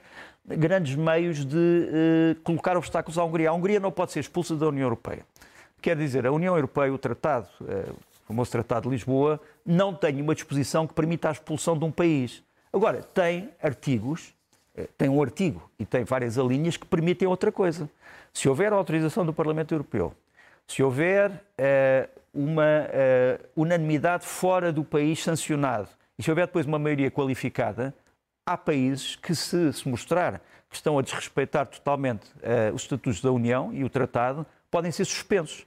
grandes 0.45 0.95
meios 0.95 1.45
de 1.45 1.55
uh, 1.55 2.41
colocar 2.43 2.75
obstáculos 2.75 3.17
à 3.17 3.23
Hungria. 3.23 3.51
A 3.51 3.53
Hungria 3.53 3.79
não 3.79 3.91
pode 3.91 4.11
ser 4.11 4.19
expulsa 4.19 4.55
da 4.55 4.67
União 4.67 4.83
Europeia. 4.85 5.23
Quer 5.81 5.95
dizer, 5.95 6.25
a 6.25 6.31
União 6.31 6.55
Europeia, 6.55 6.93
o 6.93 6.97
tratado, 6.97 7.47
eh, 7.67 7.89
o 8.23 8.27
famoso 8.27 8.51
Tratado 8.51 8.89
de 8.89 8.95
Lisboa, 8.95 9.39
não 9.65 9.93
tem 9.93 10.21
uma 10.21 10.35
disposição 10.35 10.85
que 10.85 10.93
permita 10.93 11.29
a 11.29 11.31
expulsão 11.31 11.77
de 11.77 11.85
um 11.85 11.91
país. 11.91 12.43
Agora, 12.71 13.01
tem 13.01 13.49
artigos, 13.61 14.33
eh, 14.75 14.87
tem 14.97 15.09
um 15.09 15.21
artigo 15.21 15.69
e 15.79 15.85
tem 15.85 16.03
várias 16.03 16.37
alíneas 16.37 16.77
que 16.77 16.85
permitem 16.85 17.27
outra 17.27 17.51
coisa. 17.51 17.89
Se 18.33 18.47
houver 18.47 18.71
autorização 18.73 19.25
do 19.25 19.33
Parlamento 19.33 19.73
Europeu, 19.73 20.13
se 20.67 20.83
houver 20.83 21.31
uh, 21.31 22.19
uma 22.31 22.63
uh, 22.63 23.49
unanimidade 23.55 24.25
fora 24.25 24.71
do 24.71 24.83
país 24.83 25.23
sancionado 25.23 25.89
e 26.17 26.21
se 26.21 26.29
houver 26.29 26.45
depois 26.45 26.67
uma 26.67 26.77
maioria 26.77 27.09
qualificada, 27.09 27.93
há 28.45 28.55
países 28.55 29.15
que, 29.15 29.33
se, 29.33 29.73
se 29.73 29.89
mostrar 29.89 30.39
que 30.69 30.75
estão 30.75 30.99
a 30.99 31.01
desrespeitar 31.01 31.65
totalmente 31.65 32.25
uh, 32.35 32.73
os 32.75 32.83
estatutos 32.83 33.19
da 33.19 33.31
União 33.31 33.73
e 33.73 33.83
o 33.83 33.89
tratado, 33.89 34.45
podem 34.69 34.91
ser 34.91 35.05
suspensos 35.05 35.65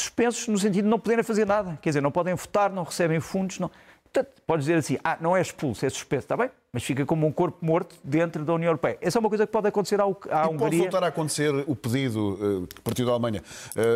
suspensos 0.00 0.48
no 0.48 0.58
sentido 0.58 0.84
de 0.84 0.90
não 0.90 0.98
poderem 0.98 1.24
fazer 1.24 1.46
nada. 1.46 1.78
Quer 1.82 1.90
dizer, 1.90 2.00
não 2.00 2.10
podem 2.10 2.34
votar, 2.34 2.70
não 2.70 2.82
recebem 2.84 3.20
fundos. 3.20 3.58
Não... 3.58 3.70
Portanto, 4.12 4.42
podes 4.46 4.64
dizer 4.66 4.78
assim, 4.78 4.98
ah, 5.04 5.18
não 5.20 5.36
é 5.36 5.40
expulso, 5.40 5.84
é 5.84 5.88
suspenso, 5.88 6.24
está 6.24 6.36
bem? 6.36 6.50
Mas 6.72 6.84
fica 6.84 7.06
como 7.06 7.26
um 7.26 7.32
corpo 7.32 7.64
morto 7.64 7.96
dentro 8.04 8.44
da 8.44 8.52
União 8.52 8.68
Europeia. 8.68 8.98
Essa 9.00 9.18
é 9.18 9.20
uma 9.20 9.28
coisa 9.28 9.46
que 9.46 9.52
pode 9.52 9.68
acontecer 9.68 10.00
à, 10.00 10.04
à 10.04 10.06
e 10.06 10.48
Hungria. 10.48 10.58
Pode 10.58 10.76
voltar 10.78 11.02
a 11.02 11.06
acontecer 11.06 11.50
o 11.66 11.74
pedido 11.74 12.34
uh, 12.34 12.60
do 12.66 12.80
Partido 12.82 13.06
da 13.06 13.12
Alemanha 13.12 13.42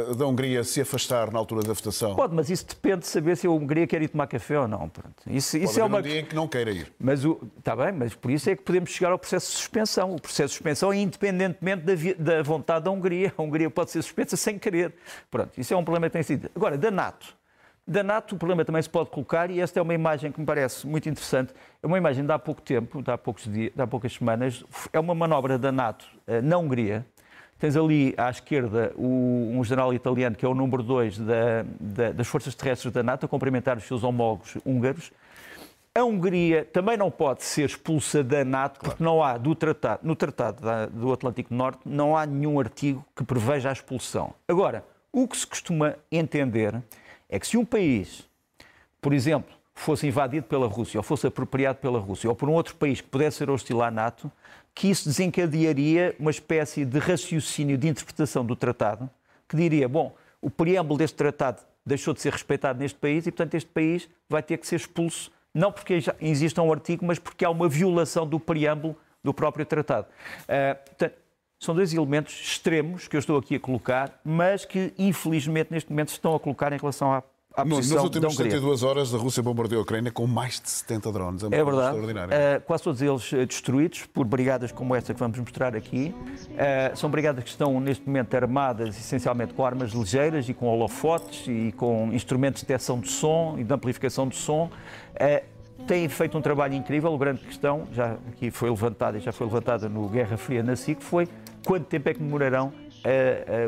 uh, 0.09 0.14
da 0.14 0.27
Hungria 0.27 0.64
se 0.64 0.81
afastar 0.81 1.31
na 1.31 1.38
altura 1.38 1.62
da 1.62 1.72
votação? 1.72 2.14
Pode, 2.14 2.35
mas 2.35 2.48
isso 2.48 2.66
depende 2.66 3.01
de 3.01 3.09
saber 3.09 3.37
se 3.37 3.46
a 3.46 3.51
Hungria 3.51 3.87
quer 3.87 4.01
ir 4.01 4.09
tomar 4.09 4.27
café 4.27 4.59
ou 4.59 4.66
não. 4.66 4.88
Pronto. 4.88 5.14
Isso, 5.27 5.53
pode 5.53 5.64
isso 5.64 5.81
é 5.81 5.85
uma 5.85 5.98
um 5.98 6.03
dia 6.03 6.20
em 6.20 6.25
que 6.25 6.35
não 6.35 6.48
queira 6.48 6.70
ir. 6.70 6.90
Mas 6.98 7.25
o... 7.27 7.40
está 7.59 7.77
bem, 7.77 7.92
mas 7.92 8.14
por 8.14 8.31
isso 8.31 8.48
é 8.48 8.57
que 8.57 8.62
podemos 8.62 8.90
chegar 8.90 9.12
ao 9.12 9.18
processo 9.18 9.51
de 9.51 9.59
suspensão. 9.59 10.14
O 10.14 10.20
processo 10.20 10.48
de 10.48 10.55
suspensão 10.55 10.92
é 10.92 10.96
independentemente 10.96 11.83
da, 11.83 11.94
vi... 11.94 12.14
da 12.14 12.42
vontade 12.42 12.87
da 12.87 12.90
Hungria. 12.90 13.35
A 13.37 13.42
Hungria 13.42 13.68
pode 13.68 13.90
ser 13.90 14.01
suspensa 14.01 14.35
sem 14.35 14.59
querer. 14.59 14.94
Pronto, 15.31 15.53
isso 15.59 15.75
é 15.75 15.77
um 15.77 15.85
problema 15.85 16.09
que 16.09 16.14
tem 16.14 16.22
sido. 16.22 16.51
Agora, 16.55 16.79
da 16.79 16.90
NATO. 16.90 17.41
Da 17.87 18.03
NATO, 18.05 18.37
o 18.37 18.38
problema 18.38 18.64
também 18.64 18.81
se 18.81 18.88
pode 18.88 19.11
colocar, 19.11 19.51
e 19.51 19.61
esta 19.61 19.81
é 19.81 19.83
uma 19.83 19.92
imagem 19.92 20.31
que 20.31 20.38
me 20.38 20.47
parece 20.47 20.87
muito 20.87 21.09
interessante, 21.09 21.53
é 21.83 21.87
uma 21.87 21.99
imagem 21.99 22.25
de 22.25 22.31
há 22.31 22.38
pouco 22.38 22.62
tempo, 22.62 23.03
de 23.03 23.11
há, 23.11 23.18
poucos 23.18 23.45
dias, 23.45 23.73
de 23.75 23.83
há 23.83 23.87
poucas 23.87 24.12
semanas, 24.12 24.64
é 24.92 25.01
uma 25.01 25.16
manobra 25.16 25.59
da 25.59 25.73
NATO 25.73 26.07
eh, 26.29 26.40
na 26.40 26.59
Hungria. 26.59 27.05
Tens 27.59 27.77
ali 27.77 28.14
à 28.16 28.31
esquerda 28.31 28.92
o, 28.95 29.51
um 29.53 29.64
general 29.64 29.92
italiano 29.92 30.37
que 30.37 30.45
é 30.45 30.49
o 30.49 30.55
número 30.55 30.83
2 30.83 31.18
da, 31.18 31.64
da, 31.81 32.12
das 32.12 32.27
forças 32.27 32.55
terrestres 32.55 32.92
da 32.92 33.03
NATO 33.03 33.27
a 33.27 33.29
cumprimentar 33.29 33.77
os 33.77 33.85
seus 33.85 34.05
homólogos 34.05 34.57
húngaros. 34.64 35.11
A 35.92 36.05
Hungria 36.05 36.64
também 36.64 36.97
não 36.97 37.11
pode 37.11 37.42
ser 37.42 37.64
expulsa 37.64 38.23
da 38.23 38.45
NATO 38.45 38.79
porque 38.81 39.03
não 39.03 39.23
há 39.23 39.37
do 39.37 39.55
tratado, 39.57 40.01
no 40.05 40.14
Tratado 40.14 40.62
do 40.92 41.12
Atlântico 41.12 41.53
Norte 41.53 41.81
não 41.85 42.16
há 42.16 42.27
nenhum 42.27 42.59
artigo 42.61 43.05
que 43.14 43.25
preveja 43.25 43.71
a 43.71 43.73
expulsão. 43.73 44.35
Agora, 44.47 44.85
o 45.12 45.29
que 45.29 45.37
se 45.37 45.47
costuma 45.47 45.97
entender 46.11 46.81
é 47.33 47.38
que 47.38 47.47
se 47.47 47.57
um 47.57 47.64
país, 47.64 48.29
por 49.01 49.14
exemplo, 49.14 49.51
fosse 49.75 50.07
invadido 50.07 50.47
pela 50.47 50.66
Rússia 50.66 51.01
ou 51.01 51.03
fosse 51.03 51.27
apropriado 51.27 51.79
pela 51.79 51.99
Rússia 51.99 52.29
ou 52.29 52.37
por 52.37 52.47
um 52.47 52.53
outro 52.53 52.77
país 52.77 53.01
que 53.01 53.09
pudesse 53.09 53.38
ser 53.38 53.49
hostil 53.49 53.83
à 53.83 53.90
NATO, 53.90 54.31
que 54.75 54.90
isso 54.90 55.09
desencadearia 55.09 56.14
uma 56.21 56.31
espécie 56.31 56.85
de 56.85 56.99
raciocínio 56.99 57.79
de 57.79 57.88
interpretação 57.88 58.45
do 58.45 58.55
tratado 58.55 59.09
que 59.49 59.57
diria, 59.57 59.88
bom, 59.88 60.14
o 60.42 60.51
preâmbulo 60.51 60.99
deste 60.99 61.16
tratado 61.16 61.62
deixou 61.87 62.12
de 62.12 62.21
ser 62.21 62.33
respeitado 62.33 62.79
neste 62.79 62.99
país 62.99 63.27
e, 63.27 63.31
portanto, 63.31 63.55
este 63.55 63.71
país 63.71 64.11
vai 64.29 64.42
ter 64.42 64.59
que 64.59 64.66
ser 64.66 64.77
expulso, 64.77 65.33
não 65.55 65.73
porque 65.73 66.01
exista 66.21 66.61
um 66.61 66.71
artigo, 66.71 67.05
mas 67.07 67.18
porque 67.18 67.47
há 67.47 67.51
uma 67.51 67.66
violação 67.66 68.27
do 68.27 68.38
preâmbulo 68.38 68.95
do 69.25 69.33
próprio 69.33 69.64
tratado. 69.64 70.07
Uh, 70.42 70.85
portanto, 70.85 71.14
são 71.62 71.75
dois 71.75 71.94
elementos 71.94 72.35
extremos 72.35 73.07
que 73.07 73.14
eu 73.14 73.20
estou 73.20 73.38
aqui 73.38 73.55
a 73.55 73.61
colocar, 73.61 74.20
mas 74.25 74.64
que 74.64 74.92
infelizmente 74.98 75.70
neste 75.70 75.90
momento 75.90 76.11
se 76.11 76.16
estão 76.16 76.35
a 76.35 76.40
colocar 76.40 76.72
em 76.72 76.77
relação 76.77 77.12
à 77.12 77.22
à 77.55 77.64
Nas 77.64 77.90
últimas 77.90 78.35
72 78.35 78.83
horas, 78.83 79.14
a 79.14 79.18
Rússia 79.18 79.42
bombardeou 79.42 79.81
a 79.81 79.83
Ucrânia 79.83 80.11
com 80.11 80.27
mais 80.27 80.61
de 80.61 80.70
70 80.70 81.12
drones. 81.12 81.42
É, 81.42 81.46
é 81.46 81.64
verdade. 81.64 81.98
Uh, 81.98 82.61
quase 82.64 82.83
todos 82.83 83.03
eles 83.03 83.33
uh, 83.33 83.46
destruídos 83.46 84.07
por 84.07 84.25
brigadas 84.25 84.72
como 84.72 84.94
esta 84.94 85.12
que 85.12 85.20
vamos 85.20 85.38
mostrar 85.38 85.77
aqui. 85.77 86.14
Uh, 86.16 86.96
são 86.96 87.11
brigadas 87.11 87.44
que 87.44 87.51
estão, 87.51 87.79
neste 87.79 88.07
momento, 88.07 88.35
armadas 88.35 88.98
essencialmente 88.98 89.53
com 89.55 89.64
armas 89.64 89.92
ligeiras 89.92 90.48
e 90.48 90.55
com 90.55 90.66
holofotes 90.66 91.46
e 91.46 91.72
com 91.72 92.11
instrumentos 92.12 92.62
de 92.62 92.66
detecção 92.66 92.98
de 92.98 93.11
som 93.11 93.57
e 93.59 93.64
de 93.64 93.75
amplificação 93.75 94.27
de 94.27 94.37
som. 94.37 94.70
Têm 95.87 96.09
feito 96.09 96.37
um 96.37 96.40
trabalho 96.40 96.75
incrível. 96.75 97.14
A 97.14 97.18
grande 97.18 97.40
questão, 97.40 97.87
já 97.92 98.16
aqui 98.29 98.51
foi 98.51 98.71
levantada 98.71 99.18
e 99.18 99.21
já 99.21 99.33
foi 99.33 99.47
levantada 99.47 99.88
no 99.88 100.09
Guerra 100.09 100.37
Fria 100.37 100.62
na 100.62 100.77
SIC, 100.77 101.03
foi 101.03 101.29
quanto 101.64 101.87
tempo 101.87 102.09
é 102.09 102.14
que 102.14 102.21
demorarão 102.21 102.73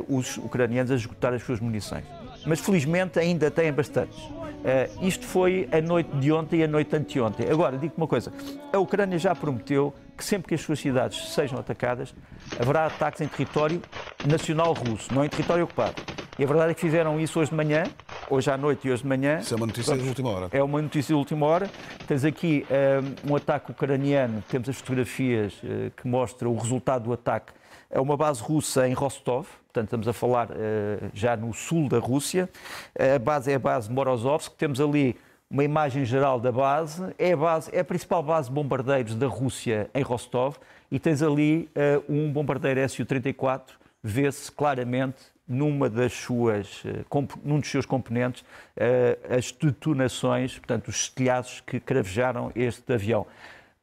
os 0.09 0.37
ucranianos 0.38 0.90
a 0.90 0.94
esgotar 0.94 1.35
as 1.35 1.42
suas 1.42 1.61
munições 1.61 2.05
mas 2.46 2.61
felizmente 2.61 3.18
ainda 3.18 3.50
têm 3.50 3.72
bastantes. 3.72 4.18
Uh, 4.18 5.07
isto 5.07 5.27
foi 5.27 5.68
a 5.70 5.81
noite 5.81 6.11
de 6.16 6.33
ontem 6.33 6.61
e 6.61 6.64
a 6.64 6.68
noite 6.68 6.94
anteontem. 6.96 7.48
Agora, 7.50 7.77
digo 7.77 7.94
uma 7.96 8.07
coisa: 8.07 8.33
a 8.72 8.79
Ucrânia 8.79 9.18
já 9.18 9.35
prometeu 9.35 9.92
que 10.16 10.24
sempre 10.24 10.48
que 10.48 10.55
as 10.55 10.61
suas 10.61 10.79
cidades 10.79 11.33
sejam 11.35 11.59
atacadas, 11.59 12.14
haverá 12.59 12.87
ataques 12.87 13.20
em 13.20 13.29
território 13.29 13.83
nacional 14.27 14.72
russo, 14.72 15.12
não 15.12 15.24
em 15.24 15.29
território 15.29 15.64
ocupado. 15.64 15.94
E 16.37 16.42
a 16.42 16.47
verdade 16.49 16.73
é 16.73 16.75
que 16.75 16.81
fizeram 16.81 17.20
isso 17.20 17.38
hoje 17.38 17.51
de 17.51 17.57
manhã, 17.57 17.85
hoje 18.29 18.51
à 18.51 18.57
noite 18.57 18.88
e 18.88 18.90
hoje 18.90 19.03
de 19.03 19.09
manhã. 19.09 19.38
Isso 19.38 19.55
é 19.55 19.57
uma 19.57 19.66
notícia 19.66 19.97
de 19.97 20.09
última 20.09 20.31
hora. 20.31 20.49
É 20.51 20.61
uma 20.64 20.83
notícia 20.83 21.14
de 21.14 21.18
última 21.18 21.47
hora. 21.47 21.70
Tens 22.09 22.25
aqui 22.25 22.66
um, 23.25 23.33
um 23.33 23.37
ataque 23.37 23.70
ucraniano, 23.70 24.42
temos 24.49 24.68
as 24.68 24.77
fotografias 24.77 25.53
uh, 25.62 25.92
que 25.97 26.09
mostram 26.09 26.51
o 26.51 26.59
resultado 26.59 27.05
do 27.05 27.12
ataque. 27.12 27.53
É 27.88 28.01
uma 28.01 28.16
base 28.16 28.42
russa 28.42 28.88
em 28.88 28.92
Rostov, 28.94 29.47
portanto 29.66 29.85
estamos 29.85 30.09
a 30.09 30.12
falar 30.12 30.51
uh, 30.51 30.55
já 31.14 31.37
no 31.37 31.55
sul 31.55 31.88
da 31.88 32.01
Rússia. 32.01 32.51
A 32.99 33.16
base 33.20 33.53
é 33.53 33.55
a 33.55 33.59
base 33.59 33.88
Morozovsk, 33.88 34.57
temos 34.57 34.81
ali 34.81 35.16
uma 35.49 35.62
imagem 35.62 36.05
geral 36.05 36.40
da 36.40 36.51
base. 36.51 37.14
É 37.16 37.33
a, 37.33 37.37
base, 37.37 37.70
é 37.73 37.79
a 37.79 37.85
principal 37.85 38.25
base 38.25 38.49
de 38.49 38.55
bombardeiros 38.55 39.14
da 39.14 39.29
Rússia 39.29 39.88
em 39.94 40.03
Rostov 40.03 40.57
e 40.90 40.99
tens 40.99 41.23
ali 41.23 41.70
uh, 41.77 42.12
um 42.12 42.33
bombardeiro 42.33 42.88
Su-34, 42.88 43.62
vê-se 44.03 44.51
claramente 44.51 45.34
numa 45.46 45.90
das 45.90 46.12
suas, 46.12 46.83
num 47.44 47.61
dos 47.61 47.70
seus 47.70 47.85
componentes 47.85 48.44
as 49.28 49.52
detonações, 49.52 50.59
portanto, 50.59 50.88
os 50.88 50.96
estilhaços 50.96 51.61
que 51.61 51.78
cravejaram 51.78 52.50
este 52.57 52.92
avião. 52.92 53.26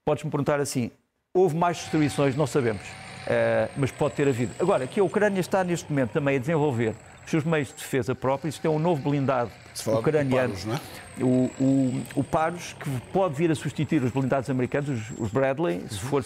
Podes-me 0.04 0.32
perguntar 0.32 0.60
assim, 0.60 0.92
houve 1.34 1.56
mais 1.56 1.78
destruições? 1.78 2.36
Não 2.36 2.48
sabemos. 2.48 2.82
Uh, 3.22 3.70
mas 3.78 3.92
pode 3.92 4.16
ter 4.16 4.28
havido. 4.28 4.52
Agora, 4.60 4.88
que 4.88 5.00
a 5.00 5.04
Ucrânia 5.04 5.40
está 5.40 5.64
neste 5.64 5.92
momento 5.92 6.12
também 6.12 6.38
a 6.38 6.40
desenvolver 6.40 6.96
os 7.24 7.30
seus 7.30 7.44
meios 7.44 7.68
de 7.68 7.76
defesa 7.76 8.16
próprios, 8.16 8.56
isto 8.56 8.66
é 8.66 8.70
um 8.70 8.80
novo 8.80 9.02
blindado 9.02 9.52
ucraniano, 9.88 10.54
Paros, 10.54 10.68
é? 10.68 11.24
o, 11.24 11.52
o, 11.60 12.04
o 12.16 12.24
Paros, 12.24 12.74
que 12.74 12.90
pode 13.14 13.36
vir 13.36 13.52
a 13.52 13.56
substituir 13.56 14.04
os 14.04 14.12
blindados 14.12 14.50
americanos, 14.50 14.90
os, 14.90 15.20
os 15.20 15.32
Bradley, 15.32 15.84
se 15.88 16.00
for 16.00 16.26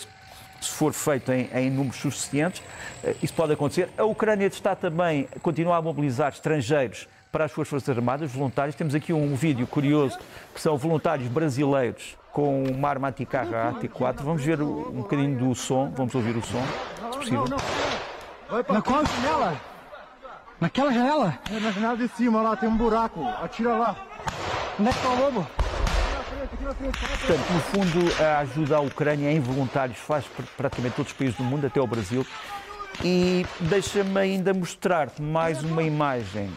se 0.62 0.70
for 0.72 0.94
feito 0.94 1.32
em, 1.32 1.50
em, 1.54 1.70
números 1.70 1.98
suficientes, 1.98 2.62
uh, 3.04 3.16
isso 3.22 3.34
pode 3.34 3.54
acontecer. 3.54 3.90
A 3.98 4.04
Ucrânia 4.04 4.48
está 4.48 4.76
também 4.76 5.28
a 5.36 5.40
continuar 5.40 5.78
a 5.78 5.82
mobilizar 5.82 6.32
estrangeiros 6.32 7.08
para 7.32 7.46
as 7.46 7.52
suas 7.52 7.68
Forças 7.68 7.98
Armadas, 7.98 8.32
voluntários. 8.32 8.76
Temos 8.76 8.96
aqui 8.96 9.12
um 9.12 9.36
vídeo 9.36 9.68
curioso, 9.68 10.18
que 10.54 10.62
são 10.62 10.78
voluntários 10.78 11.28
brasileiros 11.28 12.18
com 12.32 12.64
uma 12.64 12.90
arma 12.90 13.10
anticarro 13.10 13.52
AT4. 13.52 14.22
Vamos 14.22 14.44
ver 14.44 14.62
um 14.62 15.02
bocadinho 15.02 15.38
do 15.38 15.56
som, 15.56 15.92
vamos 15.96 16.14
ouvir 16.16 16.36
o 16.36 16.42
som, 16.42 16.64
se 17.12 17.18
possível. 17.18 17.46
Na 18.70 18.82
qual 18.82 19.06
janela? 19.06 19.62
Naquela 20.60 20.94
janela? 20.94 21.40
É 21.52 21.60
na 21.60 21.72
janela 21.72 21.98
de 21.98 22.08
cima, 22.10 22.42
lá 22.42 22.56
tem 22.56 22.70
um 22.70 22.78
buraco. 22.78 23.22
Atira 23.42 23.76
lá. 23.76 23.96
Onde 24.80 24.90
é 24.90 24.94
que 24.94 25.00
tá 25.00 25.10
o 25.10 25.20
lobo? 25.20 25.65
Portanto, 26.48 27.54
no 27.54 27.60
fundo, 27.60 28.24
a 28.24 28.40
ajuda 28.40 28.78
à 28.78 28.80
Ucrânia 28.80 29.32
em 29.32 29.40
voluntários 29.40 29.98
faz 29.98 30.26
praticamente 30.58 30.96
todos 30.96 31.12
os 31.12 31.18
países 31.18 31.36
do 31.36 31.44
mundo, 31.44 31.68
até 31.68 31.82
o 31.82 31.88
Brasil. 31.88 32.26
E 33.04 33.46
deixa-me 33.62 34.20
ainda 34.20 34.54
mostrar-te 34.54 35.22
mais 35.22 35.64
uma 35.64 35.84
imagem. 35.84 36.50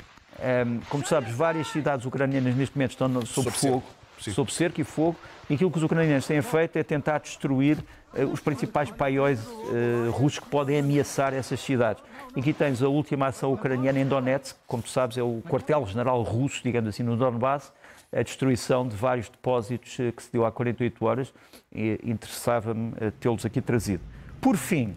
Como 0.88 1.05
sabes, 1.07 1.35
várias 1.35 1.68
cidades 1.68 2.07
ucranianas 2.07 2.55
neste 2.55 2.77
momento 2.77 2.92
estão 2.92 3.09
sob, 3.27 3.27
sob 3.27 3.51
fogo, 3.51 3.85
cerco. 4.18 4.35
sob 4.35 4.53
cerco 4.53 4.81
e 4.81 4.85
fogo. 4.85 5.16
E 5.51 5.55
aquilo 5.55 5.70
que 5.70 5.79
os 5.79 5.83
ucranianos 5.83 6.27
têm 6.27 6.42
feito 6.42 6.77
é 6.77 6.83
tentar 6.83 7.18
destruir 7.18 7.79
uh, 8.12 8.27
os 8.27 8.38
principais 8.38 8.90
paióis 8.90 9.40
uh, 9.46 10.11
russos 10.11 10.38
que 10.38 10.46
podem 10.46 10.79
ameaçar 10.79 11.33
essas 11.33 11.59
cidades. 11.59 12.03
E 12.37 12.40
aqui 12.40 12.53
tens 12.53 12.83
a 12.83 12.88
última 12.88 13.29
ação 13.29 13.55
ucraniana 13.55 13.98
em 13.98 14.07
Donetsk, 14.07 14.57
como 14.66 14.83
tu 14.83 14.90
sabes, 14.90 15.16
é 15.16 15.22
o 15.22 15.42
quartel-general 15.48 16.22
russo, 16.22 16.62
digamos 16.62 16.90
assim, 16.90 17.03
no 17.03 17.16
Donbass, 17.16 17.72
a 18.12 18.22
destruição 18.22 18.86
de 18.86 18.96
vários 18.96 19.28
depósitos 19.28 19.98
uh, 19.98 20.12
que 20.12 20.22
se 20.22 20.32
deu 20.32 20.44
há 20.44 20.52
48 20.52 21.04
horas 21.04 21.34
e 21.72 21.98
interessava-me 22.02 22.92
tê-los 23.20 23.44
aqui 23.44 23.60
trazido. 23.60 24.02
Por 24.40 24.56
fim, 24.56 24.94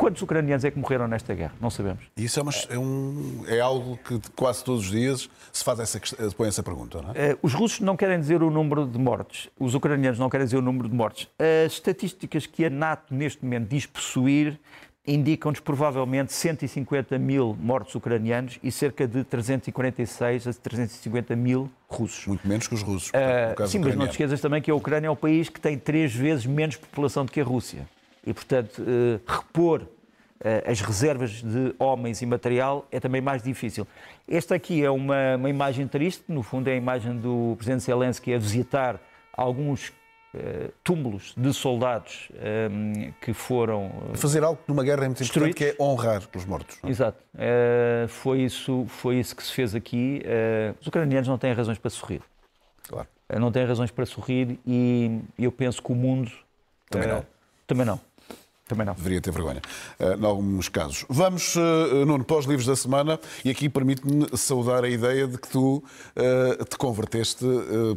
Quantos 0.00 0.22
ucranianos 0.22 0.64
é 0.64 0.70
que 0.70 0.78
morreram 0.78 1.06
nesta 1.06 1.34
guerra? 1.34 1.52
Não 1.60 1.68
sabemos. 1.68 2.06
Isso 2.16 2.40
é, 2.40 2.42
uma, 2.42 2.52
é, 2.70 2.78
um, 2.78 3.44
é 3.46 3.60
algo 3.60 3.98
que 3.98 4.18
quase 4.34 4.64
todos 4.64 4.86
os 4.86 4.90
dias 4.90 5.28
se 5.52 5.62
faz 5.62 5.78
essa, 5.78 6.00
põe 6.34 6.48
essa 6.48 6.62
pergunta, 6.62 7.02
não 7.02 7.10
é? 7.14 7.34
Uh, 7.34 7.38
os 7.42 7.52
russos 7.52 7.80
não 7.80 7.94
querem 7.98 8.18
dizer 8.18 8.42
o 8.42 8.50
número 8.50 8.86
de 8.86 8.98
mortes. 8.98 9.50
Os 9.58 9.74
ucranianos 9.74 10.18
não 10.18 10.30
querem 10.30 10.46
dizer 10.46 10.56
o 10.56 10.62
número 10.62 10.88
de 10.88 10.94
mortes. 10.94 11.28
As 11.38 11.72
estatísticas 11.72 12.46
que 12.46 12.64
a 12.64 12.70
NATO 12.70 13.12
neste 13.12 13.44
momento 13.44 13.68
diz 13.68 13.84
possuir 13.84 14.58
indicam-nos 15.06 15.60
provavelmente 15.60 16.32
150 16.32 17.18
mil 17.18 17.56
mortos 17.58 17.94
ucranianos 17.94 18.58
e 18.62 18.70
cerca 18.70 19.08
de 19.08 19.24
346 19.24 20.46
a 20.46 20.52
350 20.52 21.34
mil 21.36 21.70
russos. 21.88 22.26
Muito 22.26 22.46
menos 22.46 22.68
que 22.68 22.74
os 22.74 22.82
russos. 22.82 23.10
Uh, 23.10 23.66
sim, 23.66 23.78
mas 23.78 23.96
não 23.96 24.06
te 24.06 24.12
esqueças 24.12 24.40
também 24.40 24.60
que 24.60 24.70
a 24.70 24.74
Ucrânia 24.74 25.08
é 25.08 25.10
um 25.10 25.16
país 25.16 25.48
que 25.48 25.60
tem 25.60 25.78
três 25.78 26.14
vezes 26.14 26.46
menos 26.46 26.76
população 26.76 27.24
do 27.24 27.32
que 27.32 27.40
a 27.40 27.44
Rússia 27.44 27.88
e, 28.26 28.34
portanto, 28.34 28.82
eh, 28.86 29.18
repor 29.26 29.86
eh, 30.42 30.64
as 30.66 30.80
reservas 30.80 31.42
de 31.42 31.74
homens 31.78 32.20
e 32.22 32.26
material 32.26 32.86
é 32.90 33.00
também 33.00 33.20
mais 33.20 33.42
difícil. 33.42 33.86
Esta 34.28 34.54
aqui 34.54 34.84
é 34.84 34.90
uma, 34.90 35.36
uma 35.36 35.50
imagem 35.50 35.86
triste, 35.86 36.24
no 36.28 36.42
fundo 36.42 36.68
é 36.68 36.72
a 36.72 36.76
imagem 36.76 37.16
do 37.16 37.54
presidente 37.56 37.84
Zelensky 37.84 38.34
a 38.34 38.38
visitar 38.38 39.00
alguns 39.32 39.92
Uh, 40.32 40.72
túmulos 40.84 41.34
de 41.36 41.52
soldados 41.52 42.28
um, 42.70 43.12
que 43.20 43.32
foram. 43.32 43.86
Uh, 44.12 44.16
Fazer 44.16 44.44
algo 44.44 44.60
numa 44.68 44.84
guerra 44.84 45.04
é 45.04 45.08
muito 45.08 45.24
importante, 45.24 45.54
que 45.54 45.64
é 45.64 45.76
honrar 45.80 46.22
os 46.32 46.44
mortos. 46.44 46.78
Não? 46.80 46.88
É? 46.88 46.92
Exato. 46.92 47.18
Uh, 47.34 48.06
foi, 48.06 48.42
isso, 48.42 48.86
foi 48.86 49.16
isso 49.16 49.34
que 49.34 49.42
se 49.42 49.52
fez 49.52 49.74
aqui. 49.74 50.22
os 50.80 50.86
ucranianos 50.86 51.26
não 51.26 51.36
têm 51.36 51.52
razões 51.52 51.78
para 51.78 51.90
sorrir. 51.90 52.22
Claro. 52.86 53.08
não 53.40 53.50
têm 53.50 53.64
razões 53.64 53.90
para 53.90 54.06
sorrir 54.06 54.58
e 54.64 55.20
eu 55.36 55.50
penso 55.50 55.82
que 55.82 55.90
o 55.90 55.96
mundo. 55.96 56.30
Também 56.88 57.08
não. 57.08 57.26
Também 57.66 57.86
não. 57.86 58.00
Também 58.70 58.86
não. 58.86 58.94
Deveria 58.94 59.20
ter 59.20 59.32
vergonha, 59.32 59.60
uh, 59.98 60.12
em 60.16 60.24
alguns 60.24 60.68
casos. 60.68 61.04
Vamos, 61.08 61.56
uh, 61.56 62.06
Nuno, 62.06 62.22
para 62.22 62.36
os 62.36 62.46
livros 62.46 62.64
da 62.64 62.76
semana, 62.76 63.18
e 63.44 63.50
aqui 63.50 63.68
permite-me 63.68 64.28
saudar 64.36 64.84
a 64.84 64.88
ideia 64.88 65.26
de 65.26 65.36
que 65.38 65.48
tu 65.48 65.82
uh, 65.82 66.64
te 66.64 66.78
converteste, 66.78 67.44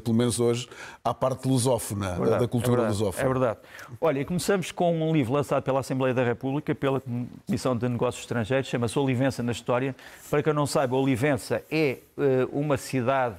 pelo 0.03 0.17
menos 0.17 0.39
hoje, 0.39 0.67
à 1.03 1.13
parte 1.13 1.47
lusófona, 1.47 2.17
é 2.19 2.39
da 2.39 2.47
cultura 2.47 2.81
é 2.81 2.87
lusófona. 2.87 3.23
É 3.23 3.27
verdade. 3.27 3.59
Olha, 4.01 4.25
começamos 4.25 4.71
com 4.71 4.99
um 4.99 5.13
livro 5.13 5.33
lançado 5.33 5.61
pela 5.61 5.81
Assembleia 5.81 6.11
da 6.11 6.23
República, 6.23 6.73
pela 6.73 6.99
Comissão 7.45 7.77
de 7.77 7.87
Negócios 7.87 8.23
Estrangeiros, 8.23 8.67
chama-se 8.67 8.97
Olivença 8.97 9.43
na 9.43 9.51
História. 9.51 9.95
Para 10.27 10.41
quem 10.41 10.53
não 10.53 10.65
saiba, 10.65 10.95
Olivença 10.95 11.61
é 11.69 11.99
uma 12.51 12.77
cidade 12.77 13.37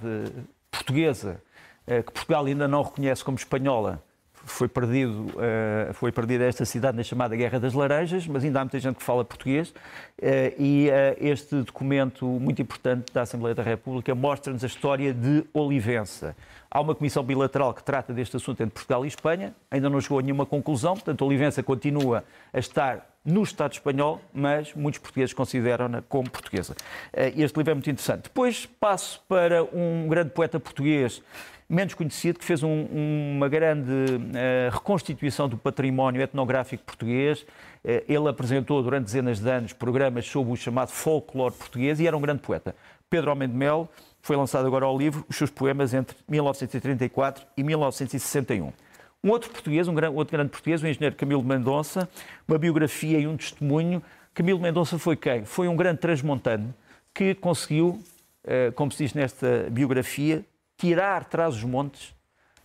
portuguesa 0.70 1.40
que 1.84 2.12
Portugal 2.12 2.44
ainda 2.44 2.68
não 2.68 2.82
reconhece 2.82 3.24
como 3.24 3.36
espanhola, 3.36 4.00
foi 4.44 4.68
perdido, 4.68 5.26
uh, 5.30 5.92
foi 5.94 6.12
perdida 6.12 6.44
esta 6.44 6.64
cidade 6.64 6.96
na 6.96 7.02
chamada 7.02 7.35
Guerra 7.35 7.59
das 7.59 7.74
Laranjas, 7.74 8.26
mas 8.26 8.44
ainda 8.44 8.61
há 8.61 8.64
muita 8.64 8.78
gente 8.78 8.96
que 8.96 9.02
fala 9.02 9.24
português. 9.24 9.70
Uh, 9.70 10.54
e 10.59 10.88
uh, 10.88 11.16
este 11.18 11.57
documento 11.62 12.26
muito 12.26 12.61
importante 12.61 13.12
da 13.12 13.22
Assembleia 13.22 13.54
da 13.54 13.62
República 13.62 14.14
mostra-nos 14.14 14.62
a 14.62 14.66
história 14.66 15.12
de 15.12 15.44
Olivença. 15.52 16.37
Há 16.70 16.80
uma 16.80 16.94
comissão 16.94 17.22
bilateral 17.22 17.72
que 17.72 17.83
trata 17.83 18.12
deste 18.12 18.37
assunto 18.37 18.62
entre 18.62 18.74
Portugal 18.74 19.04
e 19.04 19.09
Espanha, 19.09 19.54
ainda 19.70 19.88
não 19.88 20.00
chegou 20.00 20.18
a 20.18 20.22
nenhuma 20.22 20.44
conclusão, 20.44 20.94
portanto, 20.94 21.24
Olivença 21.24 21.62
continua 21.62 22.24
a 22.52 22.59
estar 22.59 23.13
no 23.24 23.42
Estado 23.42 23.72
espanhol, 23.72 24.20
mas 24.32 24.74
muitos 24.74 25.00
portugueses 25.00 25.32
consideram-na 25.32 26.02
como 26.02 26.28
portuguesa. 26.28 26.76
Este 27.34 27.56
livro 27.56 27.70
é 27.70 27.74
muito 27.74 27.90
interessante. 27.90 28.24
Depois 28.24 28.66
passo 28.66 29.22
para 29.26 29.64
um 29.64 30.06
grande 30.08 30.30
poeta 30.30 30.60
português 30.60 31.22
menos 31.68 31.94
conhecido, 31.94 32.38
que 32.38 32.44
fez 32.44 32.62
um, 32.62 32.87
uma 33.37 33.48
grande 33.48 33.90
uh, 33.90 34.70
reconstituição 34.70 35.48
do 35.48 35.56
património 35.56 36.22
etnográfico 36.22 36.84
português. 36.84 37.42
Uh, 37.42 38.04
ele 38.08 38.28
apresentou 38.28 38.82
durante 38.82 39.06
dezenas 39.06 39.40
de 39.40 39.48
anos 39.48 39.72
programas 39.72 40.26
sobre 40.26 40.52
o 40.52 40.56
chamado 40.56 40.90
folclore 40.90 41.54
português 41.54 42.00
e 42.00 42.06
era 42.06 42.16
um 42.16 42.20
grande 42.20 42.42
poeta. 42.42 42.74
Pedro 43.08 43.32
Homem 43.32 43.48
de 43.48 43.54
Mel 43.54 43.88
foi 44.20 44.37
lançado 44.37 44.66
agora 44.66 44.87
ao 44.87 44.96
livro 44.96 45.24
os 45.28 45.37
seus 45.37 45.50
poemas 45.50 45.92
entre 45.94 46.16
1934 46.28 47.46
e 47.56 47.62
1961. 47.62 48.72
Um 49.24 49.30
outro 49.30 49.50
português, 49.50 49.88
um 49.88 49.94
grande, 49.94 50.14
outro 50.14 50.37
grande 50.37 50.50
português, 50.50 50.82
o 50.82 50.87
engenheiro 50.87 51.16
Camilo 51.16 51.42
Mendonça, 51.42 52.06
uma 52.46 52.58
biografia 52.58 53.18
e 53.18 53.26
um 53.26 53.38
testemunho. 53.38 54.02
Camilo 54.34 54.60
Mendonça 54.60 54.98
foi 54.98 55.16
quem? 55.16 55.46
Foi 55.46 55.66
um 55.66 55.74
grande 55.74 55.98
transmontano 55.98 56.74
que 57.14 57.34
conseguiu, 57.34 57.98
eh, 58.46 58.70
como 58.72 58.92
se 58.92 59.02
diz 59.02 59.14
nesta 59.14 59.66
biografia, 59.70 60.44
tirar 60.76 61.24
trás 61.24 61.54
os 61.56 61.64
montes 61.64 62.14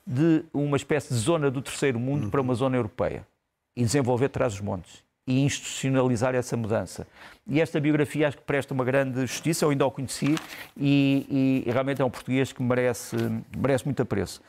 de 0.06 0.44
uma 0.54 0.76
espécie 0.76 1.14
de 1.14 1.20
zona 1.20 1.50
do 1.50 1.62
terceiro 1.62 1.98
mundo 1.98 2.30
para 2.30 2.42
uma 2.42 2.54
zona 2.56 2.76
europeia 2.76 3.26
e 3.74 3.86
desenvolver 3.86 4.28
trás 4.28 4.56
os 4.56 4.60
montes 4.60 5.02
e 5.26 5.40
institucionalizar 5.40 6.36
essa 6.36 6.58
mudança. 6.58 7.08
E 7.48 7.62
esta 7.62 7.80
biografia 7.80 8.28
acho 8.28 8.38
que 8.38 8.44
presta 8.44 8.74
uma 8.74 8.84
grande 8.84 9.22
justiça, 9.22 9.64
eu 9.64 9.70
ainda 9.70 9.86
o 9.86 9.92
conheci 9.92 10.36
e, 10.76 11.64
e, 11.66 11.70
e 11.70 11.72
realmente 11.72 12.02
é 12.02 12.06
um 12.06 12.10
português 12.10 12.52
que 12.52 12.62
merece, 12.62 13.16
merece 13.56 13.86
muito 13.86 14.02
apreço. 14.02 14.42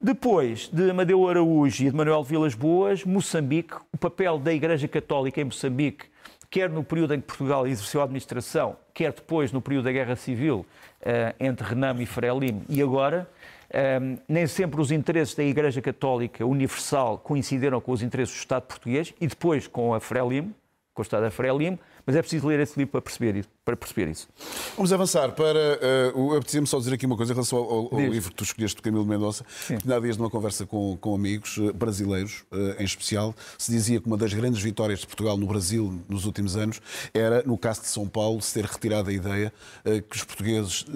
Depois 0.00 0.68
de 0.68 0.90
Amadeu 0.90 1.26
Araújo 1.26 1.82
e 1.82 1.90
de 1.90 1.96
Manuel 1.96 2.22
Vilas 2.22 2.54
Boas, 2.54 3.02
Moçambique, 3.02 3.76
o 3.90 3.96
papel 3.96 4.38
da 4.38 4.52
Igreja 4.52 4.86
Católica 4.86 5.40
em 5.40 5.44
Moçambique, 5.44 6.04
quer 6.50 6.68
no 6.68 6.84
período 6.84 7.14
em 7.14 7.20
que 7.20 7.26
Portugal 7.26 7.66
exerceu 7.66 8.02
a 8.02 8.04
administração, 8.04 8.76
quer 8.92 9.10
depois 9.10 9.52
no 9.52 9.62
período 9.62 9.86
da 9.86 9.92
Guerra 9.92 10.14
Civil, 10.14 10.66
eh, 11.00 11.34
entre 11.40 11.66
Renamo 11.66 12.02
e 12.02 12.06
Frelimo, 12.06 12.62
e 12.68 12.82
agora, 12.82 13.26
eh, 13.70 13.98
nem 14.28 14.46
sempre 14.46 14.82
os 14.82 14.90
interesses 14.92 15.34
da 15.34 15.42
Igreja 15.42 15.80
Católica 15.80 16.44
Universal 16.44 17.16
coincidiram 17.18 17.80
com 17.80 17.90
os 17.90 18.02
interesses 18.02 18.34
do 18.34 18.38
Estado 18.38 18.64
português 18.64 19.14
e 19.18 19.26
depois 19.26 19.66
com 19.66 19.94
a 19.94 19.98
Frelimo, 19.98 20.54
com 20.92 21.00
o 21.00 21.04
Estado 21.04 21.22
da 21.22 21.30
Frelimo, 21.30 21.78
Mas 22.04 22.16
é 22.16 22.20
preciso 22.20 22.46
ler 22.46 22.60
esse 22.60 22.78
livro 22.78 22.92
para 22.92 23.02
perceber 23.02 23.34
isso. 23.34 23.55
Para 23.66 23.76
perceber 23.76 24.12
isso. 24.12 24.28
Vamos 24.76 24.92
avançar 24.92 25.32
para. 25.32 25.80
Uh, 26.14 26.36
Apetecia-me 26.36 26.68
só 26.68 26.78
dizer 26.78 26.94
aqui 26.94 27.04
uma 27.04 27.16
coisa 27.16 27.32
em 27.32 27.34
relação 27.34 27.58
ao, 27.58 27.92
ao 27.92 28.00
livro 28.00 28.30
que 28.30 28.36
tu 28.36 28.44
escolheste 28.44 28.76
do 28.76 28.82
Camilo 28.82 29.04
Mendonça. 29.04 29.44
Há 29.92 29.98
dias, 29.98 30.16
numa 30.16 30.30
conversa 30.30 30.64
com, 30.64 30.96
com 30.98 31.16
amigos 31.16 31.56
uh, 31.56 31.72
brasileiros, 31.74 32.44
uh, 32.52 32.80
em 32.80 32.84
especial, 32.84 33.34
se 33.58 33.72
dizia 33.72 34.00
que 34.00 34.06
uma 34.06 34.16
das 34.16 34.32
grandes 34.32 34.62
vitórias 34.62 35.00
de 35.00 35.08
Portugal 35.08 35.36
no 35.36 35.48
Brasil 35.48 36.00
nos 36.08 36.26
últimos 36.26 36.56
anos 36.56 36.80
era, 37.12 37.42
no 37.42 37.58
caso 37.58 37.80
de 37.80 37.88
São 37.88 38.06
Paulo, 38.06 38.40
se 38.40 38.54
ter 38.54 38.66
retirado 38.66 39.10
a 39.10 39.12
ideia 39.12 39.52
uh, 39.84 40.00
que 40.00 40.16
os 40.16 40.22
portugueses 40.22 40.86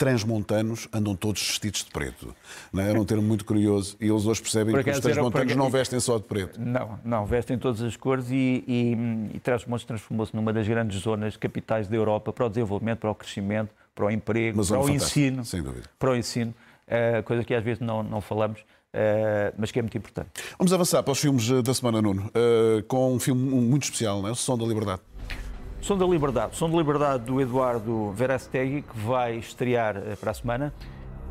transmontanos 0.00 0.88
andam 0.94 1.14
todos 1.14 1.46
vestidos 1.46 1.84
de 1.84 1.90
preto. 1.90 2.34
Não 2.72 2.82
é? 2.82 2.88
Era 2.88 2.98
um 2.98 3.04
termo 3.04 3.22
muito 3.22 3.44
curioso 3.44 3.98
e 4.00 4.08
eles 4.08 4.24
hoje 4.24 4.40
percebem 4.40 4.74
que 4.82 4.90
os 4.90 4.98
transmontanos 4.98 5.54
não 5.54 5.68
vestem 5.68 6.00
só 6.00 6.16
de 6.16 6.24
preto. 6.24 6.58
Não, 6.58 6.98
não, 7.04 7.26
vestem 7.26 7.58
todas 7.58 7.82
as 7.82 7.98
cores 7.98 8.30
e, 8.30 8.64
e, 8.66 8.96
e 9.34 9.40
Trás-os-Montes 9.40 9.84
transformou-se 9.84 10.34
numa 10.34 10.54
das 10.54 10.66
grandes 10.66 11.02
zonas 11.02 11.36
capitais 11.36 11.86
da 11.90 11.96
Europa 11.96 12.32
para 12.32 12.46
o 12.46 12.48
desenvolvimento, 12.48 13.00
para 13.00 13.10
o 13.10 13.14
crescimento, 13.14 13.74
para 13.94 14.06
o 14.06 14.10
emprego, 14.10 14.66
para 14.66 14.80
o 14.80 14.88
ensino. 14.88 15.42
Para 15.98 16.10
o 16.10 16.16
ensino, 16.16 16.54
coisa 17.24 17.44
que 17.44 17.54
às 17.54 17.62
vezes 17.62 17.80
não, 17.80 18.02
não 18.02 18.20
falamos. 18.20 18.60
Uh, 18.92 19.54
mas 19.56 19.70
que 19.70 19.78
é 19.78 19.82
muito 19.82 19.96
importante. 19.96 20.30
Vamos 20.58 20.72
avançar 20.72 21.00
para 21.04 21.12
os 21.12 21.20
filmes 21.20 21.48
eh, 21.48 21.62
da 21.62 21.72
semana, 21.72 22.02
Nuno, 22.02 22.26
uh, 22.26 22.82
com 22.88 23.14
um 23.14 23.20
filme 23.20 23.40
muito 23.40 23.84
especial, 23.84 24.20
não 24.20 24.28
é? 24.28 24.32
o 24.32 24.34
Som 24.34 24.58
da 24.58 24.64
Liberdade. 24.64 25.00
Som 25.80 25.96
da 25.96 26.04
Liberdade. 26.04 26.56
Som 26.56 26.68
da 26.68 26.76
Liberdade 26.76 27.24
do 27.24 27.40
Eduardo 27.40 28.10
Verastegui, 28.10 28.82
que 28.82 28.98
vai 28.98 29.36
estrear 29.36 29.94
para 30.20 30.32
a 30.32 30.34
semana. 30.34 30.74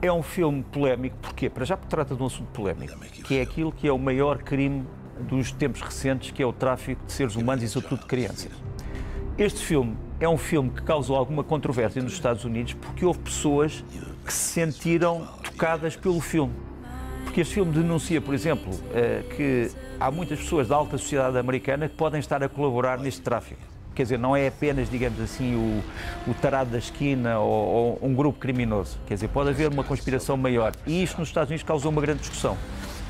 É 0.02 0.10
um 0.10 0.24
filme 0.24 0.64
polémico, 0.64 1.18
porquê? 1.18 1.50
Para 1.50 1.66
já 1.66 1.76
porque 1.76 1.90
trata 1.90 2.16
de 2.16 2.24
um 2.24 2.28
assunto 2.28 2.50
polémico, 2.52 2.98
que 3.26 3.38
é 3.38 3.42
aquilo 3.42 3.74
que 3.74 3.86
é 3.86 3.92
o 3.92 4.00
maior 4.00 4.42
crime 4.42 4.88
dos 5.20 5.52
tempos 5.52 5.82
recentes, 5.82 6.32
que 6.32 6.42
é 6.42 6.46
o 6.46 6.54
tráfico 6.54 7.06
de 7.06 7.12
seres 7.12 7.36
humanos 7.36 7.62
e, 7.62 7.68
sobretudo, 7.68 8.00
de 8.00 8.06
crianças. 8.06 8.69
Este 9.40 9.62
filme 9.62 9.96
é 10.20 10.28
um 10.28 10.38
filme 10.38 10.70
que 10.70 10.82
causou 10.82 11.16
alguma 11.16 11.46
controvérsia 11.46 12.02
nos 12.02 12.12
Estados 12.12 12.44
Unidos 12.44 12.74
porque 12.74 13.06
houve 13.06 13.20
pessoas 13.20 13.86
que 14.26 14.34
se 14.34 14.52
sentiram 14.52 15.26
tocadas 15.42 15.96
pelo 15.96 16.20
filme. 16.20 16.54
Porque 17.24 17.40
este 17.40 17.54
filme 17.54 17.72
denuncia, 17.72 18.20
por 18.20 18.34
exemplo, 18.34 18.70
eh, 18.94 19.24
que 19.38 19.72
há 19.98 20.12
muitas 20.12 20.40
pessoas 20.40 20.68
da 20.68 20.76
alta 20.76 20.98
sociedade 20.98 21.38
americana 21.38 21.88
que 21.88 21.96
podem 21.96 22.20
estar 22.20 22.44
a 22.44 22.50
colaborar 22.50 23.00
neste 23.00 23.22
tráfico 23.22 23.62
quer 23.96 24.04
dizer, 24.04 24.20
não 24.20 24.34
é 24.34 24.48
apenas, 24.48 24.90
digamos 24.90 25.20
assim, 25.20 25.56
o, 25.56 26.30
o 26.32 26.34
tarado 26.34 26.70
da 26.70 26.78
esquina 26.78 27.38
ou, 27.40 28.00
ou, 28.00 28.00
um 28.02 28.14
grupo 28.14 28.40
criminoso. 28.40 28.98
Quer 29.06 29.16
dizer, 29.16 29.28
pode 29.28 29.50
haver 29.50 29.70
uma 29.70 29.84
conspiração 29.84 30.38
maior. 30.38 30.72
E 30.88 31.04
isto 31.04 31.20
nos 31.20 31.28
Estados 31.28 31.50
Unidos 31.50 31.64
causou 31.64 31.92
uma 31.92 32.00
grande 32.00 32.22
discussão, 32.22 32.58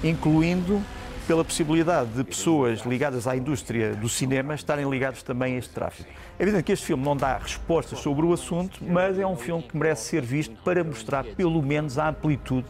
incluindo 0.04 0.82
pela 1.30 1.46
possibilidade 1.46 2.10
de 2.10 2.24
pessoas 2.24 2.80
ligadas 2.80 3.28
à 3.28 3.38
indústria 3.38 3.94
do 3.94 4.10
cinema 4.10 4.56
estarem 4.56 4.90
ligadas 4.90 5.22
também 5.22 5.54
a 5.54 5.58
este 5.60 5.72
tráfico. 5.72 6.10
É 6.40 6.42
evidente 6.42 6.64
que 6.64 6.72
este 6.72 6.88
filme 6.88 7.06
não 7.06 7.16
dá 7.16 7.38
respostas 7.38 8.00
sobre 8.00 8.26
o 8.26 8.34
assunto, 8.34 8.84
mas 8.84 9.20
é 9.20 9.28
um 9.28 9.36
filme 9.36 9.62
que 9.62 9.78
merece 9.78 10.10
ser 10.10 10.24
visto 10.24 10.56
para 10.64 10.84
mostrar 10.84 11.24
pelo 11.24 11.62
menos 11.62 12.00
a 12.00 12.10
amplitude 12.10 12.66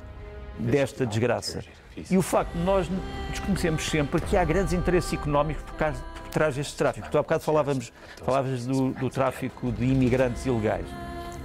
desta 0.60 1.06
desgraça. 1.06 1.64
E 2.12 2.18
o 2.18 2.22
facto 2.22 2.52
de 2.52 2.60
nós 2.60 2.92
desconhecemos 3.30 3.90
sempre 3.90 4.20
que 4.20 4.36
há 4.36 4.44
grandes 4.44 4.74
interesses 4.74 5.14
económicos 5.14 5.64
por, 5.64 5.76
causa, 5.76 6.04
traz 6.30 6.58
este 6.58 6.76
tráfico. 6.76 7.10
Tu 7.10 7.18
há 7.18 7.22
bocado 7.22 7.42
falávamos, 7.42 7.94
falávamos 8.26 8.66
do, 8.66 8.90
do 8.90 9.10
tráfico 9.10 9.72
de 9.72 9.86
imigrantes 9.86 10.46
ilegais. 10.46 10.86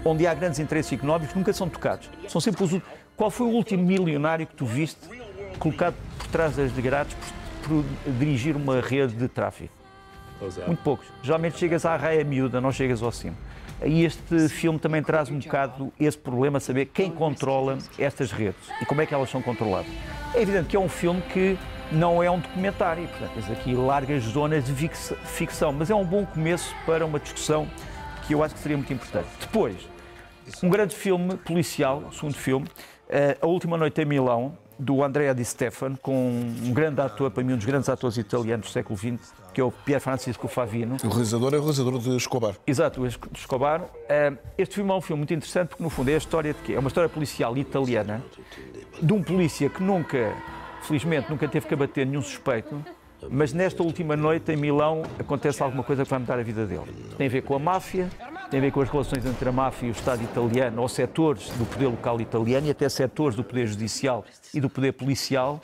Onde 0.04 0.26
há 0.26 0.34
grandes 0.34 0.58
interesses 0.58 0.92
económicos, 0.92 1.32
nunca 1.32 1.52
são 1.52 1.68
tocados. 1.68 2.10
São 2.26 2.40
sempre 2.40 2.64
os 2.64 2.82
Qual 3.16 3.30
foi 3.30 3.46
o 3.46 3.50
último 3.50 3.84
milionário 3.84 4.48
que 4.48 4.54
tu 4.56 4.66
viste 4.66 4.98
colocado 5.60 5.94
por 6.34 6.38
trás 6.38 6.56
das 6.56 6.72
grades 6.72 7.16
por, 7.62 7.84
por 7.84 8.12
dirigir 8.14 8.56
uma 8.56 8.80
rede 8.80 9.14
de 9.14 9.28
tráfico? 9.28 9.72
Muito 10.66 10.82
poucos. 10.82 11.06
Geralmente 11.22 11.56
chegas 11.56 11.86
à 11.86 11.96
raia 11.96 12.24
miúda, 12.24 12.60
não 12.60 12.72
chegas 12.72 13.00
ao 13.04 13.12
cimo. 13.12 13.36
E 13.84 14.04
este 14.04 14.48
filme 14.48 14.80
também 14.80 15.00
traz 15.00 15.30
um 15.30 15.38
bocado 15.38 15.92
esse 15.98 16.18
problema, 16.18 16.58
saber 16.58 16.86
quem 16.86 17.08
controla 17.08 17.78
estas 17.96 18.32
redes 18.32 18.60
e 18.82 18.84
como 18.84 19.00
é 19.00 19.06
que 19.06 19.14
elas 19.14 19.30
são 19.30 19.40
controladas. 19.40 19.86
É 20.34 20.42
evidente 20.42 20.66
que 20.70 20.76
é 20.76 20.80
um 20.80 20.88
filme 20.88 21.22
que 21.32 21.56
não 21.92 22.20
é 22.20 22.28
um 22.28 22.40
documentário, 22.40 23.06
portanto, 23.06 23.30
tens 23.34 23.50
aqui 23.52 23.72
largas 23.72 24.24
zonas 24.24 24.64
de 24.64 24.90
ficção, 25.24 25.72
mas 25.72 25.88
é 25.88 25.94
um 25.94 26.04
bom 26.04 26.26
começo 26.26 26.74
para 26.84 27.06
uma 27.06 27.20
discussão 27.20 27.68
que 28.26 28.34
eu 28.34 28.42
acho 28.42 28.56
que 28.56 28.60
seria 28.60 28.76
muito 28.76 28.92
importante. 28.92 29.28
Depois, 29.38 29.76
um 30.64 30.68
grande 30.68 30.96
filme 30.96 31.36
policial, 31.36 32.10
segundo 32.12 32.34
filme, 32.34 32.66
eh, 33.08 33.36
A 33.40 33.46
Última 33.46 33.76
Noite 33.76 34.00
em 34.02 34.04
Milão, 34.04 34.58
do 34.78 35.02
Andrea 35.02 35.34
Di 35.34 35.44
Stefano, 35.44 35.98
com 36.00 36.30
um 36.30 36.72
grande 36.72 37.00
ator, 37.00 37.30
para 37.30 37.42
mim 37.42 37.54
um 37.54 37.56
dos 37.56 37.66
grandes 37.66 37.88
atores 37.88 38.16
italianos 38.16 38.66
do 38.66 38.72
século 38.72 38.98
XX, 38.98 39.32
que 39.52 39.60
é 39.60 39.64
o 39.64 39.70
Pier 39.70 40.00
Francisco 40.00 40.48
Favino. 40.48 40.96
O 41.04 41.08
realizador 41.08 41.54
é 41.54 41.58
o 41.58 41.60
realizador 41.60 41.98
de 41.98 42.16
Escobar. 42.16 42.54
Exato, 42.66 43.06
de 43.06 43.18
Escobar. 43.34 43.82
Eh, 44.08 44.32
este 44.58 44.76
filme 44.76 44.90
é 44.90 44.94
um 44.94 45.00
filme 45.00 45.20
muito 45.20 45.34
interessante 45.34 45.68
porque, 45.68 45.82
no 45.82 45.90
fundo, 45.90 46.10
é 46.10 46.14
a 46.14 46.18
história 46.18 46.52
de 46.52 46.60
quê? 46.60 46.74
É 46.74 46.78
uma 46.78 46.88
história 46.88 47.08
policial 47.08 47.56
italiana 47.56 48.22
de 49.00 49.12
um 49.12 49.22
polícia 49.22 49.68
que 49.68 49.82
nunca 49.82 50.34
Felizmente 50.84 51.30
nunca 51.30 51.48
teve 51.48 51.66
que 51.66 51.72
abater 51.72 52.06
nenhum 52.06 52.20
suspeito, 52.20 52.84
mas 53.30 53.54
nesta 53.54 53.82
última 53.82 54.14
noite 54.14 54.52
em 54.52 54.56
Milão 54.56 55.02
acontece 55.18 55.62
alguma 55.62 55.82
coisa 55.82 56.04
que 56.04 56.10
vai 56.10 56.18
mudar 56.18 56.38
a 56.38 56.42
vida 56.42 56.66
dele. 56.66 56.82
Tem 57.16 57.26
a 57.26 57.30
ver 57.30 57.42
com 57.42 57.54
a 57.54 57.58
máfia, 57.58 58.10
tem 58.50 58.58
a 58.58 58.62
ver 58.62 58.72
com 58.72 58.80
as 58.80 58.88
relações 58.88 59.24
entre 59.24 59.48
a 59.48 59.52
máfia 59.52 59.86
e 59.86 59.90
o 59.90 59.92
Estado 59.92 60.22
italiano, 60.22 60.80
ou 60.80 60.88
setores 60.88 61.48
do 61.50 61.64
poder 61.66 61.86
local 61.86 62.20
italiano 62.20 62.66
e 62.66 62.70
até 62.70 62.88
setores 62.88 63.36
do 63.36 63.42
poder 63.42 63.66
judicial 63.66 64.24
e 64.52 64.60
do 64.60 64.70
poder 64.70 64.92
policial. 64.92 65.60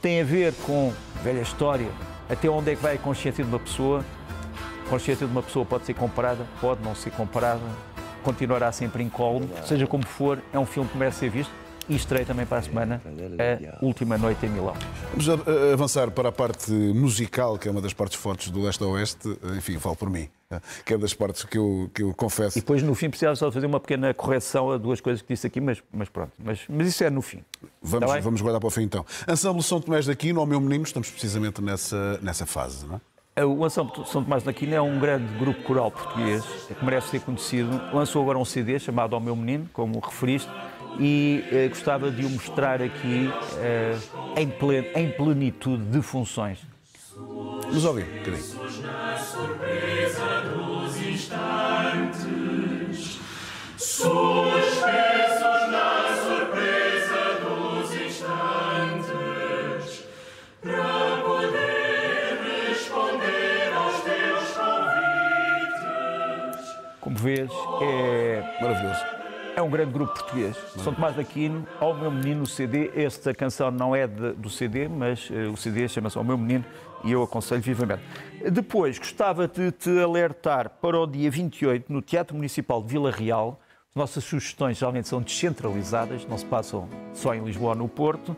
Tem 0.00 0.20
a 0.20 0.24
ver 0.24 0.54
com, 0.64 0.92
velha 1.22 1.40
história, 1.40 1.88
até 2.28 2.48
onde 2.48 2.72
é 2.72 2.76
que 2.76 2.82
vai 2.82 2.94
a 2.96 2.98
consciência 2.98 3.42
de 3.42 3.50
uma 3.50 3.58
pessoa. 3.58 4.04
A 4.86 4.90
consciência 4.90 5.26
de 5.26 5.32
uma 5.32 5.42
pessoa 5.42 5.64
pode 5.64 5.84
ser 5.84 5.94
comparada, 5.94 6.46
pode 6.60 6.82
não 6.82 6.94
ser 6.94 7.10
comparada, 7.10 7.60
continuará 8.22 8.70
sempre 8.72 9.02
incólume. 9.02 9.48
Seja 9.66 9.86
como 9.86 10.06
for, 10.06 10.40
é 10.52 10.58
um 10.58 10.66
filme 10.66 10.88
que 10.88 10.96
merece 10.96 11.18
ser 11.18 11.30
visto 11.30 11.52
e 11.88 11.96
estreia 11.96 12.26
também 12.26 12.44
para 12.44 12.58
a 12.58 12.62
semana 12.62 13.00
a 13.80 13.84
última 13.84 14.18
noite 14.18 14.44
em 14.46 14.50
Milão. 14.50 14.74
Vamos 15.14 15.48
avançar 15.72 16.10
para 16.10 16.28
a 16.28 16.32
parte 16.32 16.70
musical, 16.70 17.58
que 17.58 17.68
é 17.68 17.70
uma 17.70 17.80
das 17.80 17.92
partes 17.92 18.18
fortes 18.18 18.50
do 18.50 18.62
leste 18.62 18.82
a 18.82 18.86
oeste. 18.86 19.28
Enfim, 19.56 19.78
falo 19.78 19.96
por 19.96 20.10
mim, 20.10 20.28
que 20.84 20.94
é 20.94 20.98
das 20.98 21.14
partes 21.14 21.44
que 21.44 21.56
eu, 21.56 21.90
que 21.94 22.02
eu 22.02 22.14
confesso. 22.14 22.58
E 22.58 22.60
depois, 22.60 22.82
no 22.82 22.94
fim, 22.94 23.08
precisava 23.08 23.36
só 23.36 23.50
fazer 23.50 23.66
uma 23.66 23.80
pequena 23.80 24.12
correção 24.12 24.70
a 24.70 24.76
duas 24.76 25.00
coisas 25.00 25.22
que 25.22 25.32
disse 25.32 25.46
aqui, 25.46 25.60
mas, 25.60 25.82
mas 25.92 26.08
pronto. 26.08 26.32
Mas, 26.38 26.60
mas 26.68 26.88
isso 26.88 27.02
é 27.04 27.10
no 27.10 27.22
fim. 27.22 27.42
Vamos, 27.82 28.22
vamos 28.22 28.40
guardar 28.40 28.60
para 28.60 28.68
o 28.68 28.70
fim 28.70 28.82
então. 28.82 29.04
Ensemble 29.26 29.62
São 29.62 29.80
Tomés 29.80 30.06
daqui, 30.06 30.32
no 30.32 30.44
Meu 30.44 30.60
Menino, 30.60 30.84
estamos 30.84 31.10
precisamente 31.10 31.62
nessa, 31.62 32.18
nessa 32.22 32.44
fase, 32.44 32.86
não 32.86 32.96
é? 32.96 33.00
O 33.44 33.64
Ensemble 33.64 33.92
São 34.06 34.24
Tomás 34.24 34.42
da 34.42 34.50
Aquino 34.50 34.74
é 34.74 34.80
um 34.80 34.98
grande 34.98 35.32
grupo 35.38 35.62
coral 35.62 35.92
português 35.92 36.44
que 36.66 36.84
merece 36.84 37.10
ser 37.10 37.20
conhecido. 37.20 37.70
Lançou 37.92 38.20
agora 38.20 38.36
um 38.36 38.44
CD 38.44 38.80
chamado 38.80 39.14
Ao 39.14 39.20
Meu 39.20 39.36
Menino, 39.36 39.68
como 39.72 40.00
referiste, 40.00 40.50
e 40.98 41.44
eh, 41.52 41.68
gostava 41.68 42.10
de 42.10 42.26
o 42.26 42.30
mostrar 42.30 42.82
aqui 42.82 43.30
eh, 43.58 43.96
em, 44.36 44.48
plen 44.48 44.90
em 44.94 45.10
plenitude 45.10 45.84
de 45.84 46.02
funções. 46.02 46.58
Vamos 47.14 47.84
ouvir 47.84 48.04
um 48.04 48.18
bocadinho. 48.18 48.42
Suspensos 53.76 54.10
na 55.70 56.16
surpresa 56.22 57.20
dos 57.42 57.94
instantes 57.94 59.28
para 60.62 61.22
poder 61.24 62.38
responder 62.68 63.72
aos 63.74 64.00
teus 64.00 64.48
convites. 64.56 65.88
Como 67.00 67.16
vês, 67.16 67.50
é 67.82 68.58
maravilhoso. 68.60 69.17
É 69.58 69.60
um 69.60 69.68
grande 69.68 69.90
grupo 69.90 70.14
português. 70.14 70.56
São 70.76 70.94
Tomás 70.94 71.16
de 71.16 71.20
Aquino, 71.20 71.66
Ao 71.80 71.92
Meu 71.92 72.12
Menino, 72.12 72.44
o 72.44 72.46
CD. 72.46 72.92
Esta 72.94 73.34
canção 73.34 73.72
não 73.72 73.92
é 73.92 74.06
de, 74.06 74.34
do 74.34 74.48
CD, 74.48 74.86
mas 74.86 75.28
uh, 75.30 75.50
o 75.52 75.56
CD 75.56 75.88
chama-se 75.88 76.16
Ao 76.16 76.22
Meu 76.22 76.38
Menino 76.38 76.64
e 77.02 77.10
eu 77.10 77.24
aconselho 77.24 77.60
vivamente. 77.60 78.04
Depois, 78.52 79.00
gostava 79.00 79.48
de 79.48 79.72
te 79.72 79.90
alertar 79.98 80.70
para 80.80 80.96
o 80.96 81.08
dia 81.08 81.28
28, 81.28 81.92
no 81.92 82.00
Teatro 82.00 82.36
Municipal 82.36 82.80
de 82.80 82.88
Vila 82.88 83.10
Real. 83.10 83.60
Nossas 83.96 84.22
sugestões 84.22 84.78
geralmente 84.78 85.08
são 85.08 85.20
descentralizadas, 85.20 86.24
não 86.24 86.38
se 86.38 86.44
passam 86.44 86.88
só 87.12 87.34
em 87.34 87.42
Lisboa 87.42 87.70
ou 87.70 87.74
no 87.78 87.88
Porto. 87.88 88.36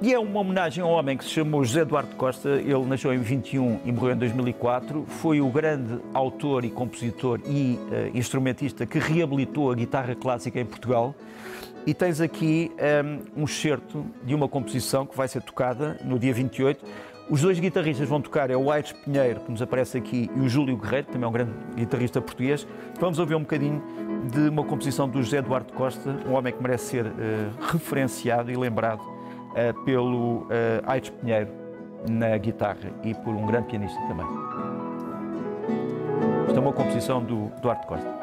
E 0.00 0.12
é 0.12 0.18
uma 0.18 0.40
homenagem 0.40 0.82
a 0.82 0.86
um 0.86 0.90
homem 0.90 1.16
que 1.16 1.24
se 1.24 1.30
chamou 1.30 1.64
José 1.64 1.82
Eduardo 1.82 2.16
Costa. 2.16 2.48
Ele 2.48 2.84
nasceu 2.86 3.14
em 3.14 3.18
21 3.18 3.80
e 3.84 3.92
morreu 3.92 4.14
em 4.14 4.18
2004. 4.18 5.04
Foi 5.06 5.40
o 5.40 5.48
grande 5.48 6.00
autor 6.12 6.64
e 6.64 6.70
compositor 6.70 7.40
e 7.46 7.78
uh, 7.78 8.16
instrumentista 8.16 8.84
que 8.84 8.98
reabilitou 8.98 9.70
a 9.70 9.74
guitarra 9.74 10.14
clássica 10.14 10.58
em 10.58 10.64
Portugal. 10.64 11.14
E 11.86 11.94
tens 11.94 12.20
aqui 12.20 12.70
um, 12.74 12.84
ehm, 12.84 13.20
um 13.36 13.44
excerto 13.44 14.06
de 14.24 14.34
uma 14.34 14.48
composição 14.48 15.04
que 15.04 15.16
vai 15.16 15.26
ser 15.26 15.42
tocada 15.42 15.98
no 16.04 16.18
dia 16.18 16.32
28. 16.32 16.84
Os 17.30 17.40
dois 17.40 17.58
guitarristas 17.58 18.08
vão 18.08 18.20
tocar 18.20 18.50
é 18.50 18.56
o 18.56 18.70
Aires 18.70 18.92
Pinheiro, 18.92 19.40
que 19.40 19.50
nos 19.50 19.62
aparece 19.62 19.96
aqui, 19.96 20.30
e 20.36 20.40
o 20.40 20.48
Júlio 20.48 20.76
Guerreiro, 20.76 21.06
que 21.06 21.12
também 21.12 21.24
é 21.24 21.28
um 21.28 21.32
grande 21.32 21.52
guitarrista 21.76 22.20
português. 22.20 22.66
Vamos 23.00 23.18
ouvir 23.18 23.34
um 23.36 23.40
bocadinho 23.40 23.82
de 24.30 24.48
uma 24.48 24.64
composição 24.64 25.08
do 25.08 25.22
José 25.22 25.38
Eduardo 25.38 25.72
Costa, 25.72 26.14
um 26.28 26.34
homem 26.34 26.52
que 26.52 26.62
merece 26.62 26.86
ser 26.86 27.06
uh, 27.06 27.10
referenciado 27.72 28.50
e 28.50 28.56
lembrado 28.56 29.11
pelo 29.84 30.38
uh, 30.38 30.48
Aires 30.86 31.10
Pinheiro 31.10 31.48
na 32.08 32.36
guitarra 32.38 32.90
e 33.04 33.14
por 33.14 33.34
um 33.34 33.46
grande 33.46 33.68
pianista 33.68 34.00
também. 34.08 34.26
Isto 36.46 36.56
é 36.56 36.60
uma 36.60 36.72
composição 36.72 37.22
do 37.22 37.50
Duarte 37.60 37.86
Costa. 37.86 38.22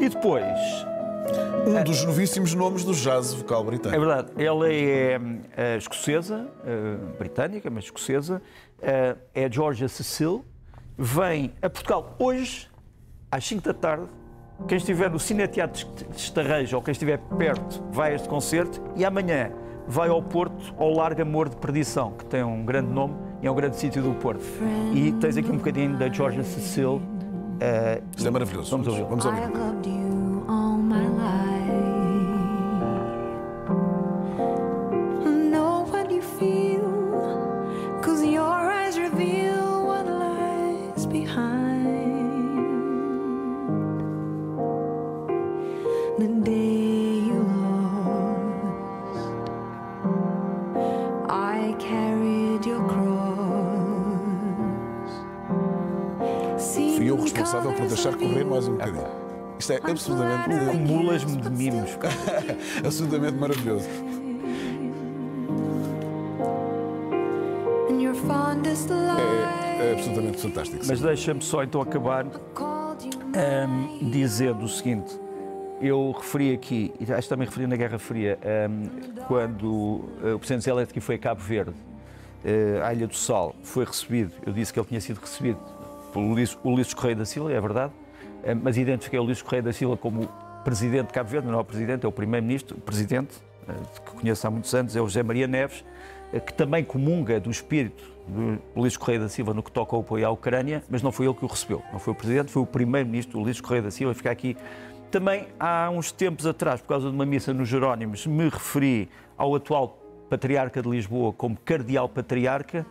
E 0.00 0.08
depois, 0.08 0.86
Um 1.66 1.82
dos 1.84 2.04
novíssimos 2.04 2.54
nomes 2.54 2.84
do 2.84 2.92
jazz 2.92 3.32
vocal 3.34 3.62
é 3.62 3.66
britânico. 3.66 4.00
verdade, 4.04 4.32
ela 4.36 4.68
é 4.68 5.20
eh, 5.56 5.76
escocesa, 5.76 6.48
eh, 6.64 6.96
britânica, 7.18 7.70
mas 7.70 7.84
escocesa, 7.84 8.42
é 8.80 9.44
a 9.44 9.48
Georgia 9.50 9.88
Cecil, 9.88 10.44
vem 10.98 11.52
a 11.62 11.70
Portugal 11.70 12.16
hoje, 12.18 12.68
às 13.30 13.46
5 13.46 13.62
da 13.62 13.72
tarde. 13.74 14.06
Quem 14.66 14.76
estiver 14.76 15.08
no 15.10 15.18
Cineteatro 15.18 15.86
de 16.10 16.16
Estarreja 16.16 16.76
ou 16.76 16.82
quem 16.82 16.92
estiver 16.92 17.18
perto 17.38 17.82
vai 17.90 18.12
a 18.12 18.14
este 18.16 18.28
concerto 18.28 18.80
e 18.96 19.04
amanhã 19.04 19.50
vai 19.88 20.08
ao 20.08 20.22
Porto, 20.22 20.74
ao 20.76 20.90
Largo 20.92 21.22
Amor 21.22 21.48
de 21.48 21.56
Perdição, 21.56 22.12
que 22.12 22.24
tem 22.26 22.42
um 22.44 22.64
grande 22.64 22.92
nome 22.92 23.14
e 23.40 23.46
é 23.46 23.50
um 23.50 23.54
grande 23.54 23.76
sítio 23.76 24.02
do 24.02 24.14
Porto. 24.14 24.44
E 24.94 25.12
tens 25.12 25.36
aqui 25.36 25.50
um 25.50 25.56
bocadinho 25.56 25.96
da 25.96 26.08
Georgia 26.08 26.42
Cecil. 26.44 27.00
eh, 27.60 28.02
Isto 28.16 28.28
é 28.28 28.30
maravilhoso. 28.30 28.70
Vamos 28.70 28.86
ouvir. 28.88 29.04
Vamos 29.04 29.24
I 29.24 29.28
ouvir. 29.28 29.40
Isto 59.62 59.74
é 59.74 59.80
absolutamente, 59.90 60.54
Acumulas-me 60.54 61.36
de 61.36 61.50
mimos. 61.50 61.90
absolutamente 62.84 63.38
maravilhoso. 63.38 63.88
É, 69.78 69.90
é 69.90 69.92
absolutamente 69.92 70.38
fantástico. 70.38 70.84
Mas 70.84 71.00
deixa-me 71.00 71.40
só 71.42 71.62
então 71.62 71.80
acabar 71.80 72.26
Ahm, 73.34 74.10
dizendo 74.10 74.64
o 74.64 74.68
seguinte: 74.68 75.16
eu 75.80 76.10
referi 76.10 76.52
aqui, 76.52 76.92
e 76.98 77.12
acho 77.12 77.22
que 77.22 77.28
também 77.28 77.46
referi 77.46 77.68
na 77.68 77.76
Guerra 77.76 78.00
Fria, 78.00 78.40
ahm, 78.44 79.24
quando 79.28 80.08
eh, 80.24 80.32
o 80.32 80.40
Presidente 80.40 80.64
Zelensky 80.64 81.00
foi 81.00 81.14
a 81.14 81.18
Cabo 81.18 81.40
Verde, 81.40 81.76
eh, 82.44 82.80
à 82.82 82.92
Ilha 82.92 83.06
do 83.06 83.14
Sal, 83.14 83.54
foi 83.62 83.84
recebido, 83.84 84.32
eu 84.44 84.52
disse 84.52 84.72
que 84.72 84.80
ele 84.80 84.88
tinha 84.88 85.00
sido 85.00 85.20
recebido 85.20 85.58
pelo 86.12 86.32
Ulisses, 86.64 86.94
Correia 86.94 87.14
da 87.14 87.24
Silva, 87.24 87.52
é 87.52 87.60
verdade, 87.60 87.92
mas 88.62 88.76
identifiquei 88.76 89.18
o 89.18 89.22
Ulisses 89.22 89.42
Correia 89.42 89.62
da 89.62 89.72
Silva 89.72 89.96
como 89.96 90.28
Presidente 90.64 91.08
de 91.08 91.12
Cabo 91.12 91.28
Verde, 91.28 91.48
não 91.48 91.58
é 91.58 91.60
o 91.60 91.64
Presidente, 91.64 92.06
é 92.06 92.08
o 92.08 92.12
Primeiro-Ministro, 92.12 92.76
o 92.76 92.80
Presidente, 92.80 93.36
eh, 93.68 93.72
que 94.04 94.12
conheço 94.12 94.46
há 94.46 94.50
muitos 94.50 94.74
anos, 94.74 94.94
é 94.94 95.00
o 95.00 95.06
José 95.06 95.22
Maria 95.22 95.46
Neves, 95.46 95.84
eh, 96.32 96.40
que 96.40 96.52
também 96.52 96.84
comunga 96.84 97.40
do 97.40 97.50
espírito 97.50 98.10
do 98.26 98.58
Ulisses 98.76 98.96
Correia 98.96 99.20
da 99.20 99.28
Silva 99.28 99.52
no 99.52 99.62
que 99.62 99.70
toca 99.70 99.94
ao 99.96 100.02
apoio 100.02 100.26
à 100.26 100.30
Ucrânia, 100.30 100.82
mas 100.88 101.02
não 101.02 101.10
foi 101.10 101.26
ele 101.26 101.34
que 101.34 101.44
o 101.44 101.48
recebeu. 101.48 101.82
Não 101.92 101.98
foi 101.98 102.12
o 102.12 102.16
Presidente, 102.16 102.50
foi 102.50 102.62
o 102.62 102.66
Primeiro-Ministro 102.66 103.40
Ulisses 103.40 103.60
Correia 103.60 103.82
da 103.82 103.90
Silva. 103.90 104.14
Fica 104.14 104.30
aqui. 104.30 104.56
Também 105.10 105.48
há 105.58 105.90
uns 105.90 106.10
tempos 106.10 106.46
atrás, 106.46 106.80
por 106.80 106.88
causa 106.88 107.08
de 107.08 107.14
uma 107.14 107.26
missa 107.26 107.52
nos 107.52 107.68
Jerónimos, 107.68 108.26
me 108.26 108.48
referi 108.48 109.10
ao 109.36 109.54
atual 109.54 109.98
Patriarca 110.30 110.80
de 110.80 110.88
Lisboa 110.88 111.32
como 111.32 111.56
Cardeal 111.56 112.08
Patriarca. 112.08 112.86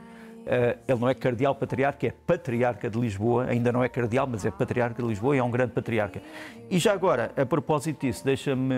Eh, 0.45 0.77
ele 0.87 0.99
não 0.99 1.07
é 1.07 1.13
Cardeal 1.13 1.53
Patriarca, 1.53 2.07
é 2.07 2.11
Patriarca 2.25 2.89
de 2.89 2.99
Lisboa. 2.99 3.45
Ainda 3.45 3.71
não 3.71 3.83
é 3.83 3.87
Cardeal, 3.89 4.27
mas 4.27 4.43
é 4.45 4.49
Patriarca 4.51 5.01
de 5.01 5.07
Lisboa 5.07 5.35
e 5.35 5.39
é 5.39 5.43
um 5.43 5.51
grande 5.51 5.71
Patriarca. 5.73 6.21
E 6.69 6.79
já 6.79 6.93
agora, 6.93 7.31
a 7.37 7.45
propósito 7.45 8.05
disso, 8.05 8.25
deixa-me, 8.25 8.73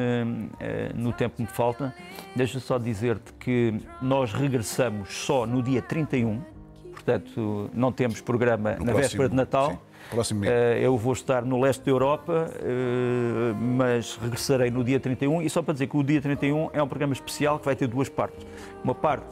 eh, 0.59 0.91
no 0.93 1.13
tempo 1.13 1.37
que 1.37 1.41
me 1.43 1.47
falta, 1.47 1.93
deixa 2.35 2.59
só 2.59 2.77
dizer-te 2.77 3.31
que 3.33 3.73
nós 4.01 4.33
regressamos 4.33 5.13
só 5.25 5.45
no 5.45 5.63
dia 5.63 5.81
31, 5.81 6.41
portanto, 6.91 7.69
não 7.73 7.91
temos 7.91 8.19
programa 8.19 8.71
No 8.71 8.79
na 8.79 8.91
próximo- 8.91 8.97
véspera 9.01 9.29
de 9.29 9.35
Natal. 9.35 9.71
sim, 9.71 9.77
próximo. 10.11 10.45
Eh, 10.45 10.79
eu 10.81 10.97
vou 10.97 11.13
estar 11.13 11.43
no 11.45 11.61
leste 11.61 11.83
da 11.85 11.91
Europa, 11.91 12.49
mas 13.57 14.17
regressarei 14.21 14.69
no 14.69 14.83
dia 14.83 14.99
31. 14.99 15.41
E 15.41 15.49
só 15.49 15.61
para 15.61 15.73
dizer 15.73 15.87
que 15.87 15.95
o 15.97 16.03
dia 16.03 16.21
31 16.21 16.69
é 16.73 16.83
um 16.83 16.87
programa 16.87 17.13
especial 17.13 17.57
que 17.59 17.65
vai 17.65 17.75
ter 17.75 17.87
duas 17.87 18.09
partes. 18.09 18.45
Uma 18.83 18.93
parte, 18.95 19.25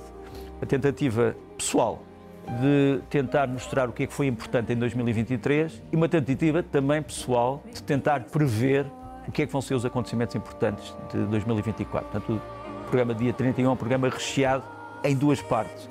a 0.62 0.66
tentativa 0.66 1.36
pessoal 1.58 2.02
de 2.48 3.02
tentar 3.10 3.48
mostrar 3.48 3.88
o 3.88 3.92
que 3.92 4.04
é 4.04 4.08
que 4.08 4.14
foi 4.14 4.28
importante 4.28 4.74
em 4.74 4.76
2023 4.76 5.82
e 5.92 5.96
uma 5.96 6.10
tentativa 6.10 6.64
também 6.64 7.02
pessoal 7.02 7.64
de 7.74 7.82
tentar 7.84 8.22
prever 8.26 8.86
o 9.28 9.32
que 9.32 9.44
é 9.44 9.46
que 9.46 9.52
vão 9.52 9.62
ser 9.62 9.76
os 9.76 9.86
acontecimentos 9.86 10.36
importantes 10.36 10.96
de 11.12 11.20
2024. 11.26 12.10
Portanto, 12.10 12.42
o 12.82 12.84
programa 12.86 13.14
dia 13.14 13.32
31 13.32 13.70
é 13.70 13.72
um 13.72 13.76
programa 13.76 14.10
recheado 14.10 14.64
em 15.04 15.16
duas 15.16 15.42
partes. 15.42 15.88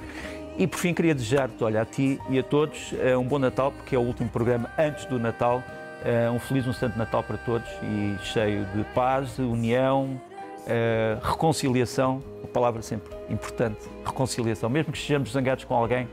E 0.58 0.66
por 0.66 0.78
fim 0.78 0.92
queria 0.92 1.14
desejar-te, 1.14 1.62
olha, 1.64 1.80
a 1.80 1.84
ti 1.84 2.20
e 2.28 2.38
a 2.38 2.42
todos 2.42 2.92
eh, 2.98 3.16
um 3.16 3.24
bom 3.24 3.38
Natal, 3.38 3.72
porque 3.72 3.94
é 3.94 3.98
o 3.98 4.02
último 4.02 4.28
programa 4.28 4.68
antes 4.78 5.06
do 5.06 5.18
Natal. 5.18 5.62
Eh, 6.04 6.30
Um 6.30 6.38
feliz, 6.38 6.66
um 6.66 6.72
santo 6.72 6.98
Natal 6.98 7.22
para 7.22 7.38
todos 7.38 7.68
e 7.82 8.16
cheio 8.24 8.66
de 8.74 8.84
paz, 8.92 9.36
de 9.36 9.42
união, 9.42 10.20
eh, 10.66 11.16
reconciliação, 11.22 12.22
uma 12.40 12.48
palavra 12.48 12.82
sempre 12.82 13.10
importante, 13.30 13.88
reconciliação. 14.04 14.68
Mesmo 14.68 14.92
que 14.92 14.98
estejamos 14.98 15.32
zangados 15.32 15.64
com 15.64 15.74
alguém, 15.74 16.08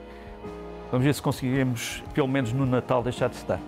vamos 0.91 1.05
ver 1.05 1.13
se 1.13 1.21
conseguimos, 1.21 2.03
pelo 2.13 2.27
menos 2.27 2.51
no 2.53 2.65
Natal, 2.65 3.01
deixar 3.03 3.29
de 3.29 3.35
estar. 3.35 3.59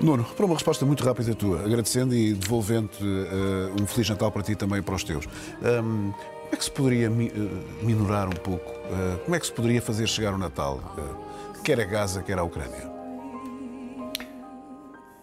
Nuno, 0.00 0.24
para 0.24 0.46
uma 0.46 0.54
resposta 0.54 0.86
muito 0.86 1.02
rápida 1.04 1.34
tua, 1.34 1.60
agradecendo 1.64 2.14
e 2.14 2.32
devolvendo-te 2.32 3.02
eh, 3.02 3.82
um 3.82 3.86
Feliz 3.86 4.08
Natal 4.08 4.30
para 4.30 4.42
ti 4.42 4.52
e 4.52 4.56
também 4.56 4.80
para 4.80 4.94
os 4.94 5.02
teus. 5.02 5.26
Ahm, 5.60 6.12
como 6.12 6.52
é 6.52 6.56
que 6.56 6.64
se 6.64 6.70
poderia 6.70 7.10
mi- 7.10 7.32
eh, 7.34 7.84
minorar 7.84 8.28
um 8.28 8.32
pouco? 8.32 8.70
eh, 8.70 9.18
como 9.24 9.34
é 9.34 9.40
que 9.40 9.46
se 9.46 9.52
poderia 9.52 9.82
fazer 9.82 10.06
chegar 10.06 10.32
o 10.34 10.38
Natal? 10.38 10.80
quer 11.64 11.80
a 11.80 11.84
Gaza, 11.84 12.22
quer 12.22 12.38
a 12.38 12.44
Ucrânia? 12.44 12.88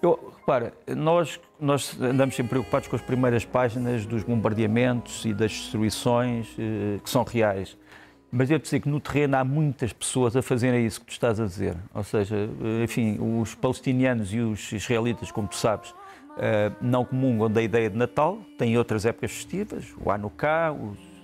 Eu, 0.02 0.34
repara, 0.38 0.74
nós, 0.96 1.40
nós 1.60 2.00
andamos 2.00 2.36
sempre 2.36 2.50
preocupados 2.52 2.88
com 2.88 2.96
as 2.96 3.02
primeiras 3.02 3.44
páginas 3.46 4.06
dos 4.06 4.22
bombardeamentos 4.24 5.26
e 5.26 5.34
das 5.34 5.52
destruições 5.52 6.48
que 7.04 7.10
são 7.10 7.24
reais. 7.24 7.76
Mas 8.38 8.52
eu 8.52 8.60
dizer 8.60 8.82
que 8.82 8.90
no 8.90 9.00
terreno 9.00 9.38
há 9.38 9.46
muitas 9.46 9.94
pessoas 9.94 10.36
a 10.36 10.42
fazerem 10.42 10.86
isso 10.86 11.00
que 11.00 11.06
tu 11.06 11.12
estás 11.14 11.40
a 11.40 11.46
dizer. 11.46 11.78
Ou 11.94 12.04
seja, 12.04 12.50
enfim, 12.84 13.18
os 13.40 13.56
palestinianos 13.56 14.34
e 14.34 14.42
os 14.42 14.74
israelitas, 14.74 15.32
como 15.32 15.48
tu 15.48 15.56
sabes, 15.56 15.94
eh, 16.38 16.70
não 16.82 17.06
comungam 17.06 17.50
da 17.50 17.62
ideia 17.62 17.90
de 17.90 17.96
Natal, 17.96 18.38
têm 18.58 18.78
outras 18.78 19.06
épocas 19.06 19.32
festivas, 19.32 19.86
o 20.04 20.12
Hanukkah, 20.12 20.74
os 20.74 21.16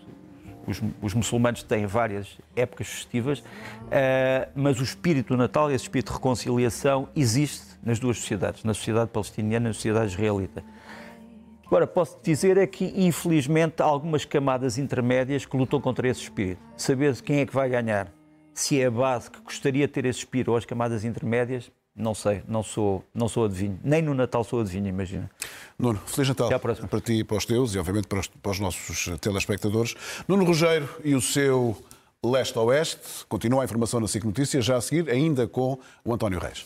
os, 0.65 0.81
os 1.01 1.13
muçulmanos 1.13 1.63
têm 1.63 1.85
várias 1.85 2.37
épocas 2.55 2.87
festivas, 2.87 3.43
eh, 3.89 4.47
mas 4.55 4.79
o 4.79 4.83
espírito 4.83 5.29
do 5.29 5.37
Natal, 5.37 5.71
esse 5.71 5.85
espírito 5.85 6.09
de 6.09 6.13
reconciliação, 6.13 7.09
existe 7.15 7.65
nas 7.83 7.99
duas 7.99 8.17
sociedades, 8.17 8.63
na 8.63 8.73
sociedade 8.73 9.09
palestiniana 9.09 9.65
e 9.65 9.69
na 9.69 9.73
sociedade 9.73 10.13
israelita. 10.13 10.63
Agora, 11.71 11.87
posso 11.87 12.19
dizer 12.21 12.57
é 12.57 12.67
que, 12.67 12.83
infelizmente, 12.97 13.81
há 13.81 13.85
algumas 13.85 14.25
camadas 14.25 14.77
intermédias 14.77 15.45
que 15.45 15.55
lutam 15.55 15.79
contra 15.79 16.05
esse 16.05 16.23
espírito. 16.23 16.61
Saber 16.75 17.15
quem 17.21 17.39
é 17.39 17.45
que 17.45 17.53
vai 17.53 17.69
ganhar, 17.69 18.11
se 18.53 18.81
é 18.81 18.87
a 18.87 18.91
base 18.91 19.31
que 19.31 19.39
gostaria 19.39 19.87
de 19.87 19.93
ter 19.93 20.03
esse 20.03 20.19
espírito 20.19 20.51
ou 20.51 20.57
as 20.57 20.65
camadas 20.65 21.05
intermédias, 21.05 21.71
não 21.95 22.13
sei, 22.13 22.43
não 22.45 22.61
sou, 22.61 23.05
não 23.13 23.29
sou 23.29 23.45
adivinho. 23.45 23.79
Nem 23.85 24.01
no 24.01 24.13
Natal 24.13 24.43
sou 24.43 24.59
adivinho, 24.59 24.89
imagina. 24.89 25.31
Nuno, 25.79 25.97
Feliz 26.07 26.27
Natal 26.27 26.47
Até 26.47 26.55
à 26.55 26.59
próxima. 26.59 26.89
para 26.89 26.99
ti 26.99 27.13
e 27.13 27.23
para 27.23 27.37
os 27.37 27.45
teus 27.45 27.73
e, 27.73 27.79
obviamente, 27.79 28.09
para 28.09 28.19
os, 28.19 28.27
para 28.27 28.51
os 28.51 28.59
nossos 28.59 29.09
telespectadores. 29.21 29.95
Nuno 30.27 30.43
Rogério 30.43 30.89
e 31.05 31.15
o 31.15 31.21
seu 31.21 31.81
Leste-Oeste. 32.21 33.25
Continua 33.29 33.61
a 33.61 33.63
informação 33.63 34.01
na 34.01 34.09
SIC 34.09 34.25
Notícias, 34.25 34.65
já 34.65 34.75
a 34.75 34.81
seguir, 34.81 35.09
ainda 35.09 35.47
com 35.47 35.79
o 36.03 36.13
António 36.13 36.37
Reis. 36.37 36.65